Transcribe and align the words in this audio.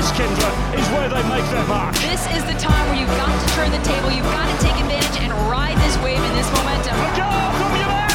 this, 0.00 0.12
Kyndra, 0.12 0.50
is 0.78 0.88
where 0.96 1.10
they 1.10 1.22
make 1.28 1.44
their 1.50 1.66
mark. 1.66 1.94
This 1.96 2.26
is 2.34 2.42
the 2.44 2.54
time 2.54 2.88
where 2.88 2.98
you've 2.98 3.16
got 3.18 3.28
to 3.28 3.48
turn 3.54 3.70
the 3.70 3.76
table, 3.84 4.10
you've 4.10 4.24
got 4.24 4.46
to 4.48 4.64
take 4.64 4.74
advantage 4.80 5.20
and 5.20 5.30
ride 5.50 5.76
this 5.76 5.98
wave 5.98 6.18
and 6.18 6.38
this 6.38 6.50
momentum. 6.52 6.96
A 6.96 7.10
goal 7.20 7.52
from 7.60 7.76
your 7.76 7.86
man! 7.86 8.08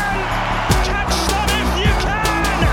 Catch 0.90 1.14
them 1.30 1.48
if 1.62 1.78
you 1.86 1.94
can! 2.02 2.66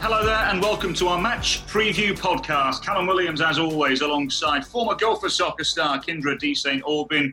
Hello 0.00 0.24
there, 0.26 0.46
and 0.50 0.60
welcome 0.60 0.92
to 0.94 1.06
our 1.06 1.20
match 1.20 1.64
preview 1.68 2.18
podcast. 2.18 2.82
Callum 2.82 3.06
Williams, 3.06 3.40
as 3.40 3.60
always, 3.60 4.00
alongside 4.00 4.66
former 4.66 4.96
Gopher 4.96 5.28
soccer 5.28 5.62
star 5.62 6.02
Kyndra 6.02 6.36
de 6.36 6.52
St. 6.52 6.82
Aubin. 6.84 7.32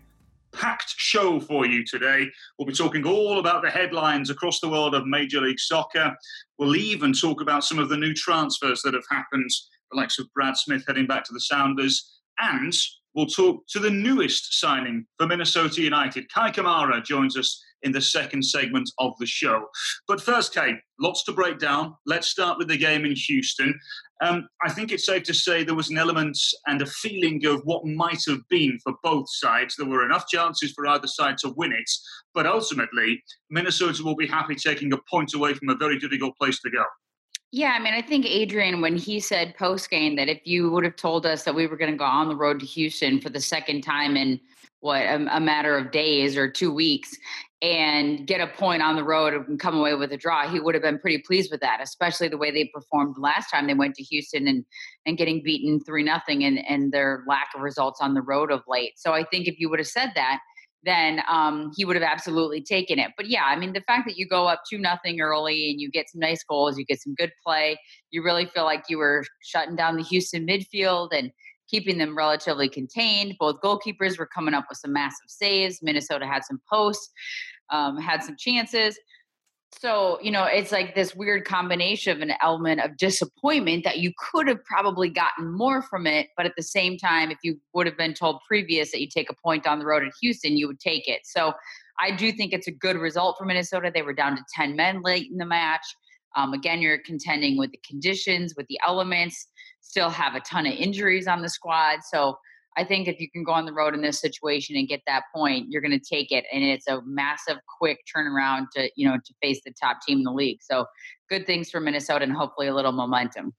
Packed 0.57 0.95
show 0.97 1.39
for 1.39 1.67
you 1.67 1.85
today. 1.85 2.25
We'll 2.57 2.65
be 2.65 2.73
talking 2.73 3.05
all 3.05 3.37
about 3.37 3.61
the 3.61 3.69
headlines 3.69 4.31
across 4.31 4.59
the 4.59 4.67
world 4.67 4.95
of 4.95 5.05
Major 5.05 5.39
League 5.39 5.59
Soccer. 5.59 6.15
We'll 6.57 6.75
even 6.75 7.13
talk 7.13 7.41
about 7.41 7.63
some 7.63 7.77
of 7.77 7.89
the 7.89 7.97
new 7.97 8.15
transfers 8.15 8.81
that 8.81 8.95
have 8.95 9.03
happened, 9.11 9.51
the 9.91 9.97
likes 9.97 10.17
of 10.17 10.25
Brad 10.33 10.57
Smith 10.57 10.83
heading 10.87 11.05
back 11.05 11.25
to 11.25 11.33
the 11.33 11.41
Sounders, 11.41 12.21
and 12.39 12.73
we'll 13.13 13.27
talk 13.27 13.67
to 13.67 13.79
the 13.79 13.91
newest 13.91 14.59
signing 14.59 15.05
for 15.19 15.27
Minnesota 15.27 15.79
United. 15.79 16.25
Kei 16.33 16.49
Kamara 16.49 17.05
joins 17.05 17.37
us 17.37 17.63
in 17.83 17.91
the 17.91 18.01
second 18.01 18.43
segment 18.43 18.89
of 18.97 19.13
the 19.19 19.27
show. 19.27 19.67
But 20.07 20.21
first, 20.21 20.55
Kate, 20.55 20.77
lots 20.99 21.23
to 21.25 21.33
break 21.33 21.59
down. 21.59 21.93
Let's 22.07 22.29
start 22.29 22.57
with 22.57 22.67
the 22.67 22.77
game 22.77 23.05
in 23.05 23.13
Houston. 23.15 23.79
Um, 24.21 24.47
I 24.63 24.71
think 24.71 24.91
it's 24.91 25.05
safe 25.05 25.23
to 25.23 25.33
say 25.33 25.63
there 25.63 25.75
was 25.75 25.89
an 25.89 25.97
element 25.97 26.37
and 26.65 26.81
a 26.81 26.85
feeling 26.85 27.45
of 27.45 27.61
what 27.65 27.85
might 27.85 28.23
have 28.27 28.47
been 28.49 28.79
for 28.83 28.93
both 29.03 29.27
sides. 29.29 29.75
There 29.75 29.87
were 29.87 30.05
enough 30.05 30.27
chances 30.27 30.71
for 30.71 30.87
either 30.87 31.07
side 31.07 31.37
to 31.39 31.53
win 31.55 31.71
it, 31.71 31.89
but 32.33 32.47
ultimately, 32.47 33.23
Minnesota 33.49 34.03
will 34.03 34.15
be 34.15 34.27
happy 34.27 34.55
taking 34.55 34.91
a 34.93 34.97
point 35.09 35.33
away 35.33 35.53
from 35.53 35.69
a 35.69 35.75
very 35.75 35.99
difficult 35.99 36.35
place 36.37 36.59
to 36.61 36.71
go. 36.71 36.83
Yeah, 37.51 37.71
I 37.71 37.79
mean, 37.79 37.93
I 37.93 38.01
think 38.01 38.25
Adrian, 38.25 38.81
when 38.81 38.97
he 38.97 39.19
said 39.19 39.55
post 39.55 39.89
game 39.89 40.15
that 40.17 40.27
if 40.27 40.41
you 40.43 40.69
would 40.71 40.83
have 40.83 40.97
told 40.97 41.25
us 41.25 41.43
that 41.43 41.55
we 41.55 41.67
were 41.67 41.77
going 41.77 41.91
to 41.91 41.97
go 41.97 42.03
on 42.03 42.27
the 42.27 42.35
road 42.35 42.59
to 42.59 42.65
Houston 42.65 43.21
for 43.21 43.29
the 43.29 43.39
second 43.39 43.81
time 43.83 44.17
in 44.17 44.39
what 44.81 45.01
a, 45.01 45.15
a, 45.35 45.39
matter 45.39 45.77
of 45.77 45.91
days 45.91 46.37
or 46.37 46.49
two 46.49 46.71
weeks 46.71 47.17
and 47.61 48.27
get 48.27 48.39
a 48.39 48.47
point 48.47 48.83
on 48.83 48.95
the 48.95 49.03
road 49.03 49.33
and 49.33 49.59
come 49.59 49.75
away 49.75 49.95
with 49.95 50.11
a 50.11 50.17
draw, 50.17 50.47
he 50.47 50.59
would 50.59 50.75
have 50.75 50.83
been 50.83 50.99
pretty 50.99 51.17
pleased 51.25 51.51
with 51.51 51.61
that, 51.61 51.79
especially 51.81 52.27
the 52.27 52.37
way 52.37 52.51
they 52.51 52.69
performed 52.71 53.15
last 53.17 53.49
time 53.49 53.65
they 53.65 53.73
went 53.73 53.95
to 53.95 54.03
Houston 54.03 54.47
and 54.47 54.63
and 55.05 55.17
getting 55.17 55.41
beaten 55.43 55.79
three 55.79 56.03
nothing 56.03 56.43
and 56.43 56.59
and 56.67 56.91
their 56.91 57.23
lack 57.27 57.47
of 57.55 57.61
results 57.61 57.99
on 58.01 58.13
the 58.13 58.21
road 58.21 58.51
of 58.51 58.61
late. 58.67 58.93
So 58.97 59.13
I 59.13 59.23
think 59.23 59.47
if 59.47 59.59
you 59.59 59.69
would 59.69 59.79
have 59.79 59.87
said 59.87 60.11
that, 60.15 60.39
then 60.83 61.21
um, 61.27 61.71
he 61.75 61.83
would 61.83 61.95
have 61.95 62.03
absolutely 62.03 62.61
taken 62.61 62.99
it. 62.99 63.11
But 63.17 63.27
yeah, 63.27 63.45
I 63.45 63.57
mean, 63.57 63.73
the 63.73 63.81
fact 63.81 64.07
that 64.07 64.17
you 64.17 64.27
go 64.27 64.47
up 64.47 64.61
two 64.69 64.77
nothing 64.77 65.19
early 65.19 65.71
and 65.71 65.81
you 65.81 65.89
get 65.89 66.09
some 66.09 66.19
nice 66.19 66.43
goals, 66.43 66.77
you 66.77 66.85
get 66.85 67.01
some 67.01 67.15
good 67.15 67.31
play, 67.45 67.77
you 68.11 68.23
really 68.23 68.45
feel 68.45 68.63
like 68.63 68.83
you 68.87 68.99
were 68.99 69.23
shutting 69.41 69.75
down 69.75 69.97
the 69.97 70.03
Houston 70.03 70.45
midfield 70.45 71.09
and 71.11 71.31
keeping 71.69 71.97
them 71.97 72.17
relatively 72.17 72.69
contained. 72.69 73.35
Both 73.39 73.61
goalkeepers 73.61 74.17
were 74.17 74.25
coming 74.25 74.53
up 74.53 74.65
with 74.69 74.77
some 74.77 74.93
massive 74.93 75.29
saves. 75.29 75.79
Minnesota 75.81 76.25
had 76.25 76.43
some 76.43 76.61
posts, 76.69 77.11
um, 77.69 77.97
had 77.97 78.23
some 78.23 78.35
chances. 78.37 78.97
So, 79.79 80.17
you 80.21 80.31
know, 80.31 80.45
it's 80.45 80.71
like 80.71 80.95
this 80.95 81.13
weird 81.13 81.45
combination 81.45 82.15
of 82.15 82.21
an 82.21 82.33
element 82.41 82.79
of 82.81 82.97
disappointment 82.97 83.83
that 83.83 83.99
you 83.99 84.11
could 84.31 84.47
have 84.47 84.63
probably 84.63 85.09
gotten 85.09 85.51
more 85.51 85.83
from 85.83 86.07
it. 86.07 86.29
But 86.35 86.45
at 86.45 86.53
the 86.55 86.63
same 86.63 86.97
time, 86.97 87.31
if 87.31 87.37
you 87.43 87.59
would 87.73 87.85
have 87.85 87.97
been 87.97 88.13
told 88.13 88.39
previous 88.47 88.91
that 88.91 89.01
you 89.01 89.07
take 89.07 89.29
a 89.29 89.35
point 89.35 89.67
on 89.67 89.79
the 89.79 89.85
road 89.85 90.03
at 90.03 90.13
Houston, 90.21 90.57
you 90.57 90.67
would 90.67 90.79
take 90.79 91.07
it. 91.07 91.21
So 91.25 91.53
I 91.99 92.11
do 92.11 92.31
think 92.31 92.53
it's 92.53 92.67
a 92.67 92.71
good 92.71 92.95
result 92.95 93.37
for 93.37 93.45
Minnesota. 93.45 93.91
They 93.93 94.01
were 94.01 94.13
down 94.13 94.37
to 94.37 94.43
10 94.55 94.75
men 94.75 95.01
late 95.03 95.29
in 95.29 95.37
the 95.37 95.45
match. 95.45 95.85
Um, 96.35 96.53
again, 96.53 96.81
you're 96.81 96.99
contending 96.99 97.57
with 97.57 97.71
the 97.71 97.79
conditions, 97.87 98.53
with 98.55 98.67
the 98.67 98.79
elements 98.85 99.47
still 99.87 100.09
have 100.09 100.35
a 100.35 100.41
ton 100.41 100.65
of 100.65 100.73
injuries 100.73 101.27
on 101.27 101.41
the 101.41 101.49
squad. 101.49 101.99
So 102.03 102.37
I 102.75 102.83
think 102.83 103.07
if 103.07 103.19
you 103.19 103.29
can 103.31 103.43
go 103.43 103.53
on 103.53 103.65
the 103.65 103.73
road 103.73 103.95
in 103.95 104.01
this 104.01 104.19
situation 104.19 104.75
and 104.75 104.87
get 104.87 105.01
that 105.07 105.23
point, 105.33 105.67
you're 105.69 105.81
going 105.81 105.97
to 105.97 106.15
take 106.15 106.31
it, 106.31 106.45
and 106.53 106.63
it's 106.63 106.87
a 106.87 107.01
massive, 107.05 107.57
quick 107.79 107.99
turnaround 108.15 108.67
to 108.75 108.89
you 108.95 109.07
know 109.07 109.15
to 109.15 109.33
face 109.41 109.61
the 109.65 109.73
top 109.81 109.97
team 110.05 110.19
in 110.19 110.23
the 110.23 110.31
league. 110.31 110.59
So 110.61 110.85
good 111.29 111.47
things 111.47 111.71
for 111.71 111.79
Minnesota, 111.79 112.23
and 112.23 112.33
hopefully 112.33 112.67
a 112.67 112.75
little 112.75 112.91
momentum. 112.91 113.53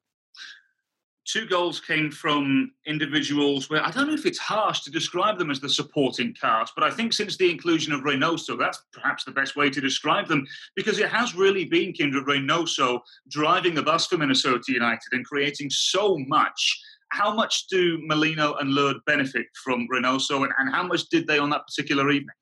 Two 1.28 1.47
goals 1.47 1.78
came 1.78 2.11
from 2.11 2.72
individuals 2.87 3.69
where 3.69 3.84
I 3.84 3.91
don't 3.91 4.09
know 4.09 4.15
if 4.15 4.25
it's 4.25 4.39
harsh 4.39 4.81
to 4.81 4.91
describe 4.91 5.39
them 5.39 5.50
as 5.50 5.61
the 5.61 5.69
supporting 5.69 6.33
cast, 6.33 6.72
but 6.75 6.84
I 6.84 6.91
think 6.91 7.12
since 7.12 7.37
the 7.37 7.50
inclusion 7.50 7.93
of 7.93 8.00
Reynoso, 8.00 8.59
that's 8.59 8.83
perhaps 8.94 9.25
the 9.25 9.33
best 9.33 9.55
way 9.55 9.69
to 9.69 9.78
describe 9.78 10.27
them 10.27 10.47
because 10.75 10.99
it 10.99 11.11
has 11.11 11.34
really 11.34 11.66
been 11.66 11.93
Kyndra 11.93 12.25
Reynoso 12.25 13.00
driving 13.28 13.75
the 13.75 13.83
bus 13.83 14.06
for 14.06 14.16
Minnesota 14.16 14.72
United 14.72 15.12
and 15.12 15.22
creating 15.27 15.69
so 15.69 16.16
much. 16.16 16.81
How 17.11 17.34
much 17.34 17.66
do 17.69 17.99
Molino 18.06 18.55
and 18.55 18.71
Lod 18.71 18.97
benefit 19.05 19.47
from 19.62 19.87
Reynoso, 19.93 20.45
and, 20.45 20.53
and 20.59 20.75
how 20.75 20.83
much 20.83 21.10
did 21.10 21.27
they 21.27 21.39
on 21.39 21.50
that 21.50 21.66
particular 21.66 22.10
evening? 22.10 22.34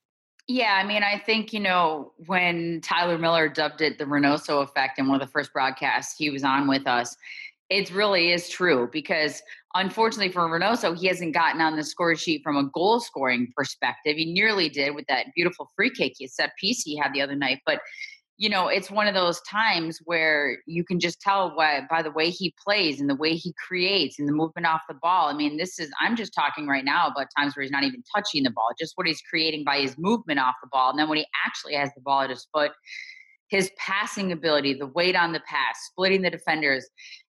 Yeah, 0.48 0.80
I 0.80 0.86
mean, 0.86 1.02
I 1.02 1.18
think, 1.18 1.52
you 1.52 1.58
know, 1.58 2.12
when 2.26 2.80
Tyler 2.80 3.18
Miller 3.18 3.48
dubbed 3.48 3.80
it 3.80 3.98
the 3.98 4.04
Reynoso 4.04 4.62
effect 4.62 5.00
in 5.00 5.08
one 5.08 5.20
of 5.20 5.26
the 5.26 5.32
first 5.32 5.52
broadcasts 5.52 6.16
he 6.16 6.30
was 6.30 6.44
on 6.44 6.68
with 6.68 6.86
us, 6.86 7.16
it 7.68 7.92
really 7.92 8.32
is 8.32 8.48
true 8.48 8.88
because 8.92 9.42
unfortunately 9.74 10.32
for 10.32 10.42
Reynoso, 10.42 10.96
he 10.96 11.08
hasn't 11.08 11.34
gotten 11.34 11.60
on 11.60 11.76
the 11.76 11.82
score 11.82 12.14
sheet 12.14 12.42
from 12.44 12.56
a 12.56 12.70
goal 12.70 13.00
scoring 13.00 13.52
perspective. 13.56 14.16
He 14.16 14.32
nearly 14.32 14.68
did 14.68 14.94
with 14.94 15.06
that 15.08 15.26
beautiful 15.34 15.70
free 15.74 15.90
kick 15.90 16.14
he 16.16 16.28
set 16.28 16.52
piece 16.60 16.82
he 16.82 16.96
had 16.96 17.12
the 17.12 17.22
other 17.22 17.34
night. 17.34 17.60
But 17.66 17.80
you 18.38 18.50
know, 18.50 18.68
it's 18.68 18.90
one 18.90 19.06
of 19.06 19.14
those 19.14 19.40
times 19.42 19.98
where 20.04 20.58
you 20.66 20.84
can 20.84 21.00
just 21.00 21.20
tell 21.22 21.56
why, 21.56 21.80
by 21.88 22.02
the 22.02 22.10
way 22.10 22.28
he 22.28 22.54
plays 22.62 23.00
and 23.00 23.08
the 23.08 23.14
way 23.14 23.34
he 23.34 23.54
creates 23.66 24.18
and 24.18 24.28
the 24.28 24.32
movement 24.32 24.66
off 24.66 24.82
the 24.88 24.98
ball. 25.00 25.28
I 25.28 25.32
mean, 25.32 25.56
this 25.56 25.78
is, 25.78 25.90
I'm 26.02 26.16
just 26.16 26.34
talking 26.34 26.66
right 26.66 26.84
now 26.84 27.06
about 27.06 27.28
times 27.36 27.56
where 27.56 27.62
he's 27.62 27.72
not 27.72 27.84
even 27.84 28.02
touching 28.14 28.42
the 28.42 28.50
ball, 28.50 28.68
just 28.78 28.92
what 28.96 29.06
he's 29.06 29.22
creating 29.22 29.64
by 29.64 29.78
his 29.78 29.96
movement 29.96 30.38
off 30.38 30.54
the 30.62 30.68
ball. 30.70 30.90
And 30.90 30.98
then 30.98 31.08
when 31.08 31.16
he 31.16 31.26
actually 31.46 31.74
has 31.76 31.90
the 31.94 32.02
ball 32.02 32.20
at 32.20 32.30
his 32.30 32.46
foot, 32.52 32.72
his 33.48 33.70
passing 33.78 34.32
ability, 34.32 34.74
the 34.74 34.88
weight 34.88 35.16
on 35.16 35.32
the 35.32 35.40
pass, 35.40 35.78
splitting 35.86 36.20
the 36.20 36.30
defenders 36.30 36.86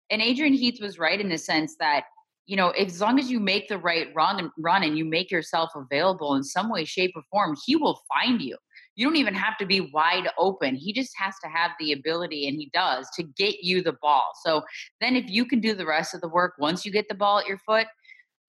and 0.10 0.22
Adrian 0.22 0.54
Heath 0.54 0.82
was 0.82 1.00
right 1.00 1.20
in 1.20 1.30
the 1.30 1.38
sense 1.38 1.76
that 1.80 2.06
you 2.46 2.56
know 2.56 2.70
as 2.72 3.02
long 3.02 3.20
as 3.20 3.30
you 3.30 3.40
make 3.40 3.68
the 3.68 3.78
right 3.78 4.08
run 4.16 4.40
and 4.40 4.50
run 4.58 4.84
and 4.84 4.98
you 4.98 5.06
make 5.06 5.32
yourself 5.32 5.72
available 5.76 6.36
in 6.36 6.44
some 6.44 6.70
way 6.70 6.86
shape 6.86 7.12
or 7.16 7.24
form 7.32 7.56
he 7.66 7.76
will 7.76 8.02
find 8.08 8.42
you. 8.42 8.58
You 8.96 9.06
don't 9.06 9.18
even 9.18 9.36
have 9.36 9.58
to 9.60 9.66
be 9.66 9.92
wide 9.94 10.28
open. 10.40 10.76
He 10.76 10.92
just 10.92 11.14
has 11.20 11.36
to 11.44 11.50
have 11.50 11.72
the 11.80 11.92
ability 11.92 12.48
and 12.48 12.58
he 12.58 12.72
does 12.74 13.08
to 13.16 13.24
get 13.24 13.64
you 13.64 13.84
the 13.84 13.96
ball. 14.02 14.32
So 14.44 14.64
then 15.02 15.16
if 15.16 15.30
you 15.30 15.46
can 15.46 15.60
do 15.60 15.76
the 15.76 15.86
rest 15.86 16.16
of 16.16 16.22
the 16.22 16.30
work 16.30 16.54
once 16.58 16.84
you 16.84 16.92
get 16.92 17.08
the 17.08 17.14
ball 17.16 17.38
at 17.40 17.48
your 17.48 17.60
foot 17.60 17.86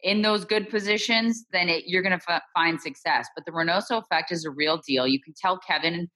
in 0.05 0.23
those 0.23 0.45
good 0.45 0.71
positions 0.71 1.45
then 1.53 1.69
it, 1.69 1.85
you're 1.87 2.03
going 2.03 2.19
to 2.19 2.33
f- 2.33 2.43
find 2.55 2.81
success. 2.81 3.29
But 3.35 3.45
the 3.45 3.53
Reynoso 3.53 4.01
effect 4.03 4.33
is 4.33 4.45
a 4.45 4.51
real 4.51 4.81
deal. 4.87 5.07
You 5.07 5.21
can 5.21 5.35
tell 5.37 5.59
kevin 5.59 6.09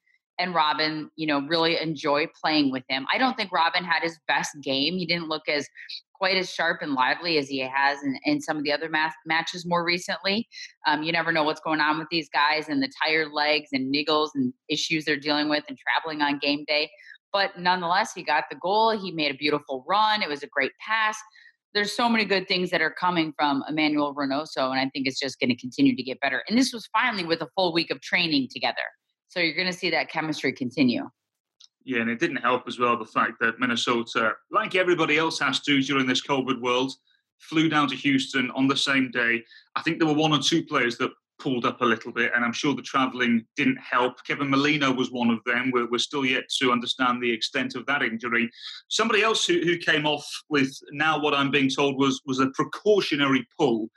and 0.42 0.54
Robin, 0.54 1.08
you 1.14 1.26
know, 1.26 1.40
really 1.46 1.80
enjoy 1.80 2.26
playing 2.42 2.72
with 2.72 2.82
him. 2.88 3.06
I 3.12 3.18
don't 3.18 3.36
think 3.36 3.52
Robin 3.52 3.84
had 3.84 4.02
his 4.02 4.18
best 4.26 4.50
game. 4.60 4.98
He 4.98 5.06
didn't 5.06 5.28
look 5.28 5.48
as 5.48 5.68
quite 6.14 6.36
as 6.36 6.52
sharp 6.52 6.82
and 6.82 6.94
lively 6.94 7.38
as 7.38 7.48
he 7.48 7.60
has 7.60 8.02
in, 8.02 8.18
in 8.24 8.40
some 8.40 8.56
of 8.56 8.64
the 8.64 8.72
other 8.72 8.88
math 8.88 9.14
matches 9.24 9.64
more 9.64 9.84
recently. 9.84 10.48
Um, 10.86 11.04
you 11.04 11.12
never 11.12 11.30
know 11.30 11.44
what's 11.44 11.60
going 11.60 11.80
on 11.80 11.98
with 11.98 12.08
these 12.10 12.28
guys 12.28 12.68
and 12.68 12.82
the 12.82 12.90
tired 13.04 13.32
legs 13.32 13.68
and 13.72 13.94
niggles 13.94 14.30
and 14.34 14.52
issues 14.68 15.04
they're 15.04 15.16
dealing 15.16 15.48
with 15.48 15.64
and 15.68 15.78
traveling 15.78 16.22
on 16.22 16.38
game 16.38 16.64
day. 16.66 16.90
But 17.32 17.58
nonetheless, 17.58 18.12
he 18.12 18.22
got 18.22 18.44
the 18.50 18.56
goal. 18.56 18.90
He 18.90 19.12
made 19.12 19.30
a 19.30 19.36
beautiful 19.36 19.84
run. 19.88 20.22
It 20.22 20.28
was 20.28 20.42
a 20.42 20.48
great 20.48 20.72
pass. 20.86 21.16
There's 21.72 21.92
so 21.92 22.08
many 22.08 22.24
good 22.24 22.48
things 22.48 22.70
that 22.70 22.82
are 22.82 22.92
coming 22.92 23.32
from 23.36 23.64
Emmanuel 23.68 24.14
Reynoso, 24.14 24.70
and 24.70 24.78
I 24.78 24.90
think 24.92 25.06
it's 25.06 25.18
just 25.18 25.40
going 25.40 25.48
to 25.48 25.56
continue 25.56 25.96
to 25.96 26.02
get 26.02 26.20
better. 26.20 26.42
And 26.48 26.58
this 26.58 26.72
was 26.72 26.86
finally 26.92 27.24
with 27.24 27.40
a 27.40 27.48
full 27.54 27.72
week 27.72 27.90
of 27.90 28.00
training 28.02 28.48
together. 28.50 28.82
So 29.32 29.40
you're 29.40 29.54
going 29.54 29.66
to 29.66 29.72
see 29.72 29.88
that 29.88 30.10
chemistry 30.10 30.52
continue. 30.52 31.08
Yeah, 31.86 32.00
and 32.02 32.10
it 32.10 32.20
didn't 32.20 32.36
help 32.36 32.68
as 32.68 32.78
well 32.78 32.98
the 32.98 33.06
fact 33.06 33.40
that 33.40 33.58
Minnesota, 33.58 34.32
like 34.50 34.74
everybody 34.74 35.16
else 35.16 35.38
has 35.38 35.60
to 35.60 35.80
during 35.80 36.06
this 36.06 36.24
COVID 36.24 36.60
world, 36.60 36.92
flew 37.38 37.70
down 37.70 37.88
to 37.88 37.96
Houston 37.96 38.50
on 38.50 38.68
the 38.68 38.76
same 38.76 39.10
day. 39.10 39.42
I 39.74 39.80
think 39.80 39.98
there 39.98 40.06
were 40.06 40.12
one 40.12 40.34
or 40.34 40.38
two 40.38 40.62
players 40.66 40.98
that 40.98 41.12
pulled 41.38 41.64
up 41.64 41.80
a 41.80 41.84
little 41.84 42.12
bit, 42.12 42.30
and 42.36 42.44
I'm 42.44 42.52
sure 42.52 42.74
the 42.74 42.82
travelling 42.82 43.46
didn't 43.56 43.78
help. 43.78 44.22
Kevin 44.26 44.50
Molino 44.50 44.92
was 44.92 45.10
one 45.10 45.30
of 45.30 45.38
them. 45.46 45.70
We're, 45.72 45.88
we're, 45.90 45.98
still 45.98 46.26
yet 46.26 46.44
to 46.58 46.70
understand 46.70 47.22
the 47.22 47.32
extent 47.32 47.74
of 47.74 47.86
that 47.86 48.02
injury. 48.02 48.50
Somebody 48.88 49.22
else 49.22 49.46
who, 49.46 49.60
who 49.60 49.78
came 49.78 50.06
off 50.06 50.28
with 50.50 50.70
now 50.92 51.18
what 51.18 51.32
I'm 51.32 51.50
being 51.50 51.70
told 51.70 51.98
was 51.98 52.20
was 52.26 52.38
a 52.38 52.50
precautionary 52.50 53.48
pull 53.58 53.88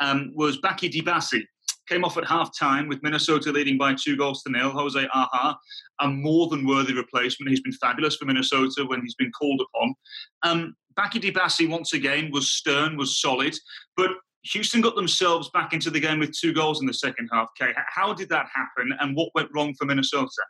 um, 0.00 0.32
was 0.34 0.60
Bakaye 0.60 0.92
Dibassy 0.92 1.44
came 1.90 2.04
off 2.04 2.16
at 2.16 2.26
half 2.26 2.56
time 2.56 2.88
with 2.88 3.02
Minnesota 3.02 3.50
leading 3.50 3.76
by 3.76 3.94
two 3.94 4.16
goals 4.16 4.42
to 4.42 4.52
nil. 4.52 4.70
Jose 4.70 5.08
Aja, 5.12 5.56
a 6.00 6.08
more 6.08 6.48
than 6.48 6.66
worthy 6.66 6.94
replacement. 6.94 7.50
He's 7.50 7.60
been 7.60 7.72
fabulous 7.72 8.16
for 8.16 8.26
Minnesota 8.26 8.84
when 8.86 9.02
he's 9.02 9.16
been 9.16 9.32
called 9.32 9.60
upon. 9.60 9.94
Um, 10.42 10.76
Bakaye 10.96 11.20
Dibassy, 11.20 11.68
once 11.68 11.92
again, 11.92 12.30
was 12.32 12.50
stern, 12.50 12.96
was 12.96 13.20
solid, 13.20 13.54
but 13.96 14.10
Houston 14.44 14.80
got 14.80 14.96
themselves 14.96 15.50
back 15.52 15.72
into 15.72 15.90
the 15.90 16.00
game 16.00 16.18
with 16.18 16.32
two 16.32 16.52
goals 16.52 16.80
in 16.80 16.86
the 16.86 16.94
second 16.94 17.28
half. 17.32 17.48
Okay, 17.60 17.72
how 17.88 18.14
did 18.14 18.28
that 18.30 18.46
happen 18.54 18.92
and 19.00 19.16
what 19.16 19.30
went 19.34 19.48
wrong 19.54 19.74
for 19.74 19.84
Minnesota? 19.84 20.42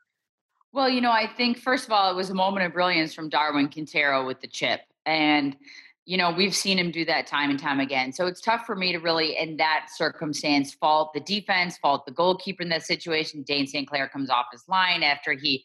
Well, 0.73 0.89
you 0.89 1.01
know, 1.01 1.11
I 1.11 1.27
think 1.27 1.59
first 1.59 1.87
of 1.87 1.93
all, 1.93 2.11
it 2.11 2.15
was 2.15 2.31
a 2.31 2.35
moment 2.35 2.65
of 2.67 2.73
brilliance 2.73 3.13
from 3.13 3.29
Darwin 3.29 3.69
Quintero 3.69 4.25
with 4.25 4.41
the 4.41 4.47
chip. 4.47 4.81
And, 5.07 5.57
you 6.11 6.17
know, 6.17 6.33
we've 6.33 6.57
seen 6.57 6.77
him 6.77 6.91
do 6.91 7.05
that 7.05 7.29
time 7.29 7.51
and 7.51 7.59
time 7.61 7.79
again. 7.79 8.13
So 8.13 8.27
it's 8.27 8.41
tough 8.41 8.67
for 8.67 8.75
me 8.75 8.91
to 8.91 8.99
really, 8.99 9.39
in 9.39 9.57
that 9.59 9.87
circumstance, 9.95 10.75
fault 10.75 11.13
the 11.15 11.21
defense, 11.21 11.79
fault 11.79 12.05
the 12.05 12.11
goalkeeper 12.11 12.65
in 12.65 12.69
that 12.71 12.83
situation. 12.83 13.45
Dayne 13.45 13.69
St. 13.69 13.87
Clair 13.87 14.09
comes 14.09 14.29
off 14.29 14.47
his 14.51 14.65
line 14.67 15.05
after 15.05 15.35
he 15.35 15.63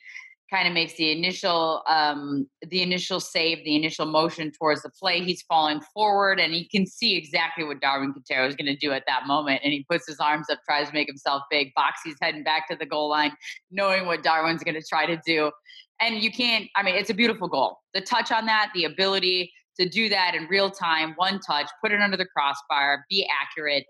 kind 0.52 0.68
of 0.68 0.74
makes 0.76 0.94
the 0.98 1.12
initial 1.12 1.82
um, 1.90 2.48
the 2.70 2.84
initial 2.84 3.20
save, 3.20 3.66
the 3.66 3.76
initial 3.76 4.06
motion 4.06 4.52
towards 4.52 4.84
the 4.84 4.92
play. 4.92 5.24
He's 5.24 5.42
falling 5.42 5.82
forward, 5.96 6.40
and 6.40 6.54
he 6.54 6.68
can 6.68 6.86
see 6.86 7.18
exactly 7.18 7.64
what 7.64 7.82
Darwin 7.82 8.14
Quintero 8.14 8.48
is 8.48 8.56
going 8.56 8.68
to 8.68 8.76
do 8.76 8.92
at 8.92 9.02
that 9.08 9.26
moment. 9.26 9.62
And 9.64 9.74
he 9.74 9.84
puts 9.90 10.08
his 10.08 10.20
arms 10.20 10.46
up, 10.52 10.60
tries 10.64 10.90
to 10.90 10.94
make 10.94 11.08
himself 11.08 11.42
big. 11.50 11.74
Boxy's 11.74 12.18
heading 12.22 12.44
back 12.44 12.68
to 12.70 12.76
the 12.76 12.86
goal 12.86 13.10
line, 13.10 13.32
knowing 13.72 14.06
what 14.06 14.22
Darwin's 14.22 14.64
going 14.64 14.80
to 14.80 14.88
try 14.88 15.08
to 15.08 15.20
do. 15.26 15.52
And 16.00 16.22
you 16.22 16.32
can't. 16.32 16.68
I 16.76 16.84
mean, 16.84 16.94
it's 16.94 17.10
a 17.10 17.16
beautiful 17.16 17.48
goal. 17.48 17.80
The 17.96 18.02
touch 18.02 18.32
on 18.32 18.46
that, 18.46 18.70
the 18.76 18.84
ability 18.84 19.52
to 19.80 19.88
do 19.88 20.10
that 20.10 20.36
in 20.36 20.48
real 20.48 20.72
time, 20.72 21.14
one 21.18 21.40
touch, 21.40 21.70
put 21.82 21.92
it 21.92 22.02
under 22.02 22.18
the 22.18 22.26
crossbar, 22.26 23.06
be 23.10 23.28
accurate. 23.42 23.86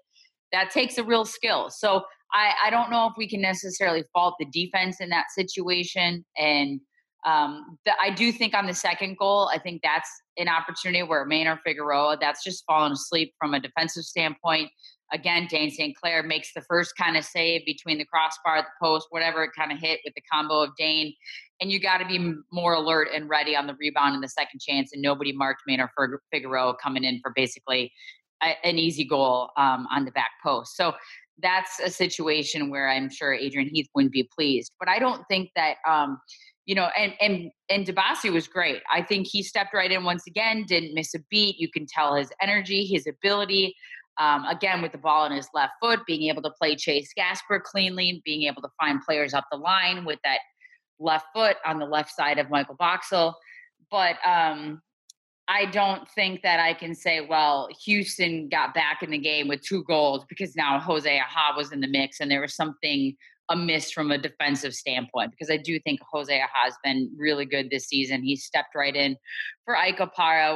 That 0.52 0.72
takes 0.72 0.98
a 0.98 1.04
real 1.04 1.26
skill. 1.26 1.70
So 1.70 2.04
I, 2.34 2.54
I 2.66 2.70
don't 2.70 2.90
know 2.90 3.08
if 3.08 3.14
we 3.18 3.30
can 3.30 3.42
necessarily 3.42 4.04
fault 4.14 4.36
the 4.40 4.46
defense 4.46 4.98
in 5.00 5.10
that 5.10 5.26
situation. 5.32 6.26
And 6.38 6.82
um, 7.26 7.78
the, 7.86 7.94
I 8.02 8.12
do 8.12 8.32
think 8.32 8.54
on 8.54 8.68
the 8.68 8.74
second 8.74 9.18
goal, 9.18 9.50
I 9.54 9.58
think 9.58 9.82
that's 9.84 10.10
an 10.38 10.48
opportunity 10.48 11.02
where 11.04 11.28
Maynor 11.28 11.60
Figueroa, 11.66 12.18
that's 12.20 12.44
just 12.44 12.64
fallen 12.68 12.92
asleep 12.92 13.34
from 13.40 13.54
a 13.54 13.60
defensive 13.60 14.04
standpoint. 14.04 14.70
Again, 15.14 15.48
Dayne 15.50 15.72
St. 15.72 15.96
Clair 15.96 16.24
makes 16.24 16.52
the 16.54 16.62
first 16.62 16.94
kind 16.98 17.16
of 17.16 17.24
save 17.24 17.66
between 17.66 17.98
the 17.98 18.06
crossbar, 18.06 18.64
the 18.64 18.86
post, 18.86 19.08
whatever 19.12 19.44
it 19.44 19.52
kind 19.58 19.72
of 19.72 19.80
hit 19.80 20.00
with 20.04 20.14
the 20.14 20.22
combo 20.32 20.62
of 20.62 20.72
Dayne. 20.78 21.14
And 21.62 21.72
you 21.72 21.80
got 21.80 22.00
to 22.00 22.06
be 22.06 22.34
more 22.52 22.74
alert 22.74 23.10
and 23.14 23.30
ready 23.30 23.56
on 23.56 23.66
the 23.66 23.76
rebound 23.80 24.14
and 24.14 24.24
the 24.24 24.28
second 24.28 24.60
chance. 24.60 24.92
And 24.94 25.02
nobody 25.02 25.32
marked 25.32 25.62
Maynor 25.70 25.90
Figueroa 26.34 26.76
coming 26.82 27.04
in 27.04 27.20
for 27.22 27.32
basically 27.36 27.92
a, 28.44 28.56
an 28.66 28.78
easy 28.78 29.06
goal 29.06 29.52
um, 29.58 29.88
on 29.90 30.06
the 30.06 30.12
back 30.12 30.32
post. 30.44 30.76
So 30.76 30.94
that's 31.42 31.80
a 31.80 31.90
situation 31.90 32.70
where 32.70 32.90
I'm 32.90 33.10
sure 33.10 33.34
Adrian 33.34 33.70
Heath 33.70 33.88
wouldn't 33.96 34.14
be 34.14 34.30
pleased. 34.36 34.72
But 34.80 34.90
I 34.90 35.00
don't 35.00 35.24
think 35.30 35.50
that 35.56 35.78
um, 35.88 36.20
you 36.66 36.74
know, 36.74 36.90
and 36.98 37.14
and 37.22 37.52
and 37.70 37.86
Dibassy 37.86 38.32
was 38.32 38.48
great. 38.48 38.82
I 38.92 39.02
think 39.02 39.28
he 39.28 39.44
stepped 39.44 39.74
right 39.74 39.92
in 39.92 40.04
once 40.04 40.24
again, 40.28 40.66
didn't 40.68 40.96
miss 40.96 41.14
a 41.14 41.20
beat. 41.30 41.58
You 41.60 41.70
can 41.70 41.86
tell 41.86 42.16
his 42.16 42.32
energy, 42.42 42.86
his 42.86 43.08
ability. 43.08 43.76
Um, 44.18 44.46
again, 44.46 44.82
with 44.82 44.94
the 44.94 44.98
ball 44.98 45.26
in 45.26 45.34
his 45.34 45.50
left 45.54 45.74
foot, 45.82 46.00
being 46.08 46.30
able 46.30 46.42
to 46.44 46.52
play 46.52 46.76
Chase 46.76 47.12
Gasper 47.16 47.62
cleanly, 47.64 48.22
being 48.24 48.44
able 48.44 48.62
to 48.62 48.70
find 48.80 49.02
players 49.02 49.34
up 49.34 49.46
the 49.52 49.58
line 49.58 50.06
with 50.06 50.20
that 50.24 50.40
left 51.00 51.28
foot 51.34 51.58
on 51.66 51.80
the 51.80 51.86
left 51.86 52.12
side 52.12 52.40
of 52.40 52.50
Michael 52.50 52.76
Boxall. 52.76 53.36
But 53.92 54.16
um, 54.26 54.82
I 55.48 55.66
don't 55.66 56.08
think 56.10 56.42
that 56.42 56.60
I 56.60 56.74
can 56.74 56.96
say, 56.96 57.22
well, 57.22 57.70
Houston 57.84 58.50
got 58.50 58.74
back 58.74 59.04
in 59.04 59.12
the 59.12 59.18
game 59.18 59.48
with 59.48 59.62
two 59.62 59.84
goals 59.84 60.26
because 60.28 60.56
now 60.56 60.80
Jose 60.80 61.10
Aja 61.10 61.56
was 61.56 61.72
in 61.72 61.82
the 61.82 61.88
mix 61.88 62.20
and 62.20 62.32
there 62.32 62.42
was 62.42 62.56
something 62.56 63.16
amiss 63.50 63.92
from 63.92 64.12
a 64.12 64.18
defensive 64.18 64.74
standpoint 64.74 65.30
because 65.30 65.52
I 65.52 65.58
do 65.58 65.80
think 65.80 66.00
Jose 66.12 66.34
Aja 66.34 66.48
has 66.52 66.74
been 66.84 67.12
really 67.16 67.46
good 67.46 67.70
this 67.70 67.86
season. 67.86 68.24
He 68.24 68.36
stepped 68.36 68.74
right 68.74 68.96
in 68.96 69.18
for 69.66 69.78
Ike 69.78 70.00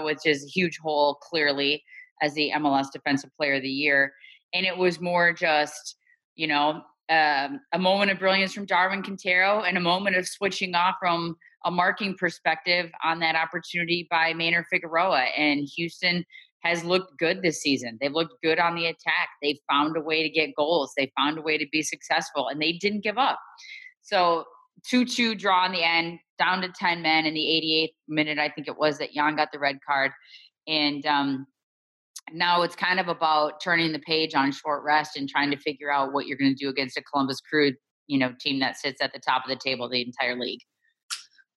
which 0.04 0.26
is 0.26 0.44
a 0.44 0.48
huge 0.48 0.80
hole 0.80 1.16
clearly 1.16 1.84
as 2.22 2.34
the 2.34 2.52
MLS 2.56 2.92
Defensive 2.92 3.30
Player 3.38 3.56
of 3.56 3.62
the 3.62 3.70
Year. 3.70 4.14
And 4.54 4.66
it 4.66 4.76
was 4.76 5.00
more 5.00 5.32
just, 5.32 5.98
you 6.36 6.48
know, 6.48 6.82
um, 7.10 7.60
a 7.74 7.80
moment 7.80 8.12
of 8.12 8.20
brilliance 8.20 8.54
from 8.54 8.66
Darwin 8.66 9.02
Quintero 9.02 9.62
and 9.62 9.78
a 9.78 9.82
moment 9.82 10.16
of 10.16 10.28
switching 10.28 10.76
off 10.76 10.96
from 11.00 11.36
a 11.66 11.72
marking 11.72 12.16
perspective 12.16 12.92
on 13.04 13.20
that 13.20 13.36
opportunity 13.36 14.08
by 14.10 14.34
Maynor 14.34 14.64
Figueroa. 14.72 15.24
And 15.38 15.68
Houston 15.76 16.24
has 16.64 16.84
looked 16.84 17.18
good 17.18 17.42
this 17.42 17.62
season. 17.62 17.98
They've 18.00 18.12
looked 18.12 18.42
good 18.44 18.60
on 18.60 18.76
the 18.76 18.86
attack. 18.86 19.30
They 19.42 19.60
found 19.70 19.98
a 19.98 20.02
way 20.02 20.24
to 20.24 20.30
get 20.30 20.56
goals. 20.56 20.94
They 20.96 21.12
found 21.18 21.38
a 21.38 21.42
way 21.42 21.58
to 21.58 21.66
be 21.72 21.82
successful, 21.82 22.48
and 22.50 22.62
they 22.62 22.74
didn't 22.74 23.04
give 23.04 23.18
up. 23.18 23.40
So 24.02 24.46
2-2 24.92 25.38
draw 25.38 25.66
in 25.66 25.72
the 25.72 25.84
end, 25.84 26.20
down 26.38 26.62
to 26.62 26.70
10 26.70 27.02
men 27.02 27.26
in 27.26 27.34
the 27.34 27.40
88th 27.40 27.96
minute, 28.08 28.40
I 28.40 28.50
think 28.50 28.68
it 28.68 28.78
was 28.78 28.98
that 28.98 29.14
Jan 29.14 29.36
got 29.36 29.52
the 29.52 29.60
red 29.60 29.80
card. 29.86 30.12
And 30.68 31.06
um, 31.06 31.48
now 32.34 32.62
it's 32.62 32.76
kind 32.76 33.00
of 33.00 33.08
about 33.08 33.62
turning 33.62 33.92
the 33.92 34.00
page 34.00 34.36
on 34.36 34.52
short 34.52 34.84
rest 34.84 35.18
and 35.18 35.28
trying 35.28 35.52
to 35.52 35.58
figure 35.58 35.92
out 35.92 36.14
what 36.14 36.28
you're 36.28 36.38
going 36.38 36.56
to 36.56 36.64
do 36.64 36.70
against 36.70 36.98
a 36.98 37.04
Columbus 37.04 37.42
Crew, 37.42 37.74
you 38.08 38.18
know, 38.18 38.34
team 38.40 38.60
that 38.60 38.78
sits 38.78 39.02
at 39.02 39.14
the 39.14 39.20
top 39.20 39.44
of 39.44 39.50
the 39.50 39.56
table 39.56 39.90
the 39.90 40.02
entire 40.02 40.38
league. 40.38 40.62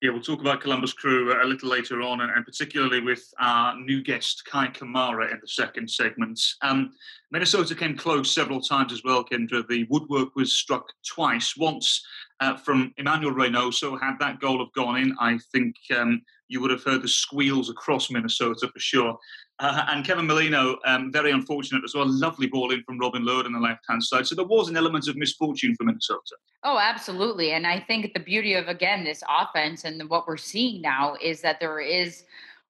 Yeah, 0.01 0.11
we'll 0.11 0.21
talk 0.21 0.41
about 0.41 0.59
Columbus 0.59 0.91
Crew 0.91 1.31
a 1.41 1.45
little 1.45 1.69
later 1.69 2.01
on, 2.01 2.19
and, 2.19 2.45
particularly 2.45 2.99
with 2.99 3.23
our 3.39 3.79
new 3.79 4.03
guest, 4.03 4.43
Kei 4.51 4.67
Kamara, 4.67 5.31
in 5.31 5.39
the 5.39 5.47
second 5.47 5.89
segment. 5.89 6.41
Um, 6.61 6.91
Minnesota 7.31 7.73
came 7.73 7.95
close 7.95 8.29
several 8.29 8.59
times 8.59 8.91
as 8.91 9.01
well, 9.05 9.23
Kyndra. 9.23 9.65
The 9.65 9.87
woodwork 9.89 10.35
was 10.35 10.51
struck 10.51 10.87
twice. 11.05 11.55
Once 11.55 12.03
uh, 12.43 12.57
from 12.57 12.93
Emmanuel 12.97 13.33
Reynoso. 13.33 13.99
Had 13.99 14.15
that 14.19 14.39
goal 14.39 14.59
have 14.59 14.73
gone 14.73 14.97
in, 14.97 15.15
I 15.19 15.39
think 15.51 15.75
um, 15.95 16.21
you 16.47 16.61
would 16.61 16.71
have 16.71 16.83
heard 16.83 17.01
the 17.01 17.07
squeals 17.07 17.69
across 17.69 18.11
Minnesota 18.11 18.67
for 18.67 18.79
sure. 18.79 19.17
Uh, 19.59 19.85
and 19.89 20.03
Kevin 20.03 20.25
Molino, 20.25 20.77
um, 20.85 21.11
very 21.11 21.31
unfortunate 21.31 21.83
as 21.83 21.93
well. 21.93 22.05
Lovely 22.07 22.47
ball 22.47 22.71
in 22.71 22.83
from 22.83 22.97
Robin 22.97 23.23
Lod 23.23 23.45
on 23.45 23.53
the 23.53 23.59
left 23.59 23.85
hand 23.87 24.03
side. 24.03 24.25
So 24.25 24.35
there 24.35 24.45
was 24.45 24.67
an 24.67 24.75
element 24.75 25.07
of 25.07 25.15
misfortune 25.15 25.75
for 25.75 25.83
Minnesota. 25.83 26.35
Oh, 26.63 26.79
absolutely. 26.79 27.51
And 27.51 27.67
I 27.67 27.79
think 27.79 28.13
the 28.13 28.19
beauty 28.19 28.55
of, 28.55 28.67
again, 28.67 29.03
this 29.03 29.21
offense 29.29 29.83
and 29.83 30.09
what 30.09 30.27
we're 30.27 30.37
seeing 30.37 30.81
now 30.81 31.15
is 31.21 31.41
that 31.41 31.59
there 31.59 31.79
is 31.79 32.23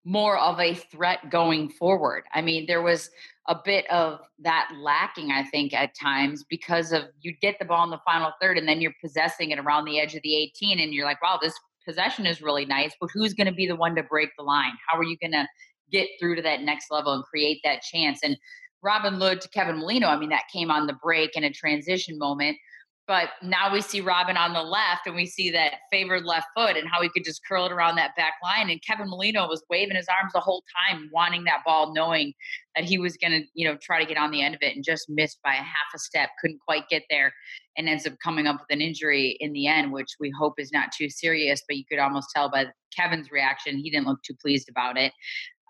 more 0.05 0.37
of 0.37 0.59
a 0.59 0.73
threat 0.73 1.29
going 1.29 1.69
forward. 1.69 2.25
I 2.33 2.41
mean, 2.41 2.65
there 2.67 2.81
was 2.81 3.09
a 3.47 3.55
bit 3.63 3.89
of 3.89 4.19
that 4.39 4.69
lacking, 4.77 5.31
I 5.31 5.43
think, 5.43 5.73
at 5.73 5.95
times 5.95 6.43
because 6.49 6.91
of 6.91 7.03
you 7.21 7.33
get 7.41 7.57
the 7.59 7.65
ball 7.65 7.83
in 7.85 7.89
the 7.89 7.99
final 8.05 8.33
third 8.41 8.57
and 8.57 8.67
then 8.67 8.81
you're 8.81 8.93
possessing 9.01 9.51
it 9.51 9.59
around 9.59 9.85
the 9.85 9.99
edge 9.99 10.15
of 10.15 10.21
the 10.23 10.35
18 10.35 10.79
and 10.79 10.93
you're 10.93 11.05
like, 11.05 11.21
wow, 11.21 11.39
this 11.41 11.53
possession 11.85 12.25
is 12.25 12.41
really 12.41 12.65
nice, 12.65 12.93
but 12.99 13.09
who's 13.13 13.33
going 13.33 13.47
to 13.47 13.53
be 13.53 13.67
the 13.67 13.75
one 13.75 13.95
to 13.95 14.03
break 14.03 14.29
the 14.37 14.43
line? 14.43 14.71
How 14.87 14.97
are 14.97 15.03
you 15.03 15.17
going 15.17 15.33
to 15.33 15.47
get 15.93 16.09
through 16.19 16.35
to 16.35 16.41
that 16.41 16.61
next 16.61 16.91
level 16.91 17.13
and 17.13 17.23
create 17.23 17.61
that 17.63 17.81
chance? 17.81 18.19
And 18.23 18.37
Robin 18.81 19.17
Lod 19.19 19.39
to 19.41 19.49
Kevin 19.49 19.77
Molino, 19.77 20.07
I 20.07 20.17
mean, 20.17 20.29
that 20.29 20.43
came 20.51 20.69
on 20.69 20.87
the 20.87 20.97
break 21.01 21.35
in 21.35 21.45
a 21.45 21.51
transition 21.51 22.17
moment. 22.17 22.57
But 23.05 23.31
now 23.41 23.73
we 23.73 23.81
see 23.81 23.99
Robin 23.99 24.37
on 24.37 24.53
the 24.53 24.61
left 24.61 25.07
and 25.07 25.15
we 25.15 25.25
see 25.25 25.51
that 25.51 25.73
favored 25.91 26.23
left 26.23 26.47
foot 26.55 26.77
and 26.77 26.87
how 26.87 27.01
he 27.01 27.09
could 27.09 27.25
just 27.25 27.41
curl 27.45 27.65
it 27.65 27.71
around 27.73 27.95
that 27.97 28.15
back 28.15 28.35
line. 28.41 28.69
And 28.69 28.81
Kevin 28.81 29.09
Molino 29.09 29.45
was 29.45 29.61
waving 29.69 29.97
his 29.97 30.07
arms 30.07 30.31
the 30.31 30.39
whole 30.39 30.63
time, 30.89 31.09
wanting 31.11 31.43
that 31.43 31.63
ball, 31.65 31.93
knowing 31.93 32.33
that 32.75 32.85
he 32.85 32.97
was 32.97 33.17
going 33.17 33.33
to, 33.33 33.45
you 33.55 33.67
know, 33.67 33.77
try 33.81 33.99
to 33.99 34.05
get 34.05 34.17
on 34.17 34.31
the 34.31 34.41
end 34.41 34.55
of 34.55 34.61
it 34.61 34.73
and 34.73 34.85
just 34.85 35.09
missed 35.09 35.39
by 35.43 35.53
a 35.53 35.57
half 35.57 35.91
a 35.93 35.99
step, 35.99 36.29
couldn't 36.39 36.61
quite 36.65 36.87
get 36.89 37.03
there 37.09 37.33
and 37.75 37.89
ends 37.89 38.07
up 38.07 38.13
coming 38.23 38.47
up 38.47 38.61
with 38.61 38.73
an 38.73 38.81
injury 38.81 39.35
in 39.41 39.51
the 39.51 39.67
end, 39.67 39.91
which 39.91 40.15
we 40.21 40.31
hope 40.39 40.53
is 40.57 40.71
not 40.71 40.93
too 40.97 41.09
serious. 41.09 41.61
But 41.67 41.75
you 41.75 41.83
could 41.89 41.99
almost 41.99 42.29
tell 42.33 42.49
by 42.49 42.67
Kevin's 42.95 43.31
reaction, 43.31 43.77
he 43.77 43.89
didn't 43.89 44.07
look 44.07 44.23
too 44.23 44.35
pleased 44.41 44.69
about 44.69 44.97
it. 44.97 45.11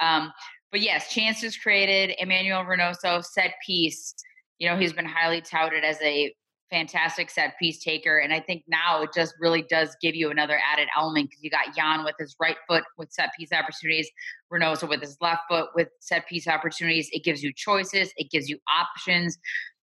Um, 0.01 0.31
but 0.71 0.81
yes, 0.81 1.13
chances 1.13 1.55
created. 1.55 2.15
Emmanuel 2.17 2.63
Reynoso 2.63 3.23
set 3.23 3.53
piece. 3.65 4.15
You 4.59 4.69
know, 4.69 4.77
he's 4.77 4.93
been 4.93 5.05
highly 5.05 5.41
touted 5.41 5.83
as 5.83 6.01
a 6.01 6.33
fantastic 6.73 7.29
set 7.29 7.53
piece 7.59 7.83
taker. 7.83 8.17
And 8.17 8.33
I 8.33 8.39
think 8.39 8.63
now 8.67 9.03
it 9.03 9.12
just 9.13 9.35
really 9.39 9.62
does 9.69 9.95
give 10.01 10.15
you 10.15 10.31
another 10.31 10.59
added 10.73 10.88
element 10.97 11.29
because 11.29 11.43
you 11.43 11.51
got 11.51 11.75
Jan 11.75 12.03
with 12.03 12.15
his 12.17 12.35
right 12.41 12.57
foot 12.67 12.83
with 12.97 13.12
set 13.12 13.29
piece 13.38 13.51
opportunities, 13.51 14.09
Reynoso 14.51 14.89
with 14.89 15.01
his 15.01 15.15
left 15.21 15.41
foot 15.47 15.67
with 15.75 15.89
set 16.00 16.27
piece 16.27 16.47
opportunities. 16.47 17.09
It 17.12 17.23
gives 17.23 17.43
you 17.43 17.53
choices, 17.55 18.12
it 18.17 18.31
gives 18.31 18.50
you 18.50 18.57
options 18.75 19.38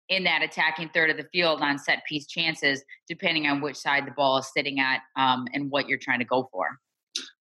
in 0.09 0.23
that 0.23 0.41
attacking 0.41 0.89
third 0.89 1.11
of 1.11 1.17
the 1.17 1.27
field 1.31 1.61
on 1.61 1.77
set 1.77 1.99
piece 2.09 2.25
chances, 2.25 2.83
depending 3.07 3.45
on 3.45 3.61
which 3.61 3.77
side 3.77 4.07
the 4.07 4.11
ball 4.11 4.39
is 4.39 4.49
sitting 4.51 4.79
at 4.79 5.01
um, 5.15 5.45
and 5.53 5.69
what 5.69 5.87
you're 5.87 5.99
trying 5.99 6.19
to 6.19 6.25
go 6.25 6.49
for 6.51 6.69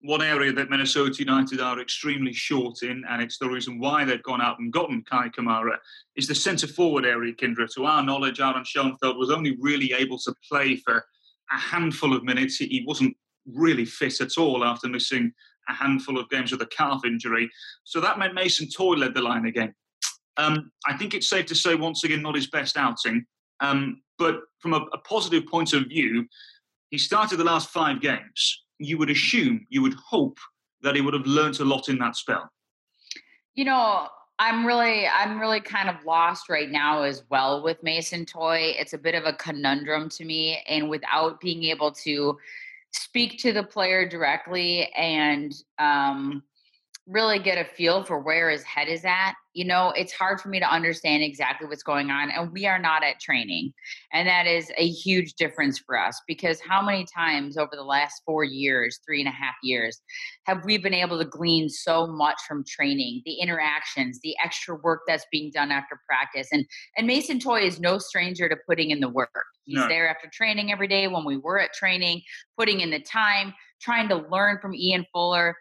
one 0.03 0.23
area 0.23 0.53
that 0.53 0.71
Minnesota 0.71 1.19
United 1.19 1.61
are 1.61 1.81
extremely 1.81 2.33
short 2.33 2.83
in, 2.83 3.05
and 3.09 3.23
it's 3.23 3.39
the 3.39 3.49
reason 3.49 3.79
why 3.79 4.05
they've 4.05 4.23
gone 4.23 4.41
out 4.41 4.59
and 4.59 4.73
gotten 4.73 5.05
Kei 5.11 5.29
Kamara, 5.29 5.77
is 6.17 6.27
the 6.27 6.35
centre 6.35 6.67
forward 6.67 7.05
area, 7.05 7.35
Kyndra. 7.35 7.69
To 7.75 7.85
our 7.85 8.03
knowledge, 8.03 8.41
Aaron 8.41 8.65
Schoenfeld 8.65 9.19
was 9.19 9.31
only 9.31 9.57
really 9.61 9.93
able 9.93 10.19
to 10.19 10.35
play 10.49 10.77
for 10.77 11.05
a 11.51 11.59
handful 11.59 12.15
of 12.15 12.25
minutes. 12.25 12.59
He 12.59 12.85
wasn't 12.87 13.17
really 13.47 13.85
fit 13.85 14.21
at 14.21 14.39
all 14.39 14.65
after 14.65 14.89
missing 14.89 15.33
a 15.69 15.73
handful 15.73 16.19
of 16.19 16.29
games 16.31 16.53
with 16.53 16.63
a 16.63 16.67
calf 16.67 17.05
injury. 17.05 17.51
So 17.85 18.01
that 18.01 18.19
meant 18.19 18.35
Mason 18.35 18.69
Toye 18.69 18.97
led 18.97 19.15
the 19.15 19.23
line 19.23 19.47
again. 19.47 19.75
Um, 20.37 20.71
I 20.87 20.97
think 20.97 21.15
it's 21.15 21.29
safe 21.29 21.47
to 21.47 21.55
say, 21.55 21.75
once 21.75 22.05
again, 22.05 22.23
not 22.23 22.37
his 22.37 22.49
best 22.49 22.77
outing. 22.77 23.27
Um, 23.61 24.03
but 24.19 24.41
from 24.61 24.75
a, 24.75 24.87
a 24.93 24.99
positive 24.99 25.47
point 25.47 25.73
of 25.73 25.85
view, 25.85 26.27
he 26.91 26.99
started 26.99 27.39
the 27.39 27.45
last 27.45 27.71
five 27.71 28.01
games 28.01 28.63
you 28.79 28.99
would 28.99 29.11
assume, 29.11 29.67
you 29.69 29.83
would 29.83 29.95
hope 29.95 30.39
that 30.83 30.95
he 30.95 31.01
would 31.01 31.15
have 31.15 31.27
learnt 31.27 31.61
a 31.61 31.65
lot 31.65 31.89
in 31.89 31.99
that 31.99 32.17
spell. 32.17 32.49
You 33.55 33.65
know, 33.65 34.09
I'm 34.39 34.65
really, 34.65 35.07
I'm 35.09 35.41
really 35.41 35.61
kind 35.61 35.89
of 35.89 35.97
lost 36.05 36.49
right 36.49 36.71
now 36.71 37.03
as 37.03 37.25
well 37.29 37.63
with 37.63 37.83
Mason 37.83 38.25
Toye. 38.25 38.75
It's 38.79 38.93
a 38.93 38.99
bit 38.99 39.17
of 39.17 39.25
a 39.25 39.33
conundrum 39.33 40.09
to 40.11 40.25
me, 40.25 40.63
and 40.69 40.89
without 40.89 41.41
being 41.41 41.65
able 41.65 41.91
to 41.93 42.39
speak 42.93 43.39
to 43.41 43.53
the 43.53 43.65
player 43.65 44.09
directly 44.09 44.91
and 44.97 45.53
um, 45.79 46.43
really 47.07 47.39
get 47.39 47.59
a 47.59 47.65
feel 47.65 48.05
for 48.05 48.21
where 48.21 48.51
his 48.51 48.63
head 48.63 48.89
is 48.89 49.05
at. 49.05 49.35
You 49.59 49.65
know, 49.65 49.91
it's 49.97 50.13
hard 50.13 50.41
for 50.41 50.51
me 50.51 50.61
to 50.61 50.73
understand 50.73 51.25
exactly 51.25 51.67
what's 51.67 51.83
going 51.83 52.13
on, 52.13 52.31
and 52.31 52.53
we 52.53 52.65
are 52.67 52.79
not 52.79 53.03
at 53.03 53.19
training. 53.19 53.73
And 54.13 54.29
that 54.29 54.47
is 54.47 54.71
a 54.77 54.87
huge 54.87 55.35
difference 55.35 55.81
for 55.81 55.99
us 55.99 56.23
because 56.29 56.61
how 56.61 56.81
many 56.81 57.05
times 57.13 57.57
over 57.57 57.73
the 57.73 57.83
last 57.83 58.23
four 58.25 58.45
years, 58.45 59.01
three 59.05 59.19
and 59.19 59.27
a 59.27 59.33
half 59.33 59.57
years, 59.65 60.01
have 60.47 60.65
we 60.65 60.79
been 60.79 60.95
able 60.95 61.19
to 61.19 61.25
glean 61.25 61.69
so 61.69 62.07
much 62.07 62.41
from 62.47 62.63
training, 62.69 63.23
the 63.25 63.35
interactions, 63.35 64.21
the 64.23 64.37
extra 64.45 64.77
work 64.77 65.01
that's 65.09 65.27
being 65.33 65.51
done 65.53 65.73
after 65.73 66.01
practice? 66.07 66.47
And 66.53 66.65
and 66.97 67.09
Mason 67.09 67.41
Toye 67.41 67.63
is 67.63 67.81
no 67.81 67.99
stranger 67.99 68.49
to 68.49 68.57
putting 68.65 68.91
in 68.91 69.01
the 69.01 69.09
work. 69.09 69.45
He's 69.65 69.75
no. 69.75 69.89
there 69.89 70.09
after 70.09 70.31
training 70.33 70.71
every 70.71 70.87
day 70.87 71.09
when 71.09 71.25
we 71.25 71.37
were 71.37 71.59
at 71.59 71.75
training, 71.75 72.23
putting 72.57 72.79
in 72.79 72.91
the 72.91 73.01
time, 73.01 73.53
trying 73.83 74.09
to 74.11 74.25
learn 74.31 74.61
from 74.63 74.73
Ian 74.73 75.05
Fuller 75.13 75.57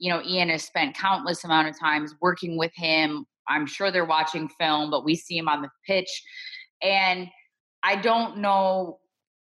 you 0.00 0.10
know, 0.10 0.22
Ian 0.22 0.48
has 0.48 0.64
spent 0.64 0.96
countless 0.96 1.44
amount 1.44 1.68
of 1.68 1.78
times 1.78 2.14
working 2.22 2.56
with 2.56 2.72
him. 2.74 3.26
I'm 3.48 3.66
sure 3.66 3.90
they're 3.90 4.04
watching 4.04 4.48
film, 4.58 4.90
but 4.90 5.04
we 5.04 5.14
see 5.16 5.36
him 5.36 5.48
on 5.48 5.62
the 5.62 5.70
pitch. 5.86 6.22
And 6.82 7.28
I 7.82 7.96
don't 7.96 8.38
know, 8.38 8.98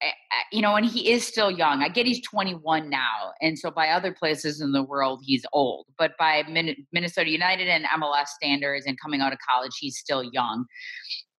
eh, 0.03 0.07
eh, 0.09 0.43
you 0.53 0.63
know, 0.63 0.77
and 0.77 0.87
he 0.87 1.11
is 1.11 1.27
still 1.27 1.51
young. 1.51 1.83
I 1.83 1.89
get 1.89 2.07
he's 2.07 2.23
21 2.27 2.89
now. 2.89 3.33
And 3.41 3.59
so 3.59 3.71
by 3.71 3.89
other 3.89 4.13
places 4.13 4.61
in 4.61 4.73
the 4.73 4.83
world, 4.83 5.21
he's 5.25 5.45
old. 5.53 5.87
But 5.99 6.13
by 6.19 6.45
Minnesota 6.93 7.31
United 7.31 7.69
and 7.69 7.85
MLS 7.85 8.29
standards 8.29 8.87
and 8.87 9.01
coming 9.01 9.21
out 9.21 9.33
of 9.33 9.39
college, 9.49 9.73
he's 9.79 9.99
still 9.99 10.25
young. 10.25 10.67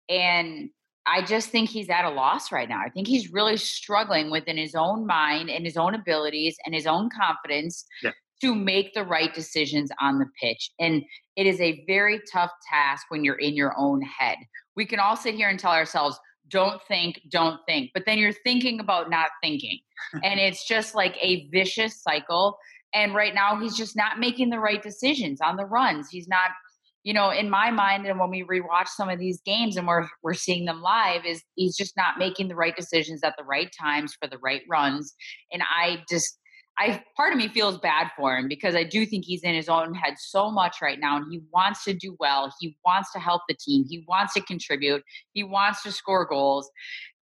And 0.09 0.69
I 1.07 1.23
just 1.23 1.49
think 1.49 1.69
he's 1.69 1.89
at 1.89 2.05
a 2.05 2.09
loss 2.09 2.51
right 2.51 2.69
now. 2.69 2.79
I 2.85 2.89
think 2.89 3.07
he's 3.07 3.31
really 3.31 3.57
struggling 3.57 4.29
within 4.29 4.57
his 4.57 4.75
own 4.75 5.07
mind 5.07 5.49
and 5.49 5.65
his 5.65 5.77
own 5.77 5.95
abilities 5.95 6.55
and 6.65 6.75
his 6.75 6.85
own 6.85 7.09
confidence 7.09 7.85
yeah 8.03 8.11
to 8.41 8.55
make 8.55 8.93
the 8.93 9.03
right 9.03 9.33
decisions 9.33 9.91
on 10.01 10.19
the 10.19 10.25
pitch. 10.41 10.71
And 10.79 11.03
it 11.35 11.45
is 11.45 11.61
a 11.61 11.83
very 11.87 12.21
tough 12.31 12.51
task 12.69 13.05
when 13.09 13.23
you're 13.23 13.35
in 13.35 13.55
your 13.55 13.73
own 13.77 14.01
head. 14.01 14.37
We 14.75 14.85
can 14.85 14.99
all 14.99 15.15
sit 15.15 15.35
here 15.35 15.49
and 15.49 15.59
tell 15.59 15.71
ourselves, 15.71 16.19
don't 16.47 16.81
think, 16.87 17.21
don't 17.29 17.59
think, 17.67 17.91
but 17.93 18.03
then 18.05 18.17
you're 18.17 18.33
thinking 18.43 18.79
about 18.79 19.09
not 19.09 19.29
thinking. 19.41 19.79
and 20.23 20.39
it's 20.39 20.67
just 20.67 20.95
like 20.95 21.15
a 21.21 21.47
vicious 21.49 22.01
cycle. 22.01 22.57
And 22.93 23.15
right 23.15 23.33
now, 23.33 23.59
he's 23.59 23.77
just 23.77 23.95
not 23.95 24.19
making 24.19 24.49
the 24.49 24.59
right 24.59 24.81
decisions 24.83 25.39
on 25.39 25.55
the 25.55 25.65
runs. 25.65 26.09
He's 26.09 26.27
not, 26.27 26.49
you 27.03 27.13
know, 27.13 27.29
in 27.29 27.49
my 27.49 27.71
mind, 27.71 28.05
and 28.05 28.19
when 28.19 28.29
we 28.29 28.43
rewatch 28.43 28.87
some 28.87 29.07
of 29.07 29.17
these 29.17 29.39
games 29.45 29.77
and 29.77 29.87
we're 29.87 30.09
we're 30.23 30.33
seeing 30.33 30.65
them 30.65 30.81
live, 30.81 31.25
is 31.25 31.41
he's 31.55 31.77
just 31.77 31.95
not 31.95 32.17
making 32.17 32.49
the 32.49 32.55
right 32.55 32.75
decisions 32.75 33.23
at 33.23 33.35
the 33.37 33.45
right 33.45 33.69
times 33.79 34.13
for 34.19 34.27
the 34.27 34.37
right 34.39 34.63
runs. 34.69 35.13
And 35.53 35.63
I 35.63 36.03
just 36.09 36.37
I 36.81 37.03
part 37.15 37.31
of 37.31 37.37
me 37.37 37.47
feels 37.47 37.77
bad 37.77 38.07
for 38.17 38.35
him 38.35 38.47
because 38.47 38.73
I 38.73 38.83
do 38.83 39.05
think 39.05 39.23
he's 39.23 39.43
in 39.43 39.53
his 39.53 39.69
own 39.69 39.93
head 39.93 40.15
so 40.17 40.49
much 40.49 40.77
right 40.81 40.99
now 40.99 41.17
and 41.17 41.27
he 41.31 41.39
wants 41.53 41.83
to 41.83 41.93
do 41.93 42.15
well. 42.19 42.51
He 42.59 42.75
wants 42.83 43.11
to 43.13 43.19
help 43.19 43.43
the 43.47 43.53
team. 43.53 43.85
He 43.87 44.03
wants 44.07 44.33
to 44.33 44.41
contribute. 44.41 45.03
He 45.33 45.43
wants 45.43 45.83
to 45.83 45.91
score 45.91 46.25
goals. 46.25 46.71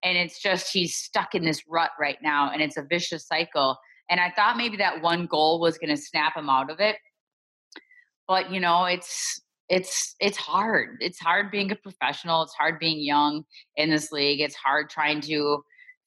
And 0.02 0.18
it's 0.18 0.42
just 0.42 0.72
he's 0.72 0.96
stuck 0.96 1.36
in 1.36 1.44
this 1.44 1.62
rut 1.68 1.92
right 2.00 2.18
now 2.24 2.52
and 2.52 2.62
it's 2.62 2.78
a 2.78 2.86
vicious 2.90 3.28
cycle. 3.28 3.78
And 4.10 4.22
I 4.22 4.32
thought 4.34 4.56
maybe 4.56 4.78
that 4.78 5.02
one 5.02 5.26
goal 5.26 5.60
was 5.60 5.78
going 5.78 5.94
to 5.94 6.02
snap 6.02 6.38
him 6.38 6.50
out 6.50 6.72
of 6.72 6.80
it. 6.80 6.96
But 8.30 8.52
you 8.52 8.62
know, 8.62 8.86
it's 8.86 9.42
it's 9.68 10.16
it's 10.22 10.38
hard. 10.38 11.00
It's 11.02 11.20
hard 11.20 11.52
being 11.52 11.70
a 11.72 11.76
professional. 11.76 12.44
It's 12.44 12.54
hard 12.54 12.80
being 12.80 13.02
young 13.04 13.44
in 13.76 13.90
this 13.90 14.10
league. 14.10 14.40
It's 14.40 14.56
hard 14.56 14.90
trying 14.90 15.20
to 15.22 15.64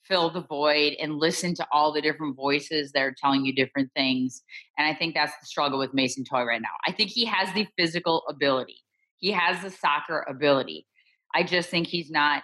fill 0.07 0.31
the 0.31 0.43
void 0.43 0.95
and 1.01 1.17
listen 1.17 1.55
to 1.55 1.67
all 1.73 1.93
the 1.93 2.01
different 2.01 2.37
voices 2.37 2.93
that 2.93 3.03
are 3.03 3.15
telling 3.17 3.45
you 3.45 3.55
different 3.55 3.91
things. 3.95 4.43
And 4.79 4.87
I 4.87 4.95
think 4.95 5.15
that's 5.15 5.33
the 5.41 5.47
struggle 5.47 5.79
with 5.79 5.95
Mason 5.95 6.25
Toye 6.25 6.45
right 6.45 6.61
now. 6.61 6.69
I 6.87 6.93
think 6.93 7.11
he 7.11 7.25
has 7.27 7.53
the 7.55 7.67
physical 7.79 8.25
ability. 8.29 8.79
He 9.19 9.31
has 9.33 9.63
the 9.63 9.71
soccer 9.71 10.25
ability. 10.29 10.87
I 11.35 11.43
just 11.43 11.71
think 11.71 11.87
he's 11.87 12.11
not 12.11 12.43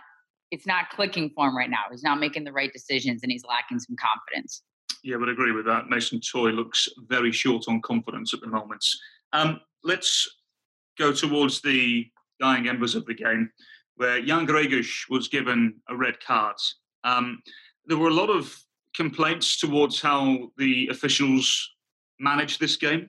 it's 0.50 0.66
not 0.66 0.88
clicking 0.88 1.30
for 1.34 1.48
him 1.48 1.56
right 1.56 1.68
now. 1.68 1.82
He's 1.90 2.02
not 2.02 2.18
making 2.18 2.44
the 2.44 2.52
right 2.52 2.72
decisions 2.72 3.22
and 3.22 3.30
he's 3.30 3.44
lacking 3.44 3.80
some 3.80 3.96
confidence. 3.96 4.62
Yeah, 5.04 5.16
I 5.16 5.18
would 5.18 5.28
agree 5.28 5.52
with 5.52 5.66
that. 5.66 5.88
Mason 5.88 6.20
Toye 6.20 6.52
looks 6.52 6.88
very 7.06 7.32
short 7.32 7.64
on 7.68 7.82
confidence 7.82 8.32
at 8.32 8.40
the 8.40 8.46
moment. 8.46 8.84
Um, 9.34 9.60
let's 9.84 10.26
go 10.98 11.12
towards 11.12 11.60
the 11.60 12.06
dying 12.40 12.68
embers 12.68 12.94
of 12.94 13.04
the 13.06 13.14
game, 13.14 13.50
where 13.96 14.22
Jan 14.22 14.46
Gregus 14.46 15.08
was 15.10 15.28
given 15.28 15.74
a 15.88 15.96
red 15.96 16.18
card 16.20 16.56
um, 17.08 17.42
there 17.86 17.96
were 17.96 18.08
a 18.08 18.14
lot 18.14 18.30
of 18.30 18.54
complaints 18.94 19.58
towards 19.58 20.00
how 20.00 20.50
the 20.56 20.88
officials 20.90 21.70
managed 22.18 22.60
this 22.60 22.76
game. 22.76 23.08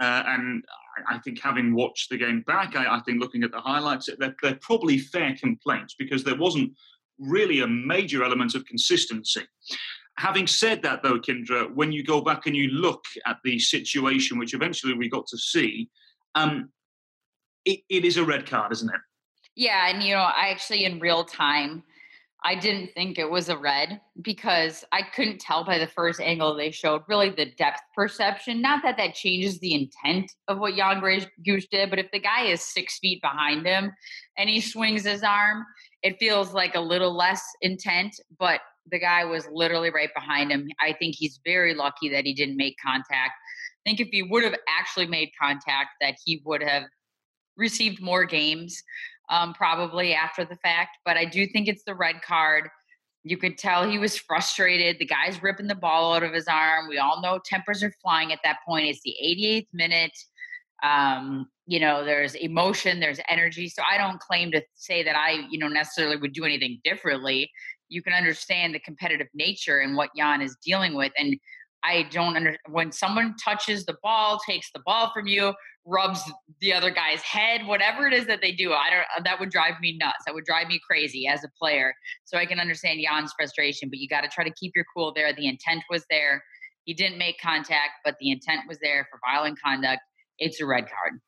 Uh, 0.00 0.22
and 0.26 0.64
I 1.08 1.18
think 1.18 1.40
having 1.40 1.74
watched 1.74 2.10
the 2.10 2.16
game 2.16 2.42
back, 2.46 2.76
I, 2.76 2.96
I 2.96 3.00
think 3.00 3.20
looking 3.20 3.42
at 3.42 3.50
the 3.50 3.60
highlights, 3.60 4.08
they're, 4.18 4.34
they're, 4.42 4.58
probably 4.60 4.98
fair 4.98 5.34
complaints 5.34 5.94
because 5.98 6.22
there 6.22 6.36
wasn't 6.36 6.72
really 7.18 7.60
a 7.60 7.66
major 7.66 8.22
element 8.22 8.54
of 8.54 8.64
consistency. 8.66 9.42
Having 10.18 10.46
said 10.46 10.82
that, 10.82 11.02
though, 11.02 11.18
Kyndra, 11.18 11.74
when 11.74 11.90
you 11.90 12.04
go 12.04 12.20
back 12.20 12.46
and 12.46 12.54
you 12.54 12.68
look 12.68 13.04
at 13.26 13.38
the 13.42 13.58
situation, 13.58 14.38
which 14.38 14.54
eventually 14.54 14.94
we 14.94 15.08
got 15.08 15.26
to 15.26 15.38
see, 15.38 15.90
um, 16.36 16.70
it, 17.64 17.80
it 17.88 18.04
is 18.04 18.16
a 18.16 18.24
red 18.24 18.48
card, 18.48 18.70
isn't 18.72 18.88
it? 18.88 19.00
Yeah, 19.56 19.88
and 19.88 20.02
you 20.02 20.14
know, 20.14 20.20
I 20.20 20.48
actually 20.50 20.84
in 20.84 21.00
real 21.00 21.24
time 21.24 21.82
I 22.46 22.54
didn't 22.54 22.90
think 22.92 23.18
it 23.18 23.30
was 23.30 23.48
a 23.48 23.56
red 23.56 24.02
because 24.20 24.84
I 24.92 25.00
couldn't 25.00 25.40
tell 25.40 25.64
by 25.64 25.78
the 25.78 25.86
first 25.86 26.20
angle 26.20 26.54
they 26.54 26.70
showed 26.70 27.02
really 27.08 27.30
the 27.30 27.50
depth 27.56 27.80
perception. 27.94 28.60
Not 28.60 28.82
that 28.82 28.98
that 28.98 29.14
changes 29.14 29.58
the 29.58 29.72
intent 29.72 30.30
of 30.46 30.58
what 30.58 30.76
Jan 30.76 31.00
Gregus 31.00 31.26
did, 31.70 31.88
but 31.88 31.98
if 31.98 32.10
the 32.12 32.20
guy 32.20 32.44
is 32.44 32.60
six 32.60 32.98
feet 32.98 33.22
behind 33.22 33.66
him 33.66 33.92
and 34.36 34.50
he 34.50 34.60
swings 34.60 35.04
his 35.04 35.22
arm, 35.22 35.64
it 36.02 36.18
feels 36.18 36.52
like 36.52 36.74
a 36.74 36.80
little 36.80 37.16
less 37.16 37.42
intent, 37.62 38.14
but 38.38 38.60
the 38.90 38.98
guy 38.98 39.24
was 39.24 39.48
literally 39.50 39.90
right 39.90 40.10
behind 40.14 40.52
him. 40.52 40.68
I 40.82 40.92
think 40.92 41.14
he's 41.16 41.40
very 41.46 41.74
lucky 41.74 42.10
that 42.10 42.26
he 42.26 42.34
didn't 42.34 42.58
make 42.58 42.76
contact. 42.84 43.32
I 43.86 43.88
think 43.88 44.00
if 44.00 44.08
he 44.08 44.22
would 44.22 44.44
have 44.44 44.54
actually 44.68 45.06
made 45.06 45.30
contact, 45.40 45.90
that 46.02 46.16
he 46.22 46.42
would 46.44 46.62
have 46.62 46.82
received 47.56 48.02
more 48.02 48.24
games 48.24 48.82
um, 49.30 49.54
probably 49.54 50.14
after 50.14 50.44
the 50.44 50.56
fact. 50.56 50.98
But 51.04 51.16
I 51.16 51.24
do 51.24 51.46
think 51.46 51.68
it's 51.68 51.84
the 51.84 51.94
red 51.94 52.22
card. 52.22 52.68
You 53.22 53.36
could 53.36 53.56
tell 53.56 53.88
he 53.88 53.98
was 53.98 54.18
frustrated. 54.18 54.98
The 54.98 55.06
guy's 55.06 55.42
ripping 55.42 55.66
the 55.66 55.74
ball 55.74 56.14
out 56.14 56.22
of 56.22 56.32
his 56.32 56.46
arm. 56.46 56.88
We 56.88 56.98
all 56.98 57.22
know 57.22 57.40
tempers 57.44 57.82
are 57.82 57.92
flying 58.02 58.32
at 58.32 58.40
that 58.44 58.58
point. 58.66 58.86
It's 58.86 59.00
the 59.02 59.16
88th 59.22 59.68
minute. 59.72 60.16
Um, 60.82 61.48
you 61.66 61.80
know, 61.80 62.04
there's 62.04 62.34
emotion, 62.34 63.00
there's 63.00 63.20
energy. 63.30 63.68
So 63.68 63.82
I 63.90 63.96
don't 63.96 64.20
claim 64.20 64.50
to 64.52 64.62
say 64.74 65.02
that 65.02 65.16
I, 65.16 65.46
you 65.50 65.58
know, 65.58 65.68
necessarily 65.68 66.16
would 66.16 66.34
do 66.34 66.44
anything 66.44 66.80
differently. 66.84 67.50
You 67.88 68.02
can 68.02 68.12
understand 68.12 68.74
the 68.74 68.80
competitive 68.80 69.28
nature 69.32 69.78
and 69.78 69.96
what 69.96 70.10
Jan 70.14 70.42
is 70.42 70.56
dealing 70.62 70.94
with. 70.94 71.12
And 71.16 71.36
I 71.84 72.04
don't 72.10 72.36
under 72.36 72.56
when 72.68 72.90
someone 72.92 73.34
touches 73.36 73.84
the 73.84 73.96
ball, 74.02 74.40
takes 74.46 74.70
the 74.72 74.80
ball 74.86 75.12
from 75.12 75.26
you, 75.26 75.52
rubs 75.84 76.20
the 76.60 76.72
other 76.72 76.90
guy's 76.90 77.20
head, 77.20 77.66
whatever 77.66 78.06
it 78.06 78.14
is 78.14 78.26
that 78.26 78.40
they 78.40 78.52
do. 78.52 78.72
I 78.72 78.90
don't 78.90 79.24
that 79.24 79.38
would 79.38 79.50
drive 79.50 79.74
me 79.80 79.96
nuts. 79.98 80.24
That 80.26 80.34
would 80.34 80.44
drive 80.44 80.68
me 80.68 80.80
crazy 80.88 81.26
as 81.26 81.44
a 81.44 81.48
player. 81.58 81.94
So 82.24 82.38
I 82.38 82.46
can 82.46 82.58
understand 82.58 83.00
Jan's 83.02 83.32
frustration, 83.36 83.90
but 83.90 83.98
you 83.98 84.08
got 84.08 84.22
to 84.22 84.28
try 84.28 84.44
to 84.44 84.52
keep 84.54 84.72
your 84.74 84.86
cool 84.94 85.12
there. 85.14 85.32
The 85.34 85.46
intent 85.46 85.82
was 85.90 86.04
there. 86.10 86.42
He 86.84 86.94
didn't 86.94 87.18
make 87.18 87.40
contact, 87.40 88.00
but 88.04 88.16
the 88.20 88.30
intent 88.30 88.62
was 88.68 88.78
there 88.80 89.06
for 89.10 89.18
violent 89.30 89.58
conduct. 89.62 90.00
It's 90.38 90.60
a 90.60 90.66
red 90.66 90.84
card. 90.84 91.20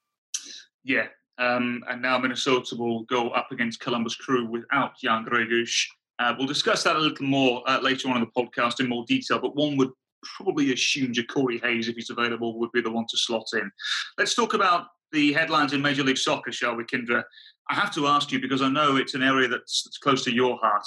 Yeah. 0.84 1.06
Um, 1.38 1.82
and 1.88 2.00
now 2.00 2.18
Minnesota 2.18 2.76
will 2.76 3.04
go 3.04 3.30
up 3.30 3.48
against 3.52 3.80
Columbus 3.80 4.14
Crew 4.14 4.46
without 4.46 4.98
Jan 4.98 5.25
Gregus. 5.25 5.86
Uh, 6.18 6.34
we'll 6.38 6.46
discuss 6.46 6.82
that 6.84 6.96
a 6.96 6.98
little 6.98 7.26
more 7.26 7.62
uh, 7.68 7.78
later 7.80 8.08
on 8.08 8.16
in 8.16 8.22
the 8.22 8.42
podcast 8.42 8.80
in 8.80 8.88
more 8.88 9.04
detail, 9.06 9.38
but 9.38 9.54
one 9.54 9.76
would 9.76 9.90
probably 10.23 10.73
assume 10.73 11.12
Corey 11.28 11.58
Hayes, 11.58 11.88
if 11.88 11.96
he's 11.96 12.11
available, 12.11 12.58
would 12.58 12.73
be 12.73 12.80
the 12.80 12.90
one 12.90 13.06
to 13.08 13.16
slot 13.16 13.46
in. 13.54 13.70
Let's 14.18 14.35
talk 14.35 14.54
about 14.54 14.87
the 15.12 15.32
headlines 15.32 15.73
in 15.73 15.82
Major 15.82 16.02
League 16.02 16.18
Soccer, 16.18 16.52
shall 16.52 16.76
we, 16.76 16.85
Kyndra? 16.85 17.23
I 17.70 17.75
have 17.75 17.94
to 17.94 18.06
ask 18.06 18.30
you 18.32 18.40
because 18.40 18.62
I 18.62 18.68
know 18.68 18.96
it's 18.96 19.14
an 19.14 19.23
area 19.23 19.49
that's, 19.49 19.82
that's 19.85 19.99
close 19.99 20.25
to 20.25 20.32
your 20.32 20.58
heart. 20.58 20.85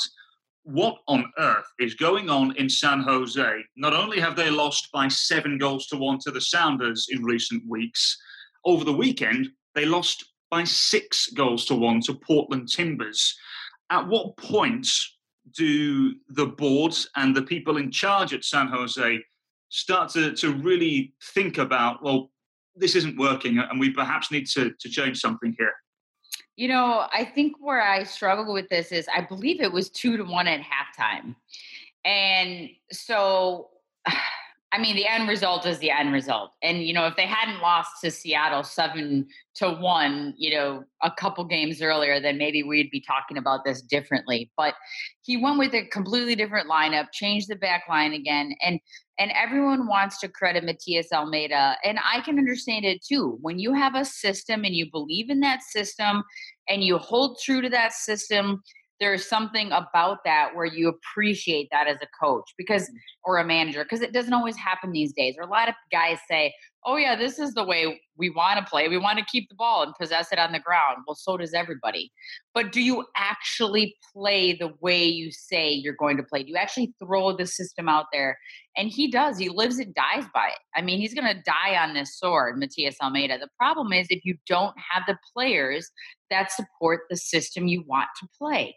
What 0.63 0.97
on 1.07 1.25
earth 1.37 1.65
is 1.79 1.95
going 1.95 2.29
on 2.29 2.55
in 2.57 2.69
San 2.69 3.01
Jose? 3.01 3.63
Not 3.75 3.93
only 3.93 4.19
have 4.19 4.35
they 4.35 4.49
lost 4.49 4.89
by 4.93 5.07
seven 5.07 5.57
goals 5.57 5.87
to 5.87 5.97
one 5.97 6.19
to 6.19 6.31
the 6.31 6.41
Sounders 6.41 7.07
in 7.09 7.23
recent 7.23 7.63
weeks, 7.67 8.17
over 8.65 8.83
the 8.83 8.93
weekend, 8.93 9.49
they 9.73 9.85
lost 9.85 10.25
by 10.51 10.63
six 10.63 11.27
goals 11.27 11.65
to 11.65 11.75
one 11.75 12.01
to 12.01 12.13
Portland 12.13 12.67
Timbers. 12.69 13.35
At 13.89 14.07
what 14.07 14.37
point 14.37 14.87
do 15.53 16.15
the 16.29 16.45
boards 16.45 17.09
and 17.15 17.35
the 17.35 17.41
people 17.41 17.77
in 17.77 17.91
charge 17.91 18.33
at 18.33 18.43
San 18.43 18.67
Jose 18.67 19.19
start 19.69 20.09
to, 20.09 20.33
to 20.33 20.53
really 20.53 21.13
think 21.33 21.57
about, 21.57 22.03
well, 22.03 22.31
this 22.75 22.95
isn't 22.95 23.17
working 23.17 23.59
and 23.59 23.79
we 23.79 23.89
perhaps 23.91 24.31
need 24.31 24.47
to, 24.47 24.71
to 24.79 24.89
change 24.89 25.19
something 25.19 25.55
here? 25.57 25.73
You 26.55 26.67
know, 26.67 27.07
I 27.13 27.23
think 27.23 27.55
where 27.59 27.81
I 27.81 28.03
struggle 28.03 28.53
with 28.53 28.69
this 28.69 28.91
is 28.91 29.07
I 29.13 29.21
believe 29.21 29.61
it 29.61 29.71
was 29.71 29.89
two 29.89 30.17
to 30.17 30.23
one 30.23 30.47
at 30.47 30.61
halftime. 30.61 31.35
And 32.03 32.69
so 32.91 33.69
I 34.71 34.77
mean, 34.77 34.95
the 34.95 35.07
end 35.07 35.27
result 35.27 35.65
is 35.65 35.79
the 35.79 35.89
end 35.89 36.13
result. 36.13 36.51
And, 36.61 36.83
you 36.83 36.93
know, 36.93 37.07
if 37.07 37.15
they 37.15 37.25
hadn't 37.25 37.59
lost 37.59 37.89
to 38.03 38.11
Seattle 38.11 38.63
seven 38.63 39.27
to 39.55 39.71
one, 39.71 40.35
you 40.37 40.51
know, 40.51 40.83
a 41.01 41.09
couple 41.09 41.43
games 41.45 41.81
earlier, 41.81 42.19
then 42.19 42.37
maybe 42.37 42.61
we'd 42.61 42.91
be 42.91 43.01
talking 43.01 43.37
about 43.37 43.65
this 43.65 43.81
differently. 43.81 44.51
But 44.55 44.75
he 45.23 45.37
went 45.37 45.57
with 45.57 45.73
a 45.73 45.87
completely 45.87 46.35
different 46.35 46.69
lineup, 46.69 47.07
changed 47.11 47.47
the 47.47 47.55
back 47.55 47.85
line 47.89 48.13
again. 48.13 48.53
And, 48.61 48.79
and 49.17 49.31
everyone 49.31 49.87
wants 49.87 50.19
to 50.19 50.27
credit 50.27 50.63
Matias 50.63 51.11
Almeida. 51.11 51.75
And 51.83 51.97
I 52.05 52.21
can 52.21 52.37
understand 52.37 52.85
it 52.85 53.03
too. 53.03 53.39
When 53.41 53.57
you 53.57 53.73
have 53.73 53.95
a 53.95 54.05
system 54.05 54.65
and 54.65 54.75
you 54.75 54.91
believe 54.91 55.31
in 55.31 55.39
that 55.39 55.63
system 55.63 56.23
and 56.69 56.83
you 56.83 56.99
hold 56.99 57.39
true 57.43 57.61
to 57.61 57.69
that 57.69 57.93
system, 57.93 58.61
there's 58.99 59.27
something 59.27 59.71
about 59.71 60.19
that 60.25 60.49
where 60.53 60.65
you 60.65 60.89
appreciate 60.89 61.69
that 61.71 61.87
as 61.87 61.97
a 62.01 62.07
coach 62.19 62.53
because 62.57 62.83
mm. 62.83 62.93
or 63.23 63.37
a 63.37 63.45
manager 63.45 63.83
because 63.83 64.01
it 64.01 64.13
doesn't 64.13 64.33
always 64.33 64.57
happen 64.57 64.91
these 64.91 65.13
days 65.13 65.35
or 65.37 65.43
a 65.43 65.49
lot 65.49 65.69
of 65.69 65.75
guys 65.91 66.17
say 66.29 66.53
oh 66.85 66.95
yeah 66.95 67.15
this 67.15 67.39
is 67.39 67.53
the 67.53 67.63
way 67.63 68.01
we 68.17 68.29
want 68.29 68.59
to 68.59 68.69
play 68.69 68.87
we 68.87 68.97
want 68.97 69.17
to 69.17 69.25
keep 69.25 69.49
the 69.49 69.55
ball 69.55 69.83
and 69.83 69.93
possess 69.99 70.31
it 70.31 70.39
on 70.39 70.51
the 70.51 70.59
ground. 70.59 70.97
Well 71.07 71.15
so 71.15 71.37
does 71.37 71.53
everybody. 71.53 72.11
But 72.53 72.71
do 72.71 72.81
you 72.81 73.05
actually 73.15 73.95
play 74.13 74.53
the 74.53 74.73
way 74.81 75.05
you 75.05 75.31
say 75.31 75.71
you're 75.71 75.93
going 75.93 76.17
to 76.17 76.23
play? 76.23 76.43
Do 76.43 76.49
you 76.49 76.57
actually 76.57 76.93
throw 76.99 77.35
the 77.35 77.45
system 77.45 77.87
out 77.87 78.05
there? 78.11 78.37
And 78.77 78.89
he 78.89 79.09
does 79.09 79.37
he 79.37 79.49
lives 79.49 79.79
and 79.79 79.93
dies 79.93 80.25
by 80.33 80.47
it. 80.47 80.59
I 80.75 80.81
mean 80.81 80.99
he's 80.99 81.13
going 81.13 81.33
to 81.33 81.41
die 81.43 81.75
on 81.81 81.93
this 81.93 82.17
sword 82.17 82.57
matias 82.57 82.95
Almeida. 83.01 83.37
the 83.37 83.49
problem 83.57 83.93
is 83.93 84.07
if 84.09 84.23
you 84.23 84.35
don't 84.47 84.75
have 84.91 85.03
the 85.07 85.17
players 85.33 85.89
that 86.29 86.51
support 86.51 87.01
the 87.09 87.17
system 87.17 87.67
you 87.67 87.83
want 87.87 88.09
to 88.19 88.27
play. 88.37 88.75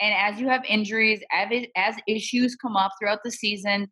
And 0.00 0.14
as 0.14 0.40
you 0.40 0.48
have 0.48 0.64
injuries 0.64 1.22
as 1.32 1.96
issues 2.08 2.56
come 2.56 2.76
up 2.76 2.92
throughout 2.98 3.20
the 3.24 3.30
season 3.30 3.88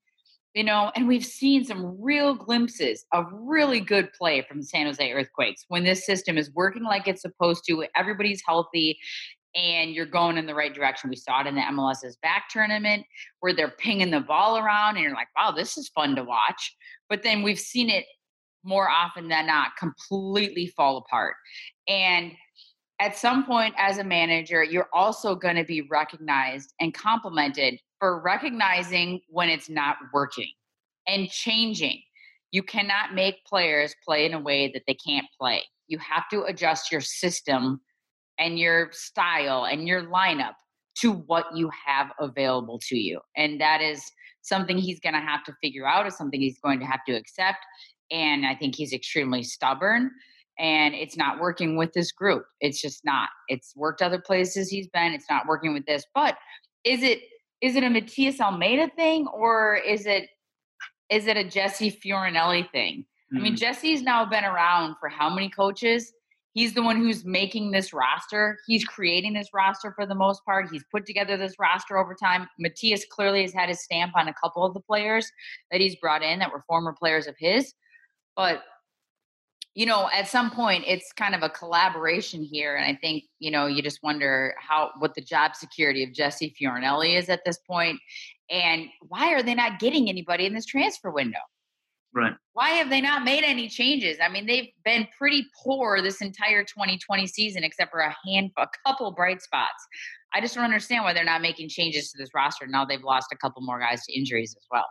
you 0.54 0.64
know, 0.64 0.90
and 0.96 1.06
we've 1.06 1.24
seen 1.24 1.64
some 1.64 1.96
real 2.00 2.34
glimpses 2.34 3.04
of 3.12 3.26
really 3.32 3.80
good 3.80 4.12
play 4.12 4.42
from 4.42 4.58
the 4.58 4.66
San 4.66 4.86
Jose 4.86 5.12
Earthquakes 5.12 5.64
when 5.68 5.84
this 5.84 6.04
system 6.04 6.36
is 6.36 6.52
working 6.54 6.82
like 6.82 7.06
it's 7.06 7.22
supposed 7.22 7.64
to, 7.68 7.84
everybody's 7.96 8.42
healthy, 8.44 8.98
and 9.54 9.92
you're 9.92 10.06
going 10.06 10.36
in 10.36 10.46
the 10.46 10.54
right 10.54 10.74
direction. 10.74 11.10
We 11.10 11.16
saw 11.16 11.40
it 11.40 11.46
in 11.46 11.54
the 11.54 11.60
MLS 11.60 12.04
is 12.04 12.16
Back 12.22 12.48
tournament 12.50 13.04
where 13.40 13.54
they're 13.54 13.74
pinging 13.78 14.10
the 14.10 14.20
ball 14.20 14.58
around, 14.58 14.96
and 14.96 15.04
you're 15.04 15.14
like, 15.14 15.28
wow, 15.36 15.52
this 15.52 15.76
is 15.76 15.88
fun 15.88 16.16
to 16.16 16.24
watch. 16.24 16.76
But 17.08 17.22
then 17.22 17.42
we've 17.42 17.58
seen 17.58 17.90
it 17.90 18.04
more 18.64 18.90
often 18.90 19.28
than 19.28 19.46
not 19.46 19.76
completely 19.78 20.66
fall 20.66 20.98
apart. 20.98 21.34
And 21.88 22.32
at 23.00 23.16
some 23.16 23.44
point 23.44 23.74
as 23.78 23.98
a 23.98 24.04
manager, 24.04 24.62
you're 24.62 24.90
also 24.92 25.34
going 25.34 25.56
to 25.56 25.64
be 25.64 25.82
recognized 25.82 26.74
and 26.80 26.92
complimented 26.92 27.78
for 28.00 28.20
recognizing 28.20 29.20
when 29.28 29.48
it's 29.48 29.68
not 29.68 29.96
working 30.12 30.50
and 31.06 31.28
changing. 31.28 32.02
You 32.50 32.64
cannot 32.64 33.14
make 33.14 33.44
players 33.44 33.94
play 34.04 34.26
in 34.26 34.34
a 34.34 34.40
way 34.40 34.72
that 34.72 34.82
they 34.88 34.94
can't 34.94 35.26
play. 35.38 35.62
You 35.86 35.98
have 35.98 36.28
to 36.30 36.42
adjust 36.44 36.90
your 36.90 37.00
system 37.00 37.80
and 38.38 38.58
your 38.58 38.90
style 38.92 39.66
and 39.66 39.86
your 39.86 40.02
lineup 40.06 40.54
to 40.96 41.12
what 41.12 41.46
you 41.54 41.70
have 41.86 42.10
available 42.18 42.80
to 42.88 42.96
you. 42.96 43.20
And 43.36 43.60
that 43.60 43.80
is 43.80 44.02
something 44.42 44.78
he's 44.78 44.98
going 44.98 45.14
to 45.14 45.20
have 45.20 45.44
to 45.44 45.54
figure 45.62 45.86
out, 45.86 46.06
is 46.06 46.16
something 46.16 46.40
he's 46.40 46.58
going 46.58 46.80
to 46.80 46.86
have 46.86 47.04
to 47.06 47.12
accept. 47.12 47.58
And 48.10 48.46
I 48.46 48.56
think 48.56 48.74
he's 48.74 48.92
extremely 48.92 49.42
stubborn 49.42 50.10
and 50.58 50.94
it's 50.94 51.16
not 51.16 51.40
working 51.40 51.76
with 51.76 51.92
this 51.92 52.12
group. 52.12 52.44
It's 52.60 52.82
just 52.82 53.04
not. 53.04 53.30
It's 53.48 53.74
worked 53.76 54.02
other 54.02 54.20
places 54.20 54.68
he's 54.68 54.88
been. 54.88 55.12
It's 55.12 55.30
not 55.30 55.46
working 55.46 55.72
with 55.72 55.86
this. 55.86 56.04
But 56.14 56.36
is 56.84 57.02
it 57.02 57.20
is 57.60 57.76
it 57.76 57.84
a 57.84 57.90
Matias 57.90 58.40
Almeida 58.40 58.90
thing 58.96 59.26
or 59.28 59.76
is 59.76 60.06
it 60.06 60.28
is 61.10 61.26
it 61.26 61.36
a 61.36 61.44
Jesse 61.44 61.90
Fioranelli 61.90 62.70
thing? 62.70 63.00
Mm-hmm. 63.00 63.36
I 63.36 63.40
mean, 63.40 63.54
mm. 63.54 63.58
Jesse's 63.58 64.02
now 64.02 64.24
been 64.24 64.44
around 64.44 64.96
for 65.00 65.08
how 65.08 65.28
many 65.28 65.50
coaches? 65.50 66.12
He's 66.52 66.74
the 66.74 66.82
one 66.82 66.96
who's 66.96 67.24
making 67.24 67.70
this 67.70 67.92
roster. 67.92 68.58
He's 68.66 68.84
creating 68.84 69.34
this 69.34 69.48
roster 69.54 69.92
for 69.92 70.04
the 70.04 70.16
most 70.16 70.44
part. 70.44 70.68
He's 70.70 70.84
put 70.90 71.06
together 71.06 71.36
this 71.36 71.54
roster 71.60 71.96
over 71.96 72.14
time. 72.14 72.48
Matias 72.58 73.04
clearly 73.08 73.42
has 73.42 73.52
had 73.52 73.68
his 73.68 73.84
stamp 73.84 74.12
on 74.16 74.28
a 74.28 74.34
couple 74.34 74.64
of 74.64 74.74
the 74.74 74.80
players 74.80 75.30
that 75.70 75.80
he's 75.80 75.94
brought 75.96 76.22
in 76.22 76.40
that 76.40 76.50
were 76.50 76.64
former 76.66 76.92
players 76.92 77.28
of 77.28 77.36
his. 77.38 77.72
But 78.34 78.62
you 79.74 79.86
know, 79.86 80.08
at 80.12 80.28
some 80.28 80.50
point 80.50 80.84
it's 80.86 81.12
kind 81.12 81.34
of 81.34 81.42
a 81.42 81.48
collaboration 81.48 82.42
here. 82.42 82.76
And 82.76 82.84
I 82.84 82.98
think, 83.00 83.24
you 83.38 83.50
know, 83.50 83.66
you 83.66 83.82
just 83.82 84.00
wonder 84.02 84.54
how 84.58 84.90
what 84.98 85.14
the 85.14 85.20
job 85.20 85.54
security 85.54 86.02
of 86.02 86.12
Jesse 86.12 86.54
Fioranelli 86.60 87.16
is 87.16 87.28
at 87.28 87.44
this 87.44 87.58
point, 87.58 88.00
And 88.50 88.86
why 89.00 89.32
are 89.32 89.42
they 89.42 89.54
not 89.54 89.78
getting 89.78 90.08
anybody 90.08 90.46
in 90.46 90.54
this 90.54 90.66
transfer 90.66 91.10
window? 91.10 91.38
Right. 92.12 92.32
Why 92.54 92.70
have 92.70 92.90
they 92.90 93.00
not 93.00 93.22
made 93.22 93.44
any 93.44 93.68
changes? 93.68 94.18
I 94.20 94.28
mean, 94.28 94.44
they've 94.44 94.70
been 94.84 95.06
pretty 95.16 95.46
poor 95.62 96.02
this 96.02 96.20
entire 96.20 96.64
2020 96.64 97.28
season, 97.28 97.62
except 97.62 97.92
for 97.92 98.00
a 98.00 98.16
hand, 98.26 98.50
a 98.58 98.66
couple 98.84 99.12
bright 99.12 99.40
spots. 99.40 99.86
I 100.34 100.40
just 100.40 100.56
don't 100.56 100.64
understand 100.64 101.04
why 101.04 101.12
they're 101.12 101.24
not 101.24 101.42
making 101.42 101.68
changes 101.68 102.10
to 102.10 102.18
this 102.18 102.30
roster. 102.34 102.66
Now 102.66 102.84
they've 102.84 103.02
lost 103.02 103.28
a 103.32 103.36
couple 103.36 103.62
more 103.62 103.78
guys 103.78 104.04
to 104.06 104.12
injuries 104.12 104.56
as 104.58 104.66
well. 104.72 104.86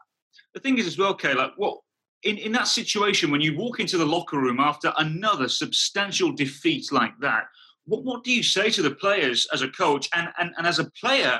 The 0.54 0.62
thing 0.62 0.78
is, 0.78 0.88
as 0.88 0.98
well, 0.98 1.15
Kayla, 1.15 1.52
what 1.58 1.80
in, 2.23 2.38
in 2.38 2.51
that 2.51 2.67
situation, 2.67 3.32
when 3.32 3.41
you 3.41 3.58
walk 3.58 3.79
into 3.79 3.97
the 3.97 4.05
locker 4.05 4.38
room 4.38 4.60
after 4.60 4.93
another 4.97 5.47
substantial 5.47 6.32
defeat 6.32 6.91
like 6.91 7.17
that, 7.19 7.45
what, 7.86 8.03
what 8.03 8.23
do 8.23 8.32
you 8.32 8.43
say 8.43 8.69
to 8.71 8.82
the 8.82 8.91
players 8.91 9.47
as 9.53 9.62
a 9.62 9.69
coach? 9.69 10.10
And, 10.13 10.29
and, 10.38 10.51
and 10.58 10.67
as 10.67 10.79
a 10.79 10.89
player, 10.91 11.39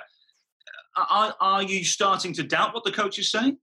are, 1.10 1.36
are 1.40 1.64
you 1.64 1.84
starting 1.84 2.34
to 2.34 2.44
doubt 2.44 2.74
what 2.74 2.84
the 2.84 2.92
coach 2.92 3.20
is 3.20 3.32
saying? 3.32 3.58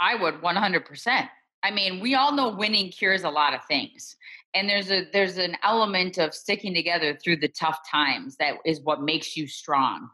I 0.00 0.14
would 0.14 0.42
100%. 0.42 1.28
I 1.62 1.70
mean, 1.70 2.00
we 2.00 2.14
all 2.14 2.32
know 2.32 2.50
winning 2.50 2.90
cures 2.90 3.24
a 3.24 3.30
lot 3.30 3.54
of 3.54 3.64
things. 3.64 4.16
And 4.54 4.68
there's 4.68 4.90
a 4.90 5.06
there's 5.12 5.36
an 5.36 5.56
element 5.62 6.16
of 6.16 6.32
sticking 6.32 6.72
together 6.72 7.14
through 7.14 7.36
the 7.38 7.48
tough 7.48 7.78
times 7.90 8.36
that 8.36 8.54
is 8.64 8.80
what 8.80 9.02
makes 9.02 9.36
you 9.36 9.46
strong. 9.46 10.08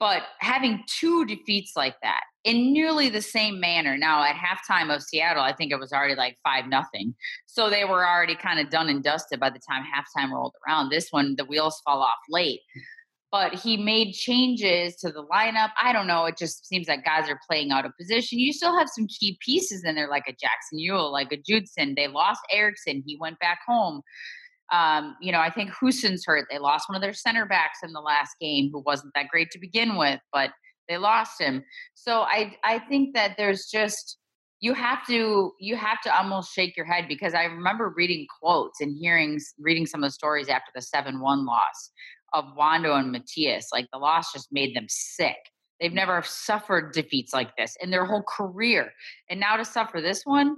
But 0.00 0.22
having 0.40 0.82
two 0.86 1.24
defeats 1.24 1.72
like 1.76 1.94
that 2.02 2.22
in 2.46 2.72
nearly 2.72 3.10
the 3.10 3.20
same 3.20 3.58
manner. 3.58 3.98
Now 3.98 4.22
at 4.22 4.36
halftime 4.36 4.94
of 4.94 5.02
Seattle, 5.02 5.42
I 5.42 5.52
think 5.52 5.72
it 5.72 5.80
was 5.80 5.92
already 5.92 6.14
like 6.14 6.38
five 6.44 6.68
nothing. 6.68 7.14
So 7.46 7.68
they 7.68 7.84
were 7.84 8.06
already 8.06 8.36
kind 8.36 8.60
of 8.60 8.70
done 8.70 8.88
and 8.88 9.02
dusted 9.02 9.40
by 9.40 9.50
the 9.50 9.58
time 9.58 9.82
halftime 9.82 10.30
rolled 10.32 10.54
around. 10.66 10.88
This 10.88 11.08
one, 11.10 11.34
the 11.36 11.44
wheels 11.44 11.82
fall 11.84 12.00
off 12.00 12.18
late. 12.30 12.60
But 13.32 13.54
he 13.54 13.76
made 13.76 14.12
changes 14.12 14.94
to 14.96 15.10
the 15.10 15.24
lineup. 15.24 15.70
I 15.82 15.92
don't 15.92 16.06
know. 16.06 16.24
It 16.26 16.38
just 16.38 16.66
seems 16.66 16.86
like 16.86 17.04
guys 17.04 17.28
are 17.28 17.40
playing 17.50 17.72
out 17.72 17.84
of 17.84 17.90
position. 17.98 18.38
You 18.38 18.52
still 18.52 18.78
have 18.78 18.88
some 18.88 19.08
key 19.08 19.36
pieces 19.44 19.82
in 19.84 19.96
there, 19.96 20.08
like 20.08 20.28
a 20.28 20.32
Jackson 20.32 20.78
Yueill, 20.78 21.10
like 21.10 21.32
a 21.32 21.36
Judson. 21.36 21.94
They 21.96 22.06
lost 22.06 22.40
Eriksson. 22.52 23.02
He 23.04 23.18
went 23.20 23.40
back 23.40 23.58
home. 23.66 24.02
Um, 24.72 25.16
you 25.20 25.32
know, 25.32 25.40
I 25.40 25.50
think 25.50 25.70
Hussen's 25.70 26.24
hurt. 26.24 26.46
They 26.48 26.58
lost 26.58 26.88
one 26.88 26.94
of 26.94 27.02
their 27.02 27.12
center 27.12 27.44
backs 27.44 27.80
in 27.82 27.92
the 27.92 28.00
last 28.00 28.36
game, 28.40 28.70
who 28.72 28.80
wasn't 28.86 29.12
that 29.14 29.28
great 29.28 29.50
to 29.50 29.58
begin 29.58 29.96
with, 29.96 30.20
but– 30.32 30.50
they 30.88 30.98
lost 30.98 31.40
him. 31.40 31.64
So 31.94 32.22
I 32.22 32.56
I 32.64 32.78
think 32.78 33.14
that 33.14 33.34
there's 33.36 33.66
just 33.72 34.18
you 34.60 34.74
have 34.74 35.06
to 35.06 35.52
you 35.60 35.76
have 35.76 36.00
to 36.02 36.16
almost 36.16 36.52
shake 36.52 36.76
your 36.76 36.86
head 36.86 37.06
because 37.08 37.34
I 37.34 37.44
remember 37.44 37.92
reading 37.96 38.26
quotes 38.40 38.80
and 38.80 38.96
hearing 38.96 39.38
reading 39.58 39.86
some 39.86 40.02
of 40.02 40.08
the 40.08 40.12
stories 40.12 40.48
after 40.48 40.70
the 40.74 40.80
7-1 40.80 41.46
loss 41.46 41.90
of 42.32 42.44
Wondo 42.56 42.94
and 42.94 43.12
Matias. 43.12 43.68
Like 43.72 43.86
the 43.92 43.98
loss 43.98 44.32
just 44.32 44.48
made 44.50 44.74
them 44.74 44.86
sick. 44.88 45.36
They've 45.80 45.92
never 45.92 46.22
suffered 46.24 46.92
defeats 46.92 47.34
like 47.34 47.54
this 47.56 47.76
in 47.80 47.90
their 47.90 48.06
whole 48.06 48.22
career. 48.22 48.92
And 49.28 49.38
now 49.38 49.56
to 49.56 49.64
suffer 49.64 50.00
this 50.00 50.22
one, 50.24 50.56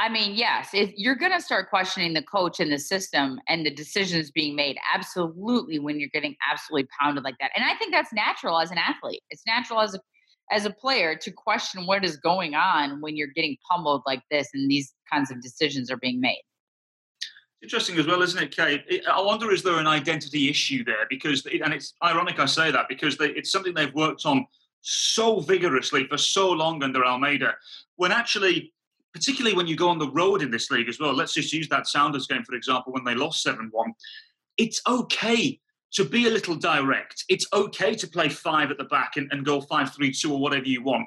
I 0.00 0.08
mean, 0.08 0.34
yes, 0.34 0.70
if 0.72 0.92
you're 0.96 1.14
going 1.14 1.32
to 1.32 1.42
start 1.42 1.68
questioning 1.68 2.14
the 2.14 2.22
coach 2.22 2.58
and 2.58 2.72
the 2.72 2.78
system 2.78 3.38
and 3.48 3.66
the 3.66 3.70
decisions 3.70 4.30
being 4.30 4.56
made, 4.56 4.78
absolutely, 4.94 5.78
when 5.78 6.00
you're 6.00 6.08
getting 6.08 6.34
absolutely 6.50 6.88
pounded 6.98 7.22
like 7.22 7.34
that. 7.38 7.50
And 7.54 7.62
I 7.66 7.76
think 7.76 7.92
that's 7.92 8.10
natural 8.10 8.58
as 8.58 8.70
an 8.70 8.78
athlete. 8.78 9.22
It's 9.28 9.42
natural 9.46 9.78
as 9.80 9.94
a 9.94 10.00
as 10.50 10.64
a 10.64 10.70
player 10.70 11.14
to 11.14 11.30
question 11.30 11.86
what 11.86 12.04
is 12.04 12.16
going 12.16 12.54
on 12.54 13.00
when 13.00 13.14
you're 13.16 13.28
getting 13.36 13.56
pummeled 13.70 14.02
like 14.06 14.22
this 14.30 14.48
and 14.54 14.68
these 14.70 14.94
kinds 15.12 15.30
of 15.30 15.40
decisions 15.40 15.90
are 15.90 15.96
being 15.98 16.20
made. 16.20 16.42
Interesting 17.62 17.96
as 17.98 18.06
well, 18.06 18.22
isn't 18.22 18.42
it, 18.42 18.56
Kate? 18.56 19.04
I 19.08 19.20
wonder 19.20 19.52
is 19.52 19.62
there 19.62 19.78
an 19.78 19.86
identity 19.86 20.48
issue 20.48 20.82
there? 20.82 21.06
Because, 21.08 21.46
and 21.46 21.72
it's 21.72 21.94
ironic 22.02 22.40
I 22.40 22.46
say 22.46 22.72
that 22.72 22.86
because 22.88 23.16
they, 23.16 23.28
it's 23.28 23.52
something 23.52 23.74
they've 23.74 23.94
worked 23.94 24.26
on 24.26 24.44
so 24.80 25.38
vigorously 25.40 26.08
for 26.08 26.18
so 26.18 26.50
long 26.50 26.82
under 26.82 27.04
Almeida, 27.04 27.54
When 27.96 28.10
actually 28.10 28.72
particularly 29.12 29.56
when 29.56 29.66
you 29.66 29.76
go 29.76 29.88
on 29.88 29.98
the 29.98 30.10
road 30.10 30.42
in 30.42 30.50
this 30.50 30.70
league 30.70 30.88
as 30.88 31.00
well. 31.00 31.14
Let's 31.14 31.34
just 31.34 31.52
use 31.52 31.68
that 31.68 31.86
Sounders 31.86 32.26
game, 32.26 32.44
for 32.44 32.54
example, 32.54 32.92
when 32.92 33.04
they 33.04 33.14
lost 33.14 33.42
7 33.42 33.68
1. 33.70 33.92
It's 34.58 34.80
okay 34.86 35.60
to 35.92 36.04
be 36.04 36.26
a 36.26 36.30
little 36.30 36.54
direct. 36.54 37.24
It's 37.28 37.46
okay 37.52 37.94
to 37.94 38.06
play 38.06 38.28
five 38.28 38.70
at 38.70 38.78
the 38.78 38.84
back 38.84 39.16
and, 39.16 39.28
and 39.32 39.44
go 39.44 39.60
5 39.60 39.94
3 39.94 40.12
2 40.12 40.32
or 40.32 40.40
whatever 40.40 40.66
you 40.66 40.82
want. 40.82 41.06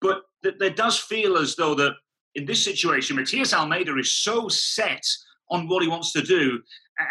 But 0.00 0.22
th- 0.42 0.56
there 0.58 0.70
does 0.70 0.98
feel 0.98 1.36
as 1.36 1.56
though 1.56 1.74
that 1.74 1.94
in 2.34 2.46
this 2.46 2.64
situation, 2.64 3.16
Matias 3.16 3.52
Almeida 3.52 3.96
is 3.98 4.12
so 4.12 4.48
set 4.48 5.04
on 5.50 5.68
what 5.68 5.82
he 5.82 5.88
wants 5.88 6.12
to 6.12 6.22
do. 6.22 6.62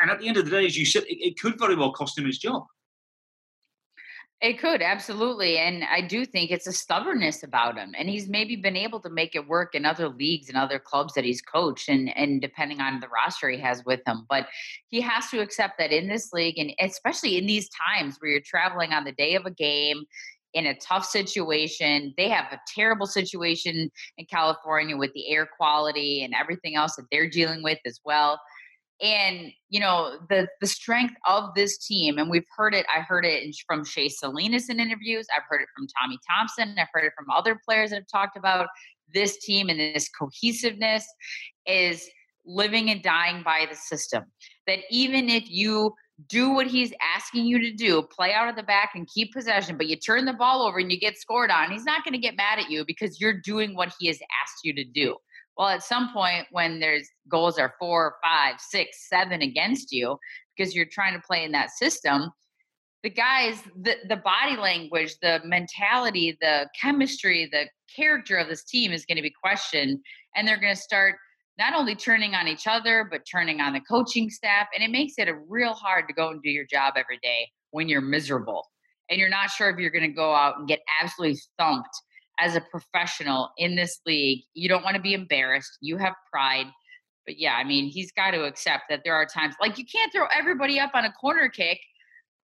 And 0.02 0.10
at 0.10 0.20
the 0.20 0.28
end 0.28 0.38
of 0.38 0.46
the 0.46 0.52
day, 0.52 0.66
as 0.66 0.78
you 0.78 0.86
said, 0.86 1.04
it, 1.04 1.18
it 1.18 1.40
could 1.40 1.60
very 1.60 1.76
well 1.76 1.92
cost 1.92 2.18
him 2.18 2.26
his 2.26 2.38
job. 2.38 2.64
It 4.42 4.58
could 4.58 4.82
absolutely, 4.82 5.58
and 5.58 5.84
I 5.84 6.00
do 6.00 6.26
think 6.26 6.50
it's 6.50 6.66
a 6.66 6.72
stubbornness 6.72 7.44
about 7.44 7.78
him, 7.78 7.94
and 7.98 8.08
he's 8.08 8.30
maybe 8.30 8.56
been 8.56 8.78
able 8.78 9.02
to 9.02 9.10
make 9.10 9.36
it 9.36 9.46
work 9.50 9.76
in 9.76 9.86
other 9.86 10.08
leagues 10.08 10.48
and 10.48 10.58
other 10.58 10.80
clubs 10.80 11.14
that 11.16 11.26
he's 11.26 11.42
coached, 11.42 11.90
and 11.90 12.16
and 12.16 12.42
depending 12.42 12.80
on 12.80 13.02
the 13.02 13.10
roster 13.10 13.50
he 13.50 13.60
has 13.60 13.84
with 13.86 14.00
him, 14.08 14.26
but 14.30 14.48
he 14.88 15.02
has 15.02 15.30
to 15.32 15.42
accept 15.42 15.78
that 15.78 15.92
in 15.92 16.08
this 16.08 16.32
league, 16.32 16.58
and 16.58 16.72
especially 16.80 17.38
in 17.38 17.48
these 17.48 17.68
times 17.70 18.16
where 18.20 18.32
you're 18.32 18.40
traveling 18.40 18.94
on 18.94 19.04
the 19.04 19.12
day 19.12 19.36
of 19.36 19.46
a 19.46 19.52
game 19.52 20.06
in 20.54 20.66
a 20.68 20.76
tough 20.76 21.06
situation. 21.06 22.14
They 22.18 22.30
have 22.30 22.52
a 22.52 22.60
terrible 22.74 23.08
situation 23.08 23.92
in 24.18 24.26
California 24.26 24.96
with 24.98 25.14
the 25.14 25.30
air 25.30 25.48
quality 25.58 26.24
and 26.24 26.34
everything 26.34 26.76
else 26.76 26.96
that 26.96 27.06
they're 27.12 27.30
dealing 27.30 27.62
with 27.62 27.78
as 27.86 28.00
well 28.04 28.40
and 29.02 29.52
you 29.70 29.80
know 29.80 30.18
the 30.30 30.48
the 30.62 30.68
strength 30.68 31.16
of 31.28 31.54
this 31.56 31.78
team 31.78 32.18
and 32.18 32.30
we've 32.30 32.46
heard 32.58 32.74
it 32.74 32.86
i 32.94 33.00
heard 33.00 33.26
it 33.26 33.56
from 33.66 33.86
shea 33.86 34.10
salinas 34.10 34.70
in 34.70 34.80
interviews 34.80 35.26
i've 35.36 35.44
heard 35.50 35.62
it 35.62 35.68
from 35.76 35.88
tommy 36.00 36.18
thompson 36.30 36.76
i've 36.78 36.88
heard 36.94 37.06
it 37.06 37.14
from 37.18 37.30
other 37.30 37.60
players 37.66 37.92
that 37.92 37.98
have 37.98 38.08
talked 38.12 38.38
about 38.38 38.68
this 39.14 39.38
team 39.40 39.70
and 39.70 39.80
this 39.80 40.10
cohesiveness 40.10 41.06
is 41.66 42.08
living 42.46 42.90
and 42.90 43.02
dying 43.02 43.44
by 43.44 43.68
the 43.70 43.76
system. 43.76 44.24
That 44.68 44.80
even 44.90 45.30
if 45.30 45.50
you 45.50 45.94
do 46.28 46.52
what 46.52 46.68
he's 46.68 46.92
asking 47.16 47.46
you 47.46 47.60
to 47.60 47.72
do 47.72 48.02
play 48.02 48.34
out 48.34 48.50
of 48.50 48.58
the 48.58 48.64
back 48.64 48.92
and 48.94 49.08
keep 49.08 49.32
possession 49.32 49.78
but 49.78 49.88
you 49.88 49.96
turn 49.96 50.26
the 50.26 50.34
ball 50.34 50.62
over 50.64 50.78
and 50.78 50.92
you 50.92 51.00
get 51.00 51.18
scored 51.18 51.50
on 51.50 51.72
he's 51.72 51.86
not 51.86 52.04
going 52.04 52.12
to 52.12 52.20
get 52.20 52.36
mad 52.36 52.60
at 52.60 52.70
you 52.70 52.84
because 52.86 53.22
you're 53.22 53.40
doing 53.40 53.74
what 53.74 53.94
he 53.98 54.08
has 54.08 54.20
asked 54.44 54.60
you 54.66 54.74
to 54.74 54.84
do 54.84 55.16
well, 55.60 55.68
at 55.68 55.84
some 55.84 56.14
point, 56.14 56.48
when 56.52 56.80
there's 56.80 57.10
goals 57.28 57.60
are 57.60 57.74
four, 57.78 58.16
five, 58.24 58.56
six, 58.62 59.10
seven 59.10 59.42
against 59.42 59.92
you 59.92 60.18
because 60.56 60.74
you're 60.74 60.88
trying 60.90 61.14
to 61.14 61.28
play 61.28 61.44
in 61.44 61.52
that 61.52 61.70
system, 61.72 62.32
the 63.04 63.10
guys, 63.10 63.62
the, 63.82 63.98
the 64.08 64.16
body 64.16 64.56
language, 64.56 65.18
the 65.22 65.42
mentality, 65.44 66.38
the 66.40 66.70
chemistry, 66.80 67.50
the 67.52 67.66
character 67.94 68.38
of 68.38 68.48
this 68.48 68.64
team 68.64 68.94
is 68.94 69.06
going 69.06 69.18
to 69.18 69.22
be 69.22 69.34
questioned. 69.44 70.00
And 70.34 70.48
they're 70.48 70.62
going 70.62 70.74
to 70.74 70.82
start 70.82 71.18
not 71.58 71.76
only 71.76 71.94
turning 71.94 72.36
on 72.36 72.48
each 72.48 72.66
other, 72.66 73.06
but 73.12 73.24
turning 73.30 73.60
on 73.60 73.74
the 73.74 73.82
coaching 73.82 74.30
staff. 74.30 74.68
And 74.74 74.82
it 74.82 74.92
makes 74.92 75.16
it 75.18 75.28
a 75.28 75.36
real 75.50 75.74
hard 75.74 76.08
to 76.08 76.14
go 76.14 76.30
and 76.30 76.42
do 76.42 76.50
your 76.50 76.66
job 76.72 76.94
every 76.96 77.20
day 77.22 77.50
when 77.72 77.90
you're 77.90 78.00
miserable 78.00 78.66
and 79.10 79.20
you're 79.20 79.28
not 79.28 79.50
sure 79.50 79.70
if 79.70 79.78
you're 79.78 79.92
going 79.92 80.10
to 80.10 80.16
go 80.16 80.34
out 80.34 80.58
and 80.58 80.70
get 80.70 80.80
absolutely 81.02 81.38
thumped 81.58 81.90
as 82.40 82.56
a 82.56 82.62
professional 82.62 83.50
in 83.58 83.76
this 83.76 84.00
league. 84.06 84.44
You 84.54 84.70
don't 84.70 84.84
want 84.84 84.96
to 84.96 85.02
be 85.02 85.14
embarrassed. 85.14 85.78
You 85.82 85.98
have 85.98 86.14
pride. 86.32 86.68
But 87.26 87.38
yeah, 87.38 87.54
I 87.56 87.64
mean, 87.64 87.90
he's 87.90 88.12
got 88.12 88.32
to 88.32 88.46
accept 88.46 88.84
that 88.90 89.02
there 89.04 89.14
are 89.14 89.26
times 89.26 89.56
like 89.62 89.78
you 89.78 89.86
can't 89.86 90.12
throw 90.12 90.26
everybody 90.36 90.80
up 90.80 90.92
on 90.94 91.06
a 91.06 91.12
corner 91.12 91.50
kick, 91.50 91.80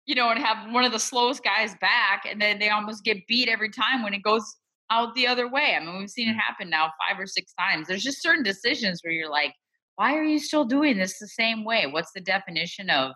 you 0.05 0.15
know, 0.15 0.29
and 0.29 0.39
have 0.39 0.71
one 0.73 0.83
of 0.83 0.91
the 0.91 0.99
slowest 0.99 1.43
guys 1.43 1.75
back, 1.81 2.23
and 2.29 2.41
then 2.41 2.57
they 2.57 2.69
almost 2.69 3.03
get 3.03 3.25
beat 3.27 3.47
every 3.47 3.69
time 3.69 4.01
when 4.01 4.13
it 4.13 4.23
goes 4.23 4.43
out 4.91 5.13
the 5.15 5.27
other 5.27 5.49
way. 5.49 5.75
I 5.75 5.83
mean, 5.83 5.99
we've 5.99 6.09
seen 6.09 6.29
it 6.29 6.33
mm. 6.33 6.39
happen 6.39 6.69
now 6.69 6.91
five 7.07 7.19
or 7.19 7.25
six 7.25 7.53
times. 7.53 7.87
There's 7.87 8.03
just 8.03 8.21
certain 8.21 8.43
decisions 8.43 9.01
where 9.03 9.13
you're 9.13 9.29
like, 9.29 9.53
why 9.95 10.15
are 10.15 10.23
you 10.23 10.39
still 10.39 10.65
doing 10.65 10.97
this 10.97 11.17
the 11.19 11.27
same 11.27 11.63
way? 11.63 11.85
What's 11.87 12.11
the 12.13 12.21
definition 12.21 12.89
of 12.89 13.11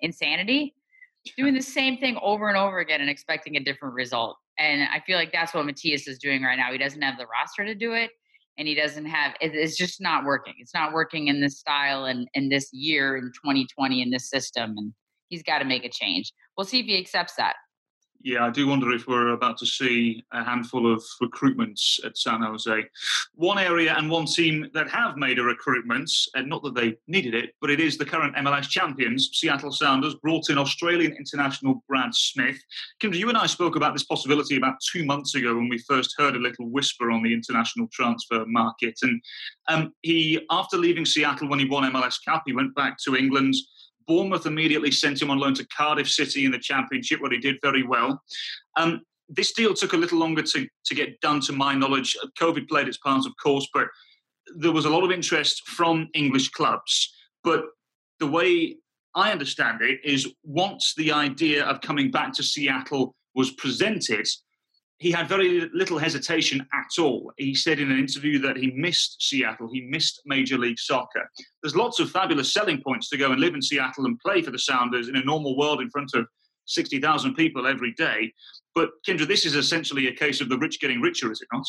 insanity? 0.00 0.74
Doing 1.36 1.54
the 1.54 1.60
same 1.60 1.98
thing 1.98 2.18
over 2.22 2.48
and 2.48 2.56
over 2.56 2.78
again 2.78 3.00
and 3.00 3.10
expecting 3.10 3.56
a 3.56 3.60
different 3.60 3.94
result. 3.94 4.36
And 4.60 4.82
I 4.82 5.00
feel 5.06 5.16
like 5.16 5.32
that's 5.32 5.54
what 5.54 5.64
Matias 5.64 6.06
is 6.06 6.18
doing 6.18 6.42
right 6.42 6.56
now. 6.56 6.70
He 6.70 6.76
doesn't 6.76 7.00
have 7.00 7.16
the 7.16 7.26
roster 7.26 7.64
to 7.64 7.74
do 7.74 7.94
it, 7.94 8.10
and 8.58 8.68
he 8.68 8.74
doesn't 8.74 9.06
have. 9.06 9.34
It's 9.40 9.74
just 9.74 10.02
not 10.02 10.24
working. 10.24 10.52
It's 10.58 10.74
not 10.74 10.92
working 10.92 11.28
in 11.28 11.40
this 11.40 11.58
style 11.58 12.04
and 12.04 12.28
in 12.34 12.50
this 12.50 12.68
year 12.70 13.16
in 13.16 13.32
2020 13.42 14.02
in 14.02 14.10
this 14.10 14.28
system. 14.28 14.74
And 14.76 14.92
he's 15.30 15.42
got 15.42 15.60
to 15.60 15.64
make 15.64 15.86
a 15.86 15.88
change. 15.88 16.34
We'll 16.58 16.66
see 16.66 16.80
if 16.80 16.86
he 16.86 16.98
accepts 16.98 17.36
that. 17.36 17.56
Yeah, 18.22 18.44
I 18.44 18.50
do 18.50 18.66
wonder 18.66 18.92
if 18.92 19.08
we're 19.08 19.28
about 19.28 19.56
to 19.58 19.66
see 19.66 20.22
a 20.30 20.44
handful 20.44 20.92
of 20.92 21.02
recruitments 21.22 22.04
at 22.04 22.18
San 22.18 22.42
Jose. 22.42 22.84
One 23.34 23.58
area 23.58 23.94
and 23.96 24.10
one 24.10 24.26
team 24.26 24.68
that 24.74 24.90
have 24.90 25.16
made 25.16 25.38
a 25.38 25.42
recruitment, 25.42 26.10
and 26.34 26.46
not 26.46 26.62
that 26.64 26.74
they 26.74 26.96
needed 27.06 27.34
it, 27.34 27.54
but 27.62 27.70
it 27.70 27.80
is 27.80 27.96
the 27.96 28.04
current 28.04 28.36
MLS 28.36 28.68
champions, 28.68 29.30
Seattle 29.32 29.72
Sounders, 29.72 30.16
brought 30.16 30.50
in 30.50 30.58
Australian 30.58 31.12
international 31.12 31.82
Brad 31.88 32.14
Smith. 32.14 32.58
Kyndra, 33.02 33.16
you 33.16 33.30
and 33.30 33.38
I 33.38 33.46
spoke 33.46 33.76
about 33.76 33.94
this 33.94 34.04
possibility 34.04 34.58
about 34.58 34.74
two 34.92 35.06
months 35.06 35.34
ago 35.34 35.54
when 35.54 35.70
we 35.70 35.78
first 35.78 36.14
heard 36.18 36.36
a 36.36 36.40
little 36.40 36.68
whisper 36.68 37.10
on 37.10 37.22
the 37.22 37.32
international 37.32 37.88
transfer 37.90 38.44
market. 38.44 38.98
And 39.00 39.22
um, 39.68 39.94
he, 40.02 40.46
after 40.50 40.76
leaving 40.76 41.06
Seattle 41.06 41.48
when 41.48 41.58
he 41.58 41.64
won 41.64 41.90
MLS 41.90 42.18
Cup, 42.22 42.42
he 42.44 42.52
went 42.52 42.74
back 42.74 42.98
to 43.04 43.16
England 43.16 43.54
Bournemouth 44.10 44.44
immediately 44.44 44.90
sent 44.90 45.22
him 45.22 45.30
on 45.30 45.38
loan 45.38 45.54
to 45.54 45.64
Cardiff 45.68 46.10
City 46.10 46.44
in 46.44 46.50
the 46.50 46.58
Championship, 46.58 47.20
where 47.20 47.30
he 47.30 47.38
did 47.38 47.58
very 47.62 47.84
well. 47.84 48.20
Um, 48.76 49.02
this 49.28 49.52
deal 49.52 49.72
took 49.72 49.92
a 49.92 49.96
little 49.96 50.18
longer 50.18 50.42
to, 50.42 50.66
to 50.86 50.94
get 50.96 51.20
done, 51.20 51.40
to 51.42 51.52
my 51.52 51.76
knowledge. 51.76 52.16
COVID 52.36 52.68
played 52.68 52.88
its 52.88 52.98
part, 52.98 53.24
of 53.24 53.32
course, 53.40 53.68
but 53.72 53.86
there 54.56 54.72
was 54.72 54.84
a 54.84 54.90
lot 54.90 55.04
of 55.04 55.12
interest 55.12 55.62
from 55.68 56.08
English 56.12 56.48
clubs. 56.48 57.14
But 57.44 57.66
the 58.18 58.26
way 58.26 58.78
I 59.14 59.30
understand 59.30 59.80
it 59.80 60.00
is 60.02 60.26
once 60.42 60.92
the 60.96 61.12
idea 61.12 61.64
of 61.64 61.80
coming 61.80 62.10
back 62.10 62.32
to 62.32 62.42
Seattle 62.42 63.14
was 63.36 63.52
presented, 63.52 64.26
he 65.00 65.10
had 65.10 65.28
very 65.28 65.68
little 65.72 65.98
hesitation 65.98 66.66
at 66.74 67.02
all. 67.02 67.32
He 67.38 67.54
said 67.54 67.80
in 67.80 67.90
an 67.90 67.98
interview 67.98 68.38
that 68.40 68.58
he 68.58 68.70
missed 68.72 69.16
Seattle, 69.22 69.70
he 69.72 69.80
missed 69.80 70.20
Major 70.26 70.58
League 70.58 70.78
Soccer. 70.78 71.28
There's 71.62 71.74
lots 71.74 72.00
of 72.00 72.10
fabulous 72.10 72.52
selling 72.52 72.82
points 72.82 73.08
to 73.08 73.16
go 73.16 73.32
and 73.32 73.40
live 73.40 73.54
in 73.54 73.62
Seattle 73.62 74.04
and 74.04 74.20
play 74.20 74.42
for 74.42 74.50
the 74.50 74.58
Sounders 74.58 75.08
in 75.08 75.16
a 75.16 75.24
normal 75.24 75.56
world 75.56 75.80
in 75.80 75.88
front 75.88 76.10
of 76.14 76.26
60,000 76.66 77.34
people 77.34 77.66
every 77.66 77.92
day. 77.94 78.30
But 78.74 78.90
Kyndra, 79.08 79.26
this 79.26 79.46
is 79.46 79.56
essentially 79.56 80.06
a 80.08 80.14
case 80.14 80.42
of 80.42 80.50
the 80.50 80.58
rich 80.58 80.80
getting 80.80 81.00
richer, 81.00 81.32
is 81.32 81.40
it 81.40 81.48
not? 81.50 81.64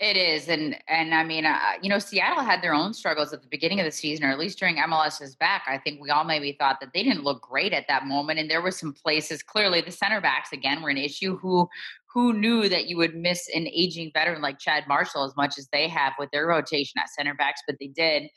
It 0.00 0.16
is, 0.16 0.48
and 0.48 0.76
and 0.88 1.14
I 1.14 1.22
mean, 1.22 1.46
uh, 1.46 1.56
you 1.80 1.88
know, 1.88 2.00
Seattle 2.00 2.42
had 2.42 2.60
their 2.62 2.74
own 2.74 2.92
struggles 2.92 3.32
at 3.32 3.42
the 3.42 3.48
beginning 3.48 3.78
of 3.78 3.86
the 3.86 3.92
season, 3.92 4.26
or 4.26 4.30
at 4.30 4.40
least 4.40 4.58
during 4.58 4.76
MLS 4.76 5.22
is 5.22 5.36
Back. 5.36 5.62
I 5.68 5.78
think 5.78 6.00
we 6.00 6.10
all 6.10 6.24
maybe 6.24 6.56
thought 6.58 6.80
that 6.80 6.90
they 6.92 7.04
didn't 7.04 7.22
look 7.22 7.42
great 7.42 7.72
at 7.72 7.86
that 7.86 8.04
moment, 8.04 8.40
and 8.40 8.50
there 8.50 8.60
were 8.60 8.72
some 8.72 8.92
places. 8.92 9.44
Clearly, 9.44 9.82
the 9.82 9.92
center 9.92 10.20
backs 10.20 10.52
again 10.52 10.82
were 10.82 10.88
an 10.88 10.96
issue. 10.96 11.36
Who 11.38 11.68
who 12.14 12.32
knew 12.32 12.68
that 12.68 12.86
you 12.86 12.96
would 12.96 13.16
miss 13.16 13.48
an 13.54 13.66
aging 13.66 14.12
veteran 14.14 14.40
like 14.40 14.60
Chad 14.60 14.84
Marshall 14.86 15.24
as 15.24 15.34
much 15.36 15.58
as 15.58 15.68
they 15.72 15.88
have 15.88 16.12
with 16.16 16.30
their 16.30 16.46
rotation 16.46 16.98
at 16.98 17.10
center 17.10 17.34
backs, 17.34 17.60
but 17.66 17.76
they 17.80 17.88
did. 17.88 18.30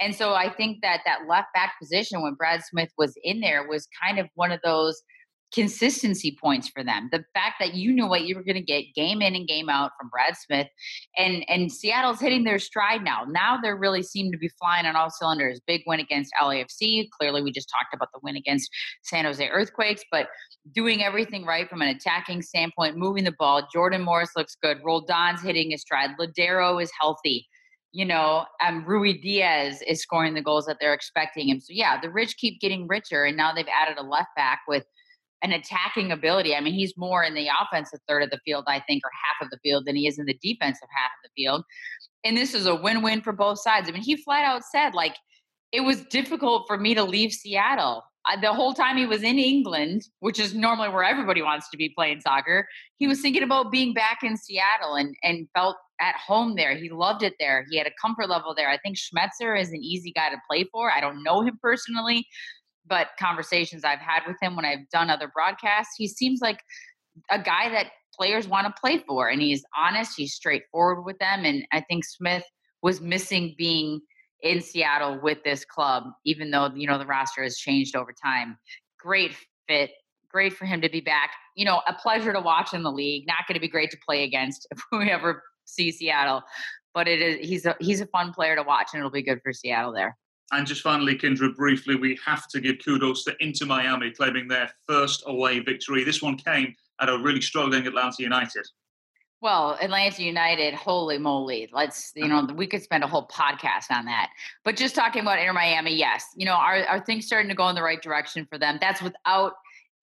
And 0.00 0.14
so 0.14 0.34
I 0.34 0.50
think 0.50 0.82
that 0.82 1.00
that 1.06 1.20
left 1.26 1.48
back 1.54 1.72
position 1.80 2.22
when 2.22 2.34
Brad 2.34 2.62
Smith 2.62 2.90
was 2.98 3.14
in 3.24 3.40
there 3.40 3.66
was 3.66 3.88
kind 4.02 4.18
of 4.18 4.28
one 4.34 4.52
of 4.52 4.60
those 4.62 5.02
consistency 5.52 6.36
points 6.40 6.68
for 6.68 6.82
them. 6.82 7.08
The 7.12 7.24
fact 7.34 7.56
that 7.60 7.74
you 7.74 7.92
knew 7.92 8.06
what 8.06 8.22
you 8.22 8.34
were 8.34 8.42
going 8.42 8.56
to 8.56 8.62
get 8.62 8.94
game 8.94 9.20
in 9.22 9.34
and 9.34 9.46
game 9.46 9.68
out 9.68 9.92
from 9.98 10.08
Brad 10.08 10.36
Smith, 10.36 10.68
and 11.16 11.44
and 11.48 11.70
Seattle's 11.70 12.20
hitting 12.20 12.44
their 12.44 12.58
stride 12.58 13.02
now. 13.02 13.24
Now 13.28 13.58
they 13.60 13.70
really 13.70 14.02
seem 14.02 14.32
to 14.32 14.38
be 14.38 14.48
flying 14.60 14.86
on 14.86 14.96
all 14.96 15.10
cylinders. 15.10 15.60
Big 15.66 15.82
win 15.86 16.00
against 16.00 16.32
LAFC. 16.40 17.08
Clearly, 17.10 17.42
we 17.42 17.52
just 17.52 17.70
talked 17.70 17.94
about 17.94 18.08
the 18.12 18.20
win 18.22 18.36
against 18.36 18.70
San 19.02 19.24
Jose 19.24 19.46
Earthquakes, 19.46 20.02
but 20.10 20.28
doing 20.74 21.02
everything 21.02 21.44
right 21.44 21.68
from 21.68 21.82
an 21.82 21.88
attacking 21.88 22.42
standpoint, 22.42 22.96
moving 22.96 23.24
the 23.24 23.34
ball. 23.38 23.66
Jordan 23.72 24.02
Morris 24.02 24.30
looks 24.36 24.56
good. 24.62 24.78
Roldan's 24.84 25.42
hitting 25.42 25.70
his 25.70 25.82
stride. 25.82 26.10
Lodeiro 26.18 26.82
is 26.82 26.90
healthy 27.00 27.48
you 27.94 28.06
know, 28.06 28.46
um, 28.66 28.84
Ruidíaz 28.86 29.82
is 29.86 30.00
scoring 30.00 30.32
the 30.32 30.42
goals 30.42 30.64
that 30.64 30.78
they're 30.80 30.94
expecting 30.94 31.48
him. 31.48 31.60
So 31.60 31.68
yeah, 31.70 32.00
the 32.00 32.08
rich 32.08 32.38
keep 32.38 32.58
getting 32.58 32.88
richer, 32.88 33.24
and 33.24 33.36
now 33.36 33.52
they've 33.52 33.66
added 33.68 33.98
a 33.98 34.02
left 34.02 34.30
back 34.34 34.60
with 34.66 34.86
an 35.42 35.52
attacking 35.52 36.12
ability. 36.12 36.54
I 36.54 36.60
mean, 36.60 36.74
he's 36.74 36.96
more 36.96 37.24
in 37.24 37.34
the 37.34 37.48
offensive 37.60 38.00
third 38.08 38.22
of 38.22 38.30
the 38.30 38.40
field, 38.44 38.64
I 38.68 38.80
think, 38.80 39.04
or 39.04 39.10
half 39.24 39.44
of 39.44 39.50
the 39.50 39.58
field 39.62 39.86
than 39.86 39.96
he 39.96 40.06
is 40.06 40.18
in 40.18 40.26
the 40.26 40.38
defensive 40.42 40.88
half 40.96 41.10
of 41.10 41.30
the 41.30 41.42
field. 41.42 41.64
And 42.24 42.36
this 42.36 42.54
is 42.54 42.66
a 42.66 42.74
win 42.74 43.02
win 43.02 43.20
for 43.20 43.32
both 43.32 43.60
sides. 43.60 43.88
I 43.88 43.92
mean, 43.92 44.02
he 44.02 44.16
flat 44.16 44.44
out 44.44 44.62
said, 44.64 44.94
like, 44.94 45.16
it 45.72 45.80
was 45.80 46.04
difficult 46.04 46.64
for 46.66 46.76
me 46.78 46.94
to 46.94 47.02
leave 47.02 47.32
Seattle. 47.32 48.04
I, 48.24 48.40
the 48.40 48.52
whole 48.52 48.72
time 48.72 48.96
he 48.96 49.06
was 49.06 49.24
in 49.24 49.38
England, 49.38 50.02
which 50.20 50.38
is 50.38 50.54
normally 50.54 50.90
where 50.90 51.02
everybody 51.02 51.42
wants 51.42 51.68
to 51.70 51.76
be 51.76 51.88
playing 51.88 52.20
soccer, 52.20 52.68
he 52.98 53.08
was 53.08 53.20
thinking 53.20 53.42
about 53.42 53.72
being 53.72 53.94
back 53.94 54.18
in 54.22 54.36
Seattle 54.36 54.94
and, 54.94 55.16
and 55.24 55.48
felt 55.54 55.76
at 56.00 56.14
home 56.16 56.54
there. 56.54 56.76
He 56.76 56.88
loved 56.88 57.22
it 57.22 57.34
there. 57.40 57.66
He 57.68 57.78
had 57.78 57.86
a 57.86 57.92
comfort 58.00 58.28
level 58.28 58.54
there. 58.54 58.68
I 58.68 58.78
think 58.78 58.96
Schmetzer 58.96 59.60
is 59.60 59.70
an 59.70 59.82
easy 59.82 60.12
guy 60.12 60.30
to 60.30 60.36
play 60.48 60.68
for. 60.70 60.92
I 60.92 61.00
don't 61.00 61.24
know 61.24 61.42
him 61.42 61.58
personally, 61.60 62.26
but 62.86 63.08
conversations 63.18 63.84
I've 63.84 64.00
had 64.00 64.22
with 64.26 64.36
him 64.40 64.56
when 64.56 64.64
I've 64.64 64.88
done 64.90 65.10
other 65.10 65.30
broadcasts, 65.32 65.94
he 65.96 66.08
seems 66.08 66.40
like 66.40 66.60
a 67.30 67.38
guy 67.38 67.68
that 67.70 67.92
players 68.14 68.48
want 68.48 68.66
to 68.66 68.80
play 68.80 69.02
for 69.06 69.28
and 69.28 69.40
he's 69.40 69.64
honest, 69.78 70.12
he's 70.16 70.34
straightforward 70.34 71.04
with 71.04 71.18
them. 71.18 71.44
And 71.44 71.64
I 71.72 71.80
think 71.80 72.04
Smith 72.04 72.44
was 72.82 73.00
missing 73.00 73.54
being 73.56 74.00
in 74.42 74.60
Seattle 74.60 75.20
with 75.22 75.38
this 75.44 75.64
club, 75.64 76.04
even 76.24 76.50
though, 76.50 76.70
you 76.74 76.86
know, 76.86 76.98
the 76.98 77.06
roster 77.06 77.42
has 77.42 77.56
changed 77.56 77.96
over 77.96 78.12
time. 78.12 78.58
Great 78.98 79.32
fit. 79.68 79.90
Great 80.30 80.52
for 80.52 80.64
him 80.64 80.80
to 80.80 80.88
be 80.88 81.00
back. 81.00 81.30
You 81.56 81.64
know, 81.64 81.82
a 81.86 81.92
pleasure 81.92 82.32
to 82.32 82.40
watch 82.40 82.74
in 82.74 82.82
the 82.82 82.90
league. 82.90 83.26
Not 83.26 83.46
going 83.46 83.54
to 83.54 83.60
be 83.60 83.68
great 83.68 83.90
to 83.90 83.98
play 84.04 84.24
against 84.24 84.66
if 84.72 84.82
we 84.90 85.10
ever 85.10 85.42
see 85.64 85.92
Seattle, 85.92 86.42
but 86.94 87.06
it 87.06 87.20
is 87.20 87.48
he's 87.48 87.66
a 87.66 87.76
he's 87.80 88.00
a 88.00 88.06
fun 88.06 88.32
player 88.32 88.56
to 88.56 88.62
watch, 88.62 88.88
and 88.92 89.00
it'll 89.00 89.10
be 89.10 89.22
good 89.22 89.40
for 89.42 89.52
Seattle 89.52 89.92
there. 89.92 90.16
And 90.52 90.66
just 90.66 90.82
finally, 90.82 91.16
Kyndra, 91.16 91.54
briefly, 91.56 91.94
we 91.94 92.18
have 92.24 92.46
to 92.48 92.60
give 92.60 92.76
kudos 92.84 93.24
to 93.24 93.34
Inter 93.40 93.64
Miami 93.64 94.10
claiming 94.10 94.48
their 94.48 94.70
first 94.86 95.22
away 95.26 95.60
victory. 95.60 96.04
This 96.04 96.20
one 96.20 96.36
came 96.36 96.74
at 97.00 97.08
a 97.08 97.18
really 97.18 97.40
struggling 97.40 97.86
Atlanta 97.86 98.16
United. 98.22 98.66
Well, 99.40 99.76
Atlanta 99.80 100.22
United, 100.22 100.74
holy 100.74 101.18
moly. 101.18 101.68
Let's, 101.72 102.12
you 102.14 102.28
know, 102.28 102.46
we 102.54 102.66
could 102.66 102.82
spend 102.82 103.02
a 103.02 103.08
whole 103.08 103.26
podcast 103.26 103.90
on 103.90 104.04
that. 104.04 104.30
But 104.62 104.76
just 104.76 104.94
talking 104.94 105.22
about 105.22 105.40
Inter 105.40 105.52
Miami, 105.52 105.96
yes, 105.96 106.26
you 106.36 106.44
know, 106.44 106.54
are, 106.54 106.84
are 106.84 107.04
things 107.04 107.26
starting 107.26 107.48
to 107.48 107.54
go 107.54 107.68
in 107.68 107.74
the 107.74 107.82
right 107.82 108.00
direction 108.00 108.46
for 108.48 108.56
them? 108.56 108.78
That's 108.80 109.02
without 109.02 109.54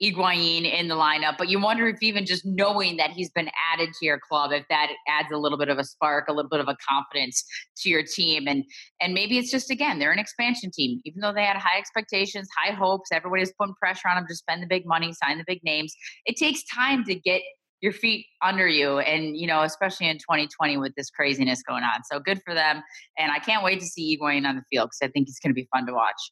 Higuain 0.02 0.72
in 0.72 0.88
the 0.88 0.96
lineup, 0.96 1.38
but 1.38 1.50
you 1.50 1.60
wonder 1.60 1.88
if 1.88 2.02
even 2.02 2.26
just 2.26 2.46
knowing 2.46 2.98
that 2.98 3.12
he's 3.12 3.30
been 3.32 3.50
added 3.74 3.90
to 4.00 4.06
your 4.06 4.20
club, 4.20 4.52
if 4.52 4.66
that 4.70 4.90
adds 5.08 5.30
a 5.34 5.38
little 5.38 5.58
bit 5.58 5.68
of 5.68 5.78
a 5.78 5.84
spark, 5.84 6.30
a 6.30 6.34
little 6.34 6.50
bit 6.50 6.62
of 6.62 6.68
a 6.70 6.78
confidence 6.88 7.44
to 7.78 7.90
your 7.90 8.04
team, 8.04 8.48
and 8.48 8.64
and 9.02 9.14
maybe 9.14 9.38
it's 9.38 9.52
just 9.52 9.70
again 9.70 10.00
they're 10.00 10.12
an 10.12 10.20
expansion 10.20 10.72
team, 10.72 11.02
even 11.04 11.20
though 11.20 11.34
they 11.34 11.44
had 11.44 11.58
high 11.58 11.78
expectations, 11.78 12.48
high 12.58 12.72
hopes, 12.72 13.10
everybody's 13.12 13.52
putting 13.60 13.76
pressure 13.76 14.08
on 14.08 14.16
them 14.16 14.26
to 14.28 14.36
spend 14.36 14.64
the 14.64 14.68
big 14.68 14.86
money, 14.86 15.12
sign 15.14 15.38
the 15.38 15.44
big 15.46 15.60
names. 15.64 15.94
It 16.26 16.38
takes 16.38 16.64
time 16.64 17.04
to 17.06 17.16
get 17.16 17.42
your 17.82 17.94
feet 17.94 18.26
under 18.42 18.68
you. 18.68 19.00
And 19.00 19.36
you 19.36 19.48
know 19.48 19.64
especially 19.64 20.08
in 20.08 20.18
2020 20.18 20.78
with 20.78 20.96
this 20.96 21.10
craziness 21.10 21.62
going 21.64 21.84
on. 21.84 22.04
So 22.10 22.20
good 22.20 22.42
for 22.46 22.54
them. 22.54 22.82
And 23.18 23.32
i 23.32 23.40
can't 23.40 23.64
wait 23.64 23.80
to 23.82 23.86
see 23.86 24.18
Higuain 24.18 24.48
on 24.48 24.56
the 24.56 24.64
field 24.70 24.90
because 24.90 25.10
i 25.10 25.12
think 25.12 25.28
it's 25.28 25.40
going 25.40 25.52
to 25.52 25.62
be 25.62 25.68
fun 25.74 25.86
to 25.88 25.94
watch 25.94 26.32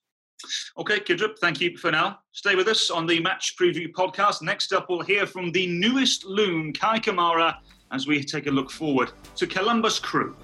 Okay, 0.78 1.00
Kyndra, 1.00 1.38
thank 1.40 1.60
you 1.60 1.78
for 1.78 1.92
now. 1.92 2.20
Stay 2.32 2.56
with 2.56 2.68
us 2.68 2.90
on 2.90 3.08
the 3.08 3.20
match 3.20 3.56
preview 3.60 3.92
podcast. 3.92 4.42
Next 4.42 4.72
up, 4.72 4.88
we'll 4.90 5.02
hear 5.02 5.26
from 5.26 5.52
the 5.52 5.68
newest 5.68 6.26
loon, 6.26 6.72
Kei 6.74 7.00
Kamara, 7.00 7.56
as 7.92 8.08
we 8.08 8.24
take 8.24 8.48
a 8.48 8.52
look 8.52 8.70
forward 8.70 9.12
to 9.36 9.48
Columbus 9.48 10.00
Crew. 10.00 10.36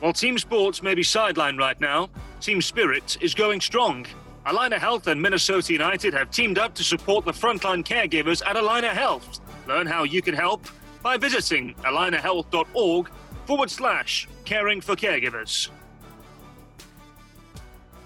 While 0.00 0.12
team 0.12 0.38
sports 0.38 0.82
may 0.82 0.94
be 0.94 1.02
sidelined 1.02 1.58
right 1.58 1.80
now, 1.80 2.08
team 2.40 2.60
spirit 2.60 3.18
is 3.20 3.34
going 3.34 3.60
strong. 3.60 4.06
Allina 4.46 4.78
Health 4.78 5.06
and 5.06 5.22
Minnesota 5.22 5.72
United 5.72 6.12
have 6.14 6.30
teamed 6.30 6.58
up 6.58 6.74
to 6.74 6.82
support 6.82 7.24
the 7.24 7.32
frontline 7.32 7.84
caregivers 7.84 8.44
at 8.44 8.56
Allina 8.56 8.90
Health. 8.90 9.40
Learn 9.68 9.86
how 9.86 10.02
you 10.02 10.20
can 10.20 10.34
help 10.34 10.66
by 11.02 11.16
visiting 11.16 11.74
allinahealth.org 11.84 13.10
forward 13.46 13.70
slash 13.70 14.26
caring 14.44 14.80
for 14.80 14.96
caregivers. 14.96 15.68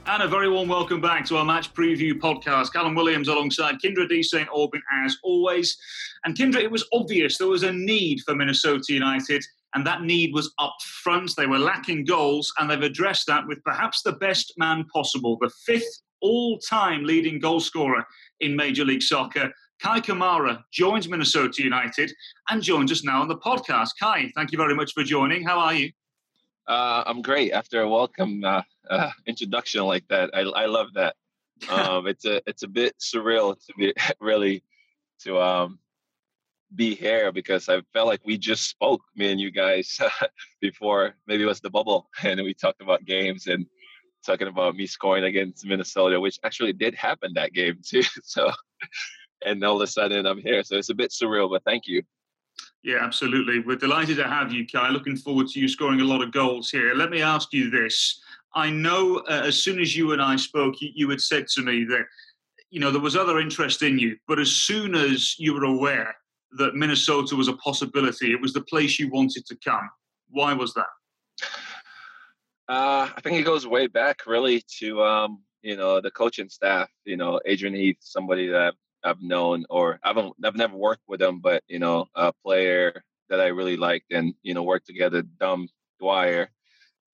And 0.09 0.23
a 0.23 0.29
very 0.29 0.49
warm 0.49 0.69
welcome 0.69 1.01
back 1.01 1.27
to 1.27 1.37
our 1.37 1.45
match 1.45 1.75
preview 1.75 2.12
podcast. 2.12 2.73
Callum 2.73 2.95
Williams 2.95 3.27
alongside 3.27 3.81
Kyndra 3.85 4.09
de 4.09 4.23
St. 4.23 4.49
Aubin 4.55 4.81
as 5.05 5.16
always. 5.25 5.77
And 6.25 6.37
Kyndra, 6.37 6.62
it 6.62 6.71
was 6.71 6.88
obvious 6.92 7.38
there 7.38 7.49
was 7.49 7.64
a 7.64 7.73
need 7.73 8.21
for 8.21 8.37
Minnesota 8.37 8.92
United, 8.92 9.45
and 9.75 9.85
that 9.85 10.03
need 10.03 10.33
was 10.33 10.55
up 10.61 10.77
front. 11.03 11.33
They 11.37 11.49
were 11.49 11.59
lacking 11.59 12.05
goals, 12.05 12.53
and 12.59 12.71
they've 12.71 12.81
addressed 12.81 13.27
that 13.27 13.49
with 13.49 13.61
perhaps 13.64 14.03
the 14.03 14.12
best 14.12 14.53
man 14.57 14.85
possible, 14.95 15.38
the 15.40 15.51
fifth 15.66 16.03
all 16.21 16.61
time 16.61 17.03
leading 17.03 17.40
goal 17.40 17.59
scorer 17.59 18.05
in 18.38 18.55
Major 18.55 18.85
League 18.85 19.03
Soccer. 19.03 19.53
Kei 19.83 20.01
Kamara 20.01 20.62
joins 20.73 21.09
Minnesota 21.09 21.64
United 21.64 22.12
and 22.49 22.62
joins 22.62 22.92
us 22.92 23.03
now 23.03 23.23
on 23.23 23.27
the 23.27 23.38
podcast. 23.38 23.90
Kei, 24.01 24.31
thank 24.37 24.53
you 24.53 24.57
very 24.57 24.77
much 24.77 24.92
for 24.92 25.03
joining. 25.03 25.42
How 25.42 25.59
are 25.59 25.75
you? 25.75 25.90
Uh, 26.69 27.03
I'm 27.07 27.23
great. 27.23 27.53
After 27.53 27.81
a 27.83 27.88
welcome 27.88 28.45
uh, 28.45 28.62
uh, 28.90 29.11
introduction 29.27 29.85
like 29.85 30.07
that, 30.09 30.31
I, 30.35 30.40
I 30.40 30.66
love 30.66 30.94
that. 30.94 31.16
Um, 31.70 32.07
it's 32.07 32.27
a 32.27 32.42
it's 32.46 32.64
a 32.64 32.68
bit 32.68 32.94
surreal 32.99 33.57
to 33.64 33.72
be 33.79 33.94
really 34.20 34.62
to 35.22 35.40
um, 35.40 35.79
be 36.75 36.94
here 36.94 37.33
because 37.33 37.68
I 37.70 37.81
felt 37.94 38.09
like 38.09 38.20
we 38.27 38.37
just 38.37 38.68
spoke, 38.68 39.01
me 39.14 39.31
and 39.31 39.40
you 39.40 39.51
guys, 39.51 39.99
before 40.61 41.14
maybe 41.27 41.44
it 41.44 41.46
was 41.46 41.61
the 41.61 41.70
bubble, 41.70 42.11
and 42.22 42.42
we 42.42 42.53
talked 42.53 42.83
about 42.83 43.07
games 43.07 43.46
and 43.46 43.64
talking 44.27 44.49
about 44.49 44.77
me 44.77 44.87
scoring 44.87 45.25
against 45.25 45.64
Minnesota, 45.64 46.20
which 46.20 46.38
actually 46.44 46.72
did 46.72 46.94
happen 46.94 47.33
that 47.35 47.53
game 47.53 47.79
too. 47.83 48.03
So, 48.22 48.51
and 49.44 49.62
all 49.64 49.77
of 49.77 49.83
a 49.83 49.87
sudden 49.87 50.27
I'm 50.27 50.38
here, 50.38 50.62
so 50.62 50.77
it's 50.77 50.90
a 50.90 50.94
bit 50.94 51.11
surreal, 51.11 51.49
but 51.49 51.64
thank 51.64 51.87
you. 51.87 52.03
Yeah, 52.83 52.99
absolutely. 53.03 53.61
We're 53.61 53.77
delighted 53.77 54.16
to 54.18 54.29
have 54.29 54.53
you, 54.53 54.64
Kei. 54.64 54.90
Looking 54.90 55.16
forward 55.16 55.49
to 55.49 55.61
you 55.61 55.68
scoring 55.68 56.01
a 56.01 56.05
lot 56.05 56.22
of 56.22 56.33
goals 56.33 56.70
here. 56.70 56.94
Let 56.94 57.11
me 57.11 57.20
ask 57.20 57.53
you 57.53 57.70
this. 57.70 58.20
I 58.57 58.71
know 58.71 59.19
uh, 59.29 59.42
as 59.45 59.62
soon 59.62 59.79
as 59.81 59.95
you 59.95 60.12
and 60.12 60.23
I 60.23 60.37
spoke, 60.37 60.81
you, 60.81 60.90
you 60.95 61.11
had 61.11 61.21
said 61.21 61.47
to 61.49 61.62
me 61.62 61.85
that, 61.85 62.07
you 62.71 62.81
know, 62.81 62.90
there 62.90 63.03
was 63.03 63.14
other 63.14 63.38
interest 63.38 63.83
in 63.83 63.99
you, 63.99 64.16
but 64.27 64.38
as 64.38 64.51
soon 64.51 64.95
as 64.95 65.38
you 65.38 65.53
were 65.53 65.64
aware 65.64 66.16
that 66.57 66.75
Minnesota 66.75 67.37
was 67.37 67.49
a 67.49 67.53
possibility, 67.59 68.33
it 68.33 68.40
was 68.40 68.55
the 68.55 68.62
place 68.62 68.99
you 68.99 69.11
wanted 69.11 69.45
to 69.47 69.57
come. 69.62 69.88
Why 70.31 70.55
was 70.55 70.73
that? 70.73 70.87
Uh, 72.69 73.11
I 73.14 73.21
think 73.23 73.37
it 73.37 73.45
goes 73.45 73.66
way 73.66 73.88
back, 73.88 74.27
really, 74.27 74.64
to 74.81 75.03
um, 75.05 75.42
you 75.62 75.77
know 75.77 76.01
the 76.01 76.11
coaching 76.11 76.49
staff. 76.49 76.88
You 77.05 77.16
know, 77.16 77.40
Adrian 77.45 77.75
Heath, 77.75 77.99
somebody 78.01 78.49
that 78.49 78.75
I've 79.05 79.23
known, 79.23 79.64
or 79.71 80.01
I 80.03 80.09
haven't, 80.09 80.33
I've 80.42 80.57
never 80.57 80.77
worked 80.77 81.05
with 81.07 81.23
him, 81.23 81.40
but 81.40 81.62
you 81.69 81.79
know, 81.79 82.07
a 82.16 82.33
player 82.45 83.05
that 83.29 83.40
I 83.40 83.49
really 83.49 83.77
liked, 83.77 84.11
and 84.11 84.35
you 84.42 84.55
know, 84.55 84.64
worked 84.64 84.87
together. 84.87 85.23
Dom 85.38 85.69
Dwyer, 86.01 86.51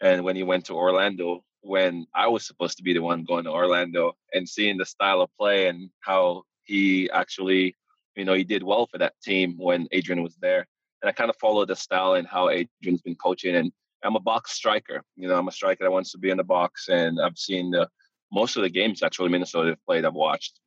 and 0.03 0.23
when 0.25 0.37
he 0.37 0.43
went 0.43 0.67
to 0.67 0.75
Orlando, 0.75 1.43
when 1.63 2.07
I 2.15 2.27
was 2.27 2.47
supposed 2.47 2.77
to 2.77 2.83
be 2.83 2.93
the 2.93 3.01
one 3.01 3.25
going 3.25 3.45
to 3.45 3.51
Orlando, 3.51 4.13
and 4.35 4.47
seeing 4.47 4.77
the 4.77 4.85
style 4.85 5.23
of 5.23 5.31
play 5.39 5.69
and 5.69 5.89
how 6.01 6.43
he 6.65 7.09
actually, 7.11 7.77
you 8.17 8.25
know, 8.25 8.35
he 8.35 8.45
did 8.45 8.63
well 8.63 8.87
for 8.87 8.99
that 8.99 9.15
team 9.23 9.55
when 9.57 9.89
Adrian 9.93 10.23
was 10.23 10.37
there, 10.43 10.67
and 11.01 11.09
I 11.09 11.13
kind 11.13 11.31
of 11.31 11.37
followed 11.41 11.69
the 11.69 11.77
style 11.77 12.15
and 12.15 12.27
how 12.27 12.51
Adrian's 12.51 13.01
been 13.03 13.15
coaching 13.15 13.57
and 13.57 13.73
I'm 14.05 14.17
a 14.17 14.21
box 14.21 14.53
striker. 14.53 15.03
You 15.17 15.29
know, 15.29 15.39
I'm 15.39 15.49
a 15.49 15.53
striker 15.53 15.85
that 15.85 15.93
wants 15.93 16.13
to 16.13 16.19
be 16.19 16.31
in 16.31 16.37
the 16.37 16.45
box, 16.45 16.89
and 16.89 17.21
I've 17.21 17.39
seen 17.39 17.71
the 17.71 17.89
most 18.33 18.57
of 18.57 18.63
the 18.63 18.71
games 18.71 19.03
actually 19.03 19.29
Minnesota 19.29 19.77
played. 19.87 20.05
I've 20.05 20.15
watched, 20.15 20.59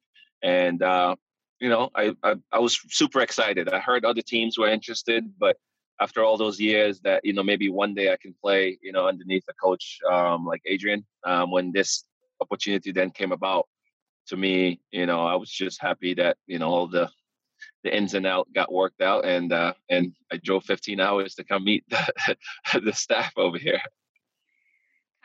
and 0.42 0.82
uh, 0.82 1.16
you 1.60 1.70
know, 1.70 1.90
I, 1.96 2.16
I, 2.24 2.36
I 2.52 2.60
was 2.60 2.80
super 2.90 3.22
excited. 3.22 3.70
I 3.70 3.80
heard 3.80 4.06
other 4.06 4.22
teams 4.22 4.58
were 4.58 4.70
interested, 4.70 5.26
but 5.38 5.58
after 6.02 6.24
all 6.24 6.38
those 6.38 6.60
years, 6.60 7.00
that 7.02 7.24
you 7.24 7.34
know 7.34 7.44
maybe 7.44 7.70
one 7.70 7.94
day 7.94 8.12
I 8.12 8.18
can 8.18 8.36
play, 8.42 8.78
you 8.82 8.92
know, 8.92 9.08
underneath 9.08 9.44
a 9.50 9.54
coach 9.54 10.00
um, 10.12 10.46
like 10.46 10.62
Adrian. 10.66 11.06
Um, 11.24 11.52
when 11.52 11.72
this 11.72 12.04
opportunity 12.42 12.92
then 12.92 13.12
came 13.12 13.32
about, 13.32 13.68
to 14.28 14.38
me, 14.38 14.82
you 14.92 15.06
know, 15.06 15.22
I 15.22 15.36
was 15.36 15.50
just 15.50 15.82
happy 15.82 16.14
that 16.16 16.38
you 16.48 16.60
know 16.60 16.70
all 16.70 16.88
the 16.88 17.10
the 17.84 17.96
ins 17.96 18.14
and 18.14 18.26
out 18.26 18.48
got 18.54 18.72
worked 18.72 19.02
out, 19.02 19.26
and 19.26 19.54
uh, 19.54 19.74
and 19.90 20.14
I 20.32 20.38
drove 20.38 20.66
15 20.66 21.00
hours 21.00 21.36
to 21.36 21.44
come 21.44 21.64
meet 21.64 21.84
the, 21.90 22.80
the 22.82 22.94
staff 22.94 23.32
over 23.38 23.58
here. 23.58 23.82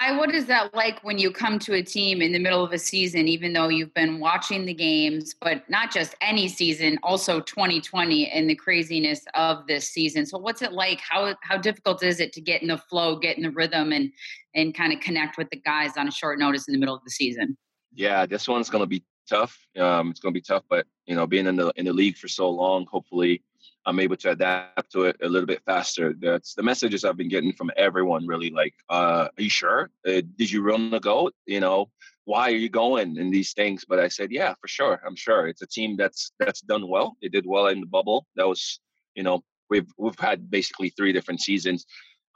Hi, 0.03 0.17
what 0.17 0.35
is 0.35 0.47
that 0.47 0.73
like 0.73 0.99
when 1.05 1.19
you 1.19 1.31
come 1.31 1.59
to 1.59 1.75
a 1.75 1.83
team 1.83 2.23
in 2.23 2.33
the 2.33 2.39
middle 2.39 2.65
of 2.65 2.73
a 2.73 2.79
season, 2.79 3.29
even 3.29 3.53
though 3.53 3.69
you've 3.69 3.93
been 3.93 4.19
watching 4.19 4.65
the 4.65 4.73
games, 4.73 5.35
but 5.39 5.69
not 5.69 5.93
just 5.93 6.15
any 6.23 6.49
season, 6.49 6.99
also 7.03 7.41
2020 7.41 8.31
and 8.31 8.49
the 8.49 8.55
craziness 8.55 9.27
of 9.35 9.67
this 9.67 9.91
season. 9.91 10.25
So 10.25 10.39
what's 10.39 10.63
it 10.63 10.73
like? 10.73 11.01
How 11.01 11.35
how 11.43 11.59
difficult 11.59 12.03
is 12.03 12.19
it 12.19 12.33
to 12.33 12.41
get 12.41 12.63
in 12.63 12.69
the 12.69 12.79
flow, 12.79 13.19
get 13.19 13.37
in 13.37 13.43
the 13.43 13.51
rhythm 13.51 13.93
and 13.93 14.11
and 14.55 14.75
kind 14.75 14.95
of 14.95 15.01
connect 15.01 15.37
with 15.37 15.51
the 15.51 15.61
guys 15.61 15.99
on 15.99 16.09
a 16.09 16.11
short 16.11 16.39
notice 16.39 16.67
in 16.67 16.73
the 16.73 16.81
middle 16.81 16.95
of 16.95 17.05
the 17.05 17.11
season? 17.11 17.59
Yeah, 17.93 18.25
this 18.25 18.49
one's 18.49 18.71
gonna 18.71 18.87
be 18.87 19.05
tough. 19.29 19.55
Um, 19.79 20.09
it's 20.09 20.21
gonna 20.21 20.33
be 20.33 20.41
tough, 20.41 20.65
but 20.71 20.87
you 21.05 21.15
know, 21.15 21.27
being 21.27 21.47
in 21.47 21.57
the 21.57 21.75
in 21.77 21.85
the 21.85 21.93
league 21.93 22.17
for 22.17 22.27
so 22.27 22.49
long, 22.49 22.87
hopefully 22.87 23.43
I'm 23.87 23.99
able 24.01 24.17
to 24.17 24.31
adapt 24.31 24.93
to 24.93 25.05
it 25.05 25.17
a 25.23 25.29
little 25.29 25.47
bit 25.47 25.63
faster. 25.65 26.15
That's 26.19 26.55
the 26.55 26.63
messages 26.63 27.05
I've 27.05 27.17
been 27.17 27.29
getting 27.29 27.53
from 27.53 27.71
everyone. 27.77 28.27
Really, 28.27 28.51
like, 28.51 28.75
uh, 28.89 29.29
"Are 29.37 29.43
you 29.43 29.51
sure? 29.51 29.91
Uh, 30.07 30.23
did 30.37 30.51
you 30.51 30.63
run 30.63 30.91
the 30.91 31.01
goat? 31.01 31.35
You 31.47 31.61
know, 31.61 31.91
why 32.25 32.49
are 32.51 32.57
you 32.57 32.69
going?" 32.69 33.19
And 33.19 33.33
these 33.33 33.53
things. 33.55 33.85
But 33.89 33.99
I 33.99 34.09
said, 34.09 34.31
"Yeah, 34.31 34.55
for 34.61 34.69
sure. 34.69 35.01
I'm 35.07 35.17
sure. 35.17 35.49
It's 35.49 35.63
a 35.63 35.67
team 35.67 35.97
that's 35.97 36.33
that's 36.39 36.61
done 36.61 36.89
well. 36.89 37.17
They 37.23 37.29
did 37.29 37.47
well 37.47 37.69
in 37.69 37.81
the 37.81 37.87
bubble. 37.87 38.27
That 38.37 38.49
was, 38.49 38.81
you 39.15 39.23
know, 39.23 39.43
we've 39.71 39.91
we've 39.97 40.19
had 40.19 40.51
basically 40.51 40.91
three 40.91 41.13
different 41.13 41.41
seasons. 41.41 41.87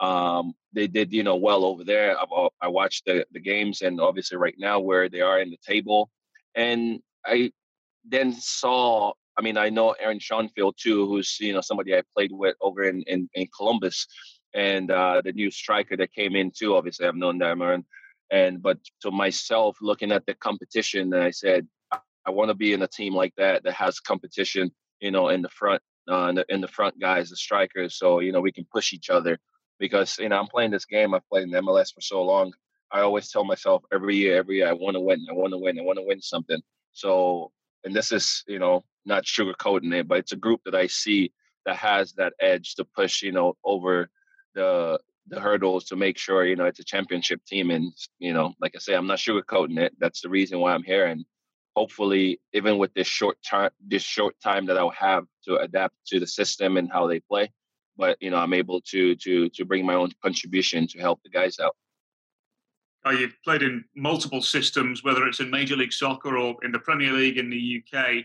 Um, 0.00 0.54
they 0.72 0.86
did, 0.86 1.12
you 1.12 1.22
know, 1.22 1.36
well 1.36 1.64
over 1.64 1.84
there. 1.84 2.18
I, 2.18 2.48
I 2.60 2.68
watched 2.68 3.04
the 3.04 3.26
the 3.32 3.40
games, 3.40 3.82
and 3.82 4.00
obviously 4.00 4.38
right 4.38 4.56
now 4.58 4.80
where 4.80 5.08
they 5.08 5.20
are 5.20 5.40
in 5.40 5.50
the 5.50 5.58
table, 5.66 6.10
and 6.54 7.00
I 7.26 7.52
then 8.04 8.32
saw 8.32 9.12
I 9.36 9.42
mean, 9.42 9.56
I 9.56 9.68
know 9.68 9.92
Aaron 9.92 10.20
Schoenfeld 10.20 10.76
too, 10.78 11.06
who's 11.06 11.38
you 11.40 11.52
know 11.52 11.60
somebody 11.60 11.94
I 11.94 12.02
played 12.14 12.32
with 12.32 12.56
over 12.60 12.84
in 12.84 13.02
in, 13.06 13.28
in 13.34 13.48
Columbus, 13.56 14.06
and 14.54 14.90
uh, 14.90 15.22
the 15.24 15.32
new 15.32 15.50
striker 15.50 15.96
that 15.96 16.12
came 16.12 16.36
in 16.36 16.50
too. 16.50 16.76
Obviously, 16.76 17.06
I've 17.06 17.16
known 17.16 17.38
them, 17.38 17.62
and 17.62 17.84
and 18.30 18.62
but 18.62 18.78
to 19.02 19.10
myself, 19.10 19.76
looking 19.80 20.12
at 20.12 20.24
the 20.26 20.34
competition, 20.34 21.12
I 21.14 21.30
said 21.30 21.66
I 22.26 22.30
want 22.30 22.48
to 22.48 22.54
be 22.54 22.72
in 22.72 22.82
a 22.82 22.88
team 22.88 23.14
like 23.14 23.34
that 23.36 23.64
that 23.64 23.74
has 23.74 24.00
competition, 24.00 24.70
you 25.00 25.10
know, 25.10 25.28
in 25.28 25.42
the 25.42 25.48
front, 25.50 25.82
uh, 26.10 26.28
in, 26.28 26.34
the, 26.36 26.46
in 26.48 26.60
the 26.60 26.68
front 26.68 26.98
guys, 26.98 27.30
the 27.30 27.36
strikers, 27.36 27.96
so 27.98 28.20
you 28.20 28.32
know 28.32 28.40
we 28.40 28.52
can 28.52 28.66
push 28.72 28.92
each 28.92 29.10
other. 29.10 29.38
Because 29.78 30.18
you 30.18 30.28
know 30.28 30.38
I'm 30.38 30.46
playing 30.46 30.70
this 30.70 30.86
game, 30.86 31.14
I've 31.14 31.28
played 31.28 31.44
in 31.44 31.50
MLS 31.50 31.92
for 31.92 32.00
so 32.00 32.22
long. 32.22 32.52
I 32.90 33.00
always 33.00 33.30
tell 33.30 33.44
myself 33.44 33.82
every 33.92 34.16
year, 34.16 34.36
every 34.36 34.58
year, 34.58 34.68
I 34.68 34.72
want 34.72 34.94
to 34.94 35.00
win, 35.00 35.26
I 35.28 35.32
want 35.32 35.52
to 35.52 35.58
win, 35.58 35.78
I 35.78 35.82
want 35.82 35.98
to 35.98 36.04
win 36.04 36.20
something. 36.20 36.60
So, 36.92 37.50
and 37.84 37.94
this 37.94 38.12
is 38.12 38.44
you 38.46 38.58
know 38.58 38.84
not 39.04 39.24
sugarcoating 39.24 39.94
it, 39.94 40.08
but 40.08 40.18
it's 40.18 40.32
a 40.32 40.36
group 40.36 40.60
that 40.64 40.74
I 40.74 40.86
see 40.86 41.32
that 41.66 41.76
has 41.76 42.12
that 42.14 42.32
edge 42.40 42.74
to 42.76 42.84
push, 42.84 43.22
you 43.22 43.32
know, 43.32 43.56
over 43.64 44.08
the 44.54 44.98
the 45.28 45.40
hurdles 45.40 45.86
to 45.86 45.96
make 45.96 46.18
sure 46.18 46.44
you 46.44 46.56
know 46.56 46.66
it's 46.66 46.80
a 46.80 46.84
championship 46.84 47.44
team. 47.46 47.70
And 47.70 47.92
you 48.18 48.32
know, 48.32 48.54
like 48.60 48.72
I 48.74 48.78
say, 48.78 48.94
I'm 48.94 49.06
not 49.06 49.18
sugarcoating 49.18 49.78
it. 49.78 49.94
That's 49.98 50.20
the 50.20 50.28
reason 50.28 50.60
why 50.60 50.74
I'm 50.74 50.82
here. 50.82 51.06
And 51.06 51.24
hopefully, 51.76 52.40
even 52.52 52.78
with 52.78 52.92
this 52.94 53.06
short 53.06 53.38
time, 53.42 53.70
this 53.86 54.02
short 54.02 54.34
time 54.42 54.66
that 54.66 54.78
I'll 54.78 54.90
have 54.90 55.24
to 55.46 55.56
adapt 55.56 55.94
to 56.08 56.20
the 56.20 56.26
system 56.26 56.76
and 56.76 56.90
how 56.90 57.06
they 57.06 57.20
play, 57.20 57.52
but 57.96 58.16
you 58.20 58.30
know, 58.30 58.38
I'm 58.38 58.54
able 58.54 58.80
to 58.92 59.16
to 59.16 59.48
to 59.50 59.64
bring 59.64 59.86
my 59.86 59.94
own 59.94 60.10
contribution 60.22 60.86
to 60.88 60.98
help 60.98 61.22
the 61.22 61.30
guys 61.30 61.58
out. 61.58 61.76
Uh, 63.06 63.10
you've 63.10 63.36
played 63.44 63.62
in 63.62 63.84
multiple 63.94 64.40
systems, 64.40 65.04
whether 65.04 65.26
it's 65.26 65.40
in 65.40 65.50
Major 65.50 65.76
League 65.76 65.92
Soccer 65.92 66.38
or 66.38 66.56
in 66.62 66.72
the 66.72 66.78
Premier 66.78 67.12
League 67.12 67.38
in 67.38 67.50
the 67.50 67.82
UK. 67.82 68.24